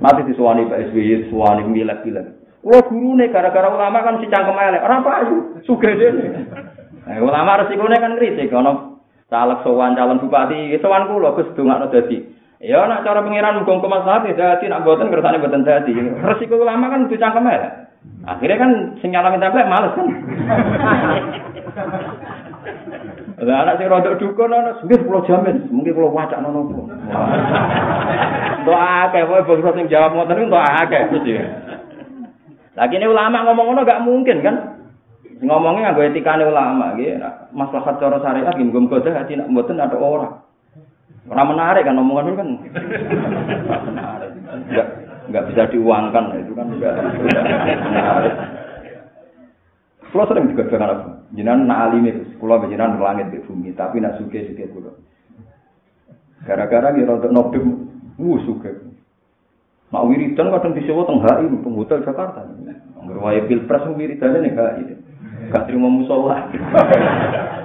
[0.00, 2.39] Mati disuwani Pak SBY, suwani milek-milek.
[2.60, 6.24] Kula gurune gara-gara ulama kan si cangkem elek, ora payu, sugih dene.
[7.08, 9.00] Nah, ulama resikone kan kritik ana
[9.32, 12.20] caleg sowan calon bupati, sowan kula Gus dongakno dadi.
[12.60, 15.96] Ya nak cara muga kemaslahat ya dadi nak mboten kersane mboten dadi.
[15.96, 17.72] Resiko ulama kan dicangkem elek.
[18.28, 18.70] Akhirnya kan
[19.00, 20.06] sing nyalamin template males kan.
[23.40, 26.84] Lah anak sing rodok dukun ana nggih kula jamin, mungkin kula wacak nono.
[28.60, 31.32] Ndo akeh wae bangsa sing jawab ngoten ndo akeh mesti.
[32.80, 34.56] Lagi ini ulama ngomong ngono gak mungkin kan?
[35.44, 37.20] Ngomongnya nganggo etikane ulama nggih,
[37.52, 40.40] maslahat cara syariat nggih muga-muga hati nak mboten ada orang.
[41.28, 42.48] Ora menarik kan omongan itu kan.
[43.84, 44.30] menarik.
[45.28, 46.92] Enggak bisa diuangkan itu kan enggak
[47.84, 48.34] menarik.
[50.10, 51.10] Kalau sering juga dengan apa?
[51.36, 54.90] Jinan nak alim kalau jinan langit di bumi, tapi nak suke suke kulo.
[56.42, 57.86] Gara-gara dia untuk nobim,
[58.18, 58.89] wuh suke.
[59.90, 62.46] Mak wiridan kadang disebut teng HI, penghotel Jakarta.
[63.02, 64.82] Ngerwaya pilpres wiridan ini HI.
[65.50, 66.46] Gak terima musola.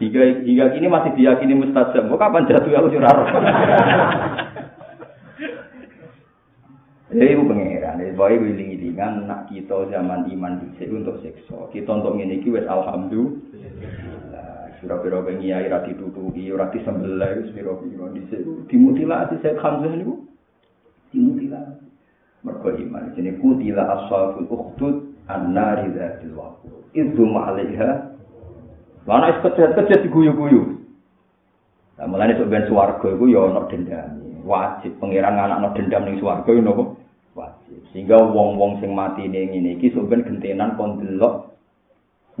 [0.00, 2.08] hingga hingga kini masih diyakini mustajab.
[2.08, 3.12] Mau kapan jatuh aku curah
[7.10, 11.66] Jadi itu pengeran, jadi boleh wiling-wilingan nak kita zaman iman bisa untuk sekso.
[11.74, 14.78] Kita untuk ini wes alhamdulillah.
[14.78, 18.22] Surah-surah pengiai rati tutupi, rati sembelah, surah-surah di
[18.70, 20.29] dimutilasi saya Hamzah ini.
[22.40, 26.88] Mereka iman, jadi kutila asfalul ukhdud an-nari dhatil waqur.
[26.96, 28.16] Itu ma'alaiha.
[29.04, 30.80] Mana is kejat-kejat diguyu-guyu.
[32.00, 34.08] Nah, mulanya sebenarnya suarga itu ya ada dendam.
[34.40, 36.96] Wajib pengiran anak-anak dendam di suarga itu
[37.36, 37.76] wajib.
[37.92, 41.52] Sehingga wong-wong sing mati ning ngene iki sampeyan gentenan kon delok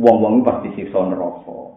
[0.00, 1.76] wong-wong pasti siksa neraka.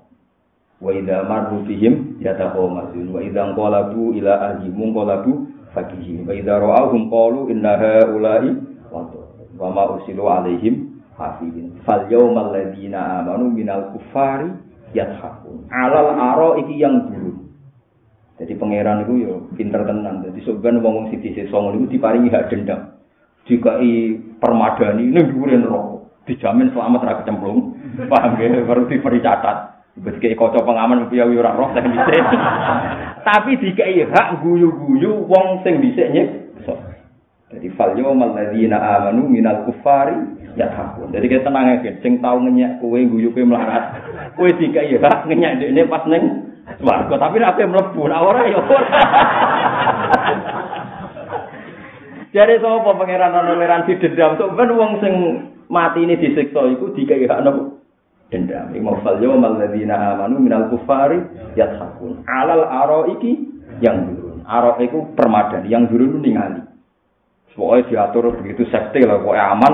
[0.79, 5.31] Wa idza marru bihim yataqamazun wa idza qalabu ila ahlihim qalabu
[5.73, 8.49] fakihim wa idza ra'awhum qalu inna haula'i
[9.57, 11.77] wa ma usilu alaihim hafidin.
[11.83, 14.49] Fal yawmal ladzina amanu minal kufari
[14.93, 15.67] yathakun.
[15.73, 17.43] Alal aro iki yang dulu.
[18.37, 20.25] Jadi pangeran itu yo pinter tenan.
[20.25, 22.93] Jadi sebenarnya wong wong sisi sisi songo itu diparingi hak dendam.
[23.43, 27.75] dikai permadani ning dhuwure neraka dijamin selamat ra kecemplung
[28.07, 31.85] paham ge baru diberi catat wis kaya kaca pengaman piye ora roh sing
[33.27, 36.29] tapi dikai hak guyu-guyu wong sing dhisik nyek
[37.53, 40.17] Jadi fal yawmal ladzina amanu minal kufari
[40.57, 41.13] yathakun.
[41.13, 43.93] Jadi kita tenang aja, sing tau ngenyek kowe guyu kowe melarat.
[44.33, 46.49] Kowe dikai hak ngenyek dekne pas ning
[46.81, 48.89] swarga, tapi nek ape mlebu ora ora ya ora.
[52.33, 55.13] Jadi sapa pangeran toleransi dendam sok ben wong sing
[55.69, 57.82] mati ini disiksa iku dikai hak nopo?
[58.33, 58.73] Dendam.
[58.73, 61.21] Iku fal yawmal ladzina amanu minal kufari
[61.53, 62.25] yathakun.
[62.25, 63.45] Alal araiki
[63.77, 64.41] yang dulu.
[64.41, 64.81] Arok
[65.13, 66.65] permadani, yang dulu ningali.
[67.53, 69.73] Pokoknya diatur begitu safety lah, pokoknya aman.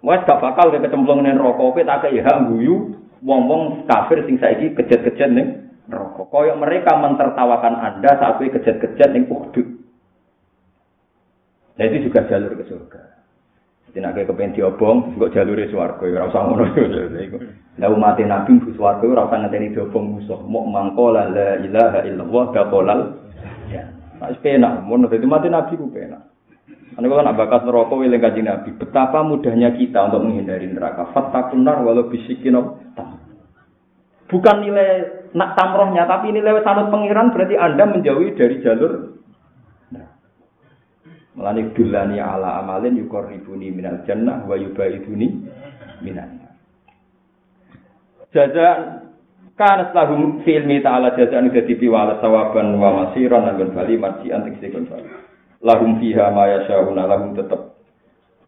[0.00, 4.72] Wes gak bakal ke kecemplung ning neraka kowe tak hak guyu wong-wong kafir sing saiki
[4.72, 6.22] kejet-kejet ning neraka.
[6.32, 9.58] Kaya mereka mentertawakan Anda saat kowe kejet-kejet ning Uhud.
[11.76, 13.17] Nah itu juga jalur ke surga.
[13.88, 16.64] Jadi nak kepengen diobong, kok jalur swarga ora usah ngono
[17.16, 17.38] iku.
[17.80, 20.38] Lah umat Nabi bu swarga ora usah ngenteni diobong musuh.
[20.44, 23.00] Mok mangkola la ilaha illallah daqolal.
[23.72, 23.88] Ya.
[24.18, 26.28] Nah, penak, mun dadi mati Nabi ku penak.
[26.98, 31.06] Ane kalau nak bakas neraka wiling kaji Nabi, betapa mudahnya kita untuk menghindari neraka.
[31.14, 32.58] Fattakun nar walau bisikin
[34.28, 39.17] Bukan nilai nak tamrohnya, tapi nilai sanut pengiran berarti Anda menjauhi dari jalur
[41.38, 45.38] Melani dulani ala amalin yukorribuni minal jannah wa yubaiduni
[46.02, 46.42] minan.
[48.34, 48.98] Jaza
[49.54, 54.90] kan lahum fi ilmi ta'ala jazaan dadi piwala sawaban wa masiran lan bali marjian tiksikun
[54.90, 55.06] bali.
[55.62, 57.78] Lahum fiha ma yasyauna lahum tetep.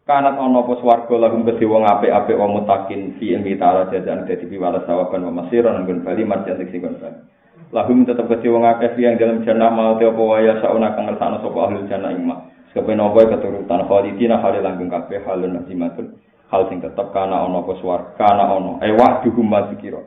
[0.03, 4.51] Kanat ana apa swarga lahum kedhe wong apik-apik wong mutakin fi ilmi ta'ala jajan dadi
[4.51, 7.23] piwala sawaban wa masiran nggon bali marjan sing kon bali.
[7.71, 11.39] Lahum tetep kedhe wong akeh yang dalam jannah mau te apa waya sauna kang ngersakno
[11.39, 16.17] sapa ahli jannah ing mak sekepen apa keturutan khalidina hale langgeng kabeh halun nazimatun
[16.47, 20.01] hal sing tetep kana ana apa swarga kana ana eh wa'duhum mazkira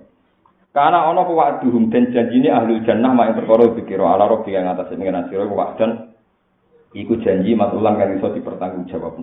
[0.72, 4.88] kana ana apa wa'duhum den janjine ahli jannah mak perkara dikira ala rabbi yang atas
[4.90, 6.14] pengenan sira wa'dan
[6.94, 9.18] Iku janji matulang kan iso dipertanggungjawab.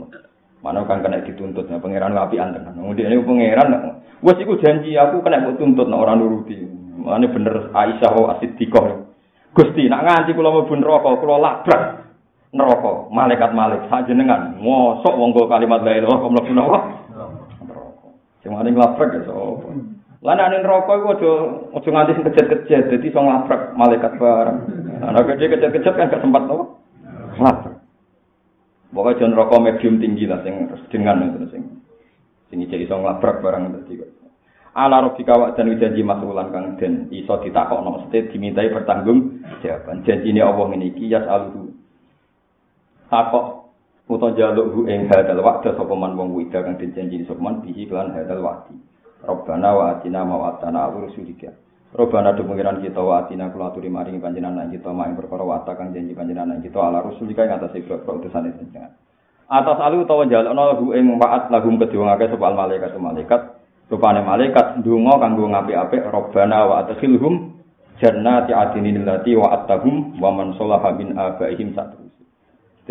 [0.62, 2.68] Mana kan kena dituntut ya pangeran api anten.
[2.68, 3.72] Kemudian ini pangeran,
[4.20, 6.60] wes iku janji aku kena buat tuntut nah, orang nuruti.
[7.00, 9.08] Mana bener Aisyah asid dikoh.
[9.56, 11.82] Gusti nak nganti kula mlebu neraka kula labrak
[12.52, 16.80] neraka malaikat malik sajenengan ngosok wong kalimat la ilaha illallah mlebu neraka.
[18.44, 19.70] Sing maning labrak ya sapa.
[20.22, 21.32] Lah nek neraka iku aja
[21.74, 24.58] aja nganti sing kejet-kejet dadi iso labrak malaikat bareng.
[25.02, 26.44] Ana kejet-kejet kan gak sempat
[27.40, 27.72] lapar.
[28.92, 31.64] Pokoknya jangan rokok medium tinggi lah, sing dengan itu sing
[32.52, 34.04] sing iso ngelabrak barang tadi.
[34.72, 40.04] Ala robi kawak dan janji masulan kang den iso ditakok no mesti dimintai bertanggung jawaban
[40.04, 41.71] janji ini Allah ini kias alu
[43.12, 43.68] takok
[44.08, 48.16] uto jaluk hu ing hadal waktu sopaman wong wida kang den janji sopaman bihi kelan
[48.16, 48.76] hadal wakti
[49.22, 51.52] Robbana wa atina ma wa atana rusulika
[51.92, 55.92] Robana do pengiran kita wa atina kula aturi maringi panjenengan kita mak perkara wa kang
[55.92, 58.96] janji panjenengan kita ala rasul iki ing atase utusan panjenengan.
[59.52, 63.42] Atas alu utawa jalukna lahu ing waat lahum kedua ngake sapa malaikat malaikat
[63.92, 67.60] rupane malaikat ndonga kanggo ngapik-apik Robbana wa adkhilhum
[68.00, 72.11] jannati adinin wa attahum wa man salaha min abaihim satrus.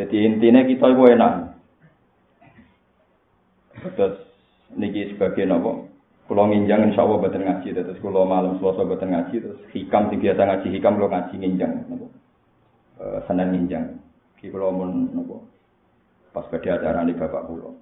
[0.01, 1.33] Jadi intinya kita iku enak.
[4.01, 4.17] Terus
[4.73, 5.93] niki sebagai nopo?
[6.25, 10.23] Kulo nginjang insya Allah badan ngaji, terus kulo malam selasa badan ngaji, terus hikam sing
[10.23, 12.07] biasa ngaji hikam kulo ngaji nginjang, nopo
[13.03, 13.99] e, senang nginjang.
[14.39, 15.45] Ki kulo mun nopo
[16.31, 17.77] pas pada acara ini bapak kulo.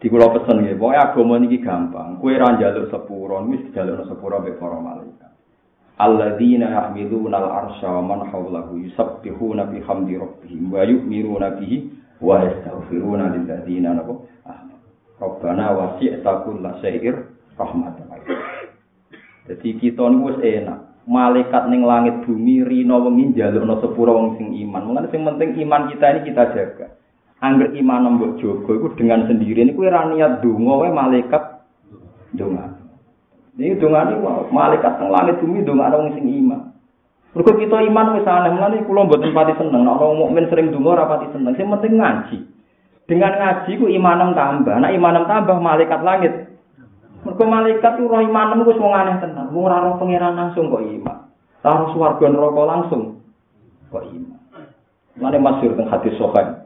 [0.00, 2.16] Di kulo pesen ya, pokoknya agama ini gampang.
[2.18, 5.29] Kue ranjaluk sepuro, wis jaluk sepuro be para malaikat.
[6.00, 11.92] Alladzina yahmiluna al-arsha wa man hawlahu yusabbihuna bihamdi rabbihim wa yu'minuna bihi
[12.24, 14.24] wa yastaghfiruna lil ladzina nabo
[15.20, 17.12] Rabbana wasi'ta kulla syai'ir
[17.60, 18.08] rahmatan.
[19.44, 20.88] Jadi kita niku wis enak.
[21.04, 24.88] Malaikat ning langit bumi rino wengi njalukno sepuro wong sing iman.
[24.88, 26.86] Mulane sing penting iman kita ini kita jaga.
[27.44, 31.44] Angger iman mbok jaga iku dengan sendiri niku ora niat donga wae malaikat
[32.32, 32.79] donga.
[33.60, 34.24] Ini donga niku
[34.56, 36.72] malaikat ning langit bumi donga wong sing iman.
[37.36, 40.96] Mergo kita iman wis aneh, mulane kula mboten pati seneng nek wong mukmin sering donga
[40.96, 41.52] ora pati seneng.
[41.60, 42.38] Sing penting ngaji.
[43.04, 44.80] Dengan ngaji ku imanem tambah.
[44.80, 46.32] Nah imanem tambah malaikat langit.
[47.20, 49.14] Mergo malaikat ku roh imanem ku wong aneh.
[49.52, 51.18] Wong ora roh pangeran langsung kok iman.
[51.60, 53.02] Ora roh swarga neraka langsung
[53.92, 54.40] kok iman.
[55.20, 56.59] Mane masyhur teng hadis sahih.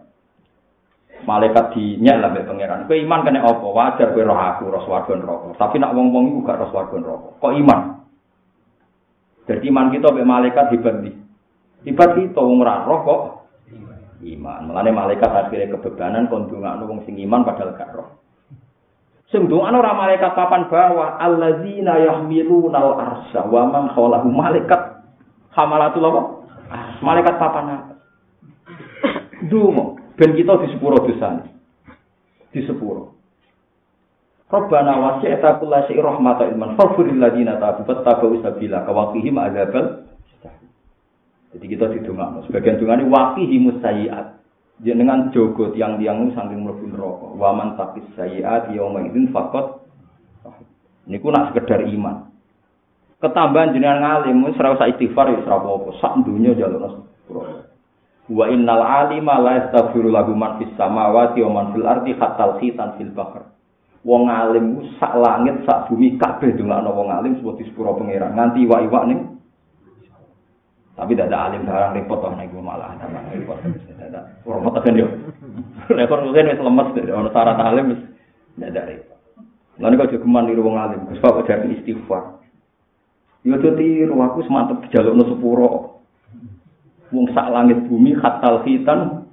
[1.23, 2.91] Malaikat dinyek lah pangeran.
[2.91, 3.63] Kowe iman kene apa?
[3.65, 5.55] Wajar kowe roh aku roh swarga neraka.
[5.57, 7.29] Tapi nak wong-wong iku gak roh swarga neraka.
[7.39, 7.81] Kok iman?
[9.47, 11.13] Jadi iman kita mbek malaikat iki.
[11.85, 13.21] Hebat kita wong ora roh kok
[14.21, 14.61] iman.
[14.69, 18.09] Mulane malaikat akhirnya kebebanan kon ndongakno wong sing iman padahal gak roh.
[19.33, 25.01] Sing ndongakno ora malaikat papan bawah alladzina yahmiluna al-arsya wa man khalahu malaikat
[25.57, 26.23] hamalatul apa?
[27.01, 27.97] Malaikat papan atas.
[29.45, 31.43] Dungo, Ben kita di sepuro dosa.
[32.55, 33.19] Di sepuro.
[34.47, 40.07] Rabbana wasi'ta kulla syai'in rahmatan ilman faghfir lil ladzina tabu fattabu sabila kawaqihim adzabal
[41.55, 42.47] Jadi kita didongakno.
[42.47, 44.43] Sebagian dongane waqihimus sayyi'at.
[44.83, 47.27] Jenengan jogo tiang-tiang saking mlebu neraka.
[47.35, 49.83] Wa man taqis sayyi'at yauma idzin faqat
[51.11, 52.31] niku nak sekedar iman.
[53.23, 55.91] Ketambahan jenengan ngalim ora usah istighfar wis ora apa-apa.
[55.99, 57.07] Sak dunya jaluk
[58.25, 62.97] Wa innal alima la yastaghfiru lahu man fis samawati wa man fil ardi hatta khitan
[62.97, 63.53] fil bahr.
[64.05, 69.05] Wong alim sak langit sak bumi kabeh dongakno wong alim sebut sepuro pangeran nganti iwak-iwak
[69.09, 69.21] ning
[70.95, 73.59] Tapi tidak ada alim barang repot toh nek malah tambah repot.
[73.67, 75.09] Tidak repot kan yo.
[75.97, 78.03] Nek kon mungkin wis lemes ono syarat alim wis
[78.55, 79.19] tidak ada repot.
[79.83, 82.39] Lalu kau jogeman di ruang alim, Pak jadi istighfar.
[83.43, 85.94] Yo tuh tiru aku semantep jaluk no sepuro.
[87.15, 89.31] Wong sak langit bumi khatal khitan.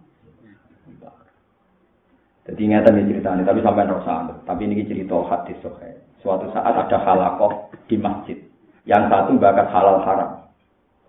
[2.45, 5.97] Jadi ingatan ini ceritanya, tapi sampai rasa Tapi ini cerita hadis sohe.
[6.21, 8.37] Suatu saat ada halakoh di masjid.
[8.85, 10.41] Yang satu bakat halal haram.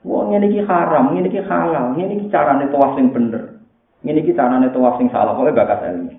[0.03, 3.65] Wah, ini ki haram, ini ki halal, ini ki carane tawaf sing bener.
[4.05, 6.12] Ini ki carane tawaf sing salah, pokoknya bakat ilmu.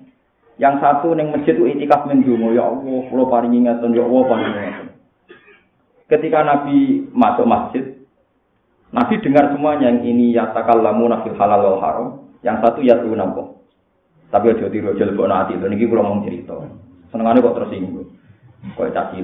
[0.58, 4.48] Yang satu neng masjid itu itikaf mendungo, ya Allah, kalau paling ingatan, ya Allah paling
[4.50, 4.86] ingatan.
[6.10, 7.84] Ketika Nabi masuk masjid,
[8.94, 12.06] Nabi dengar semuanya yang ini ya takallamu nafil halal wal haram,
[12.46, 13.66] yang satu ya tuh nampo.
[14.30, 16.54] Tapi aja tiru aja lebok nanti, itu niki kalau mau cerita.
[17.10, 18.06] Senengannya kok tersinggung,
[18.78, 19.22] kok caci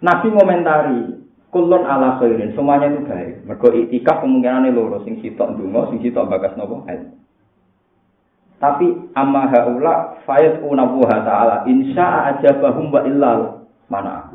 [0.00, 1.00] Nabi ngomentari,
[1.52, 2.56] kulon ala khairin.
[2.56, 3.44] Semuanya itu baik.
[3.44, 6.84] Mergo iktikaf kemungkinan loro sing sitok ndonga sing sitok bagas nopo
[8.60, 14.29] tapi amma haula fayat unabuha ta'ala insya ajabahum wa illal mana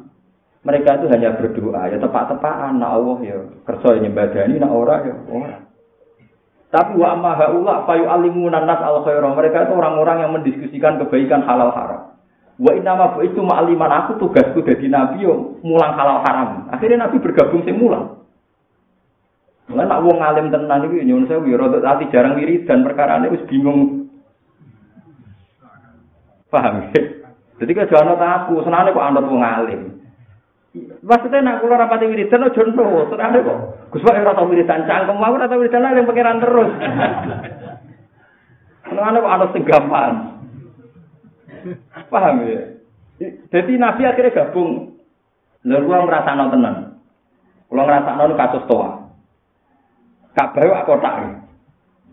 [0.66, 3.38] mereka itu hanya berdoa ya tepat-tepatan nak Allah ya
[3.70, 5.56] kerja nyembadani nak ora ya ora
[6.74, 11.46] tapi wa amma haula fayu alimuna nas al khairah mereka itu orang-orang yang mendiskusikan kebaikan
[11.46, 12.16] halal haram
[12.56, 16.72] Wa inama itu ma'aliman aku tugasku jadi nabi yo mulang halal haram.
[16.72, 18.24] Akhirnya nabi bergabung sing mulang.
[19.68, 23.34] Mulai nak wong alim tenan iki nyuwun sewu ya rada ati jarang dan perkara ini
[23.34, 24.08] wis bingung.
[26.48, 26.94] Paham?
[27.60, 29.82] Jadi kan jangan aku, senane kok anut wong alim.
[30.76, 33.60] Maksudnya nak kula rapati wiridan aja nurut, senane kok.
[33.96, 36.72] Gus Pak ora tau wiridan cangkem, aku ora tau wiridan yang pangeran terus.
[38.92, 40.14] Senane kok anut sing gampang.
[42.12, 42.62] Paham ya?
[43.50, 45.00] Jadi Nabi akhirnya gabung.
[45.66, 46.76] Lalu gua merasa nonton tenan.
[47.72, 48.90] Kalau ngerasa nonton kasus toa.
[50.36, 51.42] Kabeh wak kotak.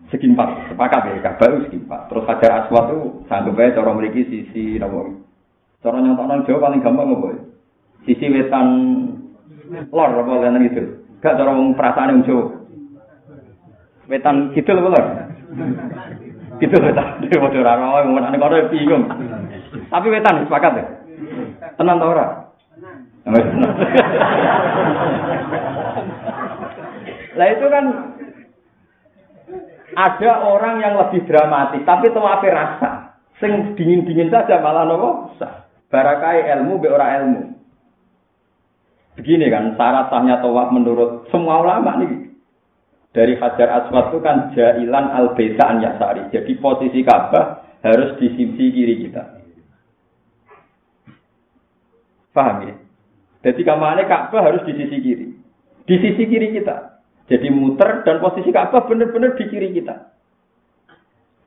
[0.09, 0.73] Segi empat.
[0.73, 1.21] Sepakat ya.
[1.21, 2.09] Kabeh segi empat.
[2.09, 5.21] Terus Hajar Aswad itu sanggup aja cara memiliki sisi nopo.
[5.83, 7.42] Cara nyontok Jawa paling gampang apa ya?
[8.03, 8.67] Sisi wetan
[9.89, 10.81] lor apa lene gitu.
[11.23, 12.45] Gak cara wong perasaan yang Jawa.
[14.11, 15.05] Wetan gitu lho lor.
[16.59, 17.23] Gitu wetan.
[17.23, 19.03] Mau ora ora mau nang kono bingung.
[19.87, 20.85] Tapi wetan sepakat ya?
[21.79, 22.27] Tenang tau ora?
[27.33, 27.85] Lah itu kan
[29.93, 32.91] ada orang yang lebih dramatis, tapi apa rasa.
[33.41, 35.33] Sing dingin-dingin saja malah nopo
[35.89, 37.62] Barakai ilmu be ora ilmu.
[39.13, 42.33] Begini kan syarat sahnya tawaf menurut semua ulama nih.
[43.13, 46.33] Dari Hajar Aswad itu kan jailan al an yasari.
[46.33, 49.23] Jadi posisi Ka'bah harus di sisi kiri kita.
[52.33, 52.75] Paham ya?
[53.45, 55.27] Jadi kamarnya Ka'bah harus di sisi kiri.
[55.85, 57.05] Di sisi kiri kita.
[57.29, 60.09] Jadi muter dan posisi Ka'bah benar-benar di kiri kita.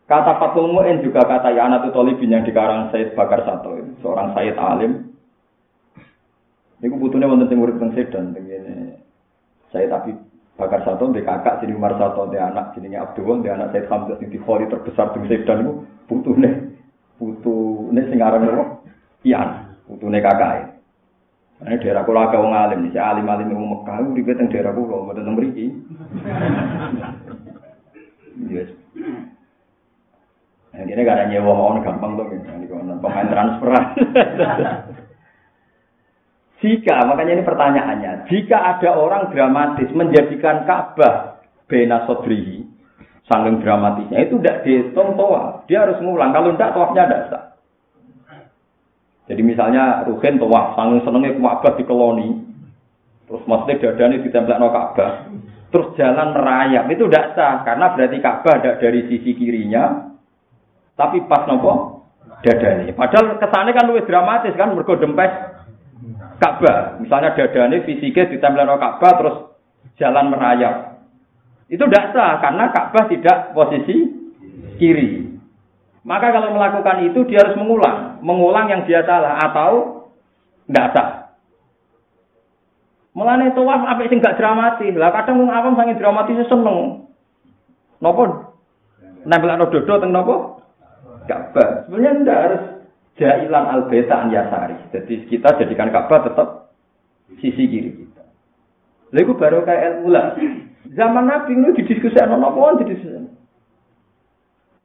[0.07, 3.75] Kata Fatul Mu'in juga kata Yanatu Tolibin yang dikarang Said Bakar Sato.
[4.07, 5.16] Seorang Said Alim.
[6.87, 8.95] Ini kebutuhannya wonten sing urip teng Sedan begini.
[9.75, 10.15] Said Abi
[10.55, 14.15] Bakar Sato di kakak sini Umar Sato di anak sini Abdul di anak Said Hamzah
[14.23, 16.79] sing Khori terbesar teng Sedan iku putune
[17.19, 18.47] putune sing aran
[19.27, 20.79] Ian, putune kakak.
[21.67, 25.27] Ini daerah kula agak wong alim, si alim-alim wong Mekah uripe teng daerah kula, mboten
[25.27, 25.67] teng mriki.
[28.47, 28.69] Yes.
[30.77, 32.69] Ini gak ada nyewa mohon gampang tuh, ini
[33.01, 33.73] pemain transfer.
[36.67, 41.39] jika, makanya ini pertanyaannya, jika ada orang dramatis menjadikan Ka'bah
[41.71, 42.67] bena sodrihi,
[43.31, 47.45] saking dramatisnya, itu tidak dihitung toa, dia harus ngulang, kalau tidak toafnya tidak sah.
[49.31, 52.29] Jadi misalnya Ruhin wah sanging senengnya Ka'bah di koloni,
[53.31, 55.31] terus maksudnya dadanya ditempel no Ka'bah,
[55.71, 60.11] terus jalan merayap itu tidak sah karena berarti Ka'bah ada dari sisi kirinya,
[60.99, 62.03] tapi pas nopo
[62.43, 62.91] dadanya.
[62.91, 65.56] Padahal kesannya kan lebih dramatis kan mergo dempes
[66.37, 67.01] Ka'bah.
[67.01, 69.37] Misalnya dadanya fisiknya ditempel no Ka'bah terus
[69.97, 71.01] jalan merayap.
[71.73, 73.97] Itu tidak sah karena Ka'bah tidak posisi
[74.77, 75.27] kiri.
[76.07, 79.71] Maka kalau melakukan itu dia harus mengulang, mengulang yang dia salah atau
[80.69, 81.11] tidak sah.
[83.17, 84.93] Mulane tawaf apa sing gak dramatis.
[84.93, 87.09] Lah kadang wong awam sange dramatis seneng.
[87.97, 88.53] Napa?
[89.25, 90.61] Nempel dodo teng napa?
[91.25, 91.89] Ka'bah.
[91.89, 92.63] Sebenarnya ndak harus
[93.17, 94.77] jailan al an yasari.
[94.93, 96.49] Jadi kita jadikan Ka'bah tetap
[97.41, 98.25] sisi kiri kita.
[99.13, 100.37] Lalu baru kayak ilmu lah.
[100.87, 103.27] Zaman Nabi itu didiskusi ana napa didiskusi.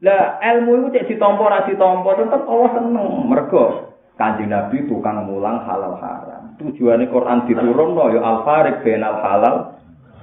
[0.01, 3.07] Lah ilmu itu cek ditampa ra ditampa tetep Allah seneng.
[3.29, 6.57] Mergo Kanjeng Nabi tukang mulang halal haram.
[6.57, 9.55] Tujuannya Quran diturunno ya al farik benal halal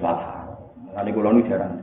[0.03, 0.59] wal haram.
[0.95, 1.79] Nanti kula nu jarang.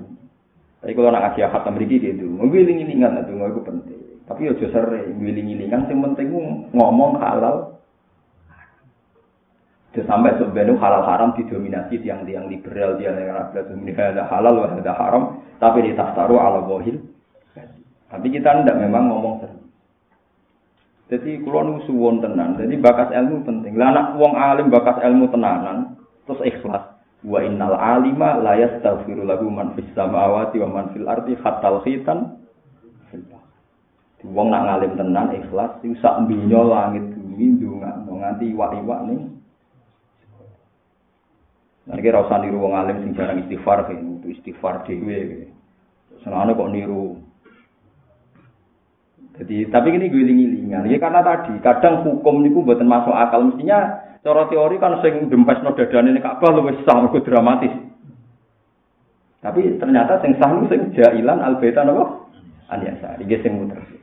[0.80, 3.95] Tapi kalau nak kasih khatam mriki gitu, ngiling-ngilingan itu itu penting.
[4.26, 6.34] Tapi ya aja sering ngiling-ngilingan sing penting
[6.74, 7.78] ngomong halal.
[9.94, 15.88] Jadi sampai sebenarnya halal haram didominasi tiang-tiang liberal dia yang ada halal ada haram tapi
[15.88, 17.00] di taru ala bohil
[18.06, 19.66] tapi kita tidak memang ngomong sering.
[21.06, 23.78] Jadi kalau nu suwon tenan, jadi bakas ilmu penting.
[23.78, 25.94] Lah anak wong alim bakas ilmu tenanan,
[26.26, 26.98] terus ikhlas.
[27.22, 31.78] Wa innal alima la yastaghfiru lahu man fis samawati wa man fil ardi hatta.
[34.24, 39.36] Wong nak ngalim tenan ikhlas, iku sak mbinyo langit bumi ndongakno nganti iwak-iwak ning
[41.86, 45.46] Nah, ini rasa niru wong alim sing jarang istighfar, itu istighfar dhewe.
[46.26, 47.22] Senane kok niru
[49.36, 50.88] Jadi tapi ini giling-gilingan.
[50.88, 55.60] Ya karena tadi kadang hukum niku buatan masuk akal mestinya cara teori kan sing dempes
[55.60, 57.70] no dadane ini Ka'bah luwih sah mergo dramatis.
[59.44, 62.32] Tapi ternyata sing sah niku sing jailan al baita napa?
[62.72, 63.20] Aniasa.
[63.20, 63.95] Iki sing muter.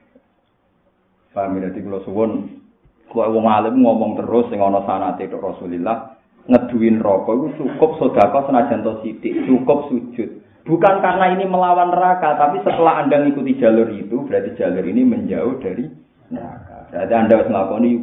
[1.34, 2.62] Paham ya kula suwun
[3.10, 6.14] kok wong alim ngomong terus sing ana sanate tok Rasulillah
[6.50, 10.44] ngeduin rokok itu cukup sedekah senajan to sithik, cukup sujud.
[10.64, 15.60] Bukan karena ini melawan neraka, tapi setelah Anda mengikuti jalur itu, berarti jalur ini menjauh
[15.60, 15.88] dari
[16.32, 16.88] neraka.
[16.92, 18.00] Berarti Anda harus melakukan ini,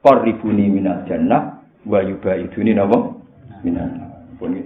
[0.00, 3.24] korribuni minat jannah, wa yuba iduni nabo
[3.60, 3.92] minat.
[4.40, 4.56] Pun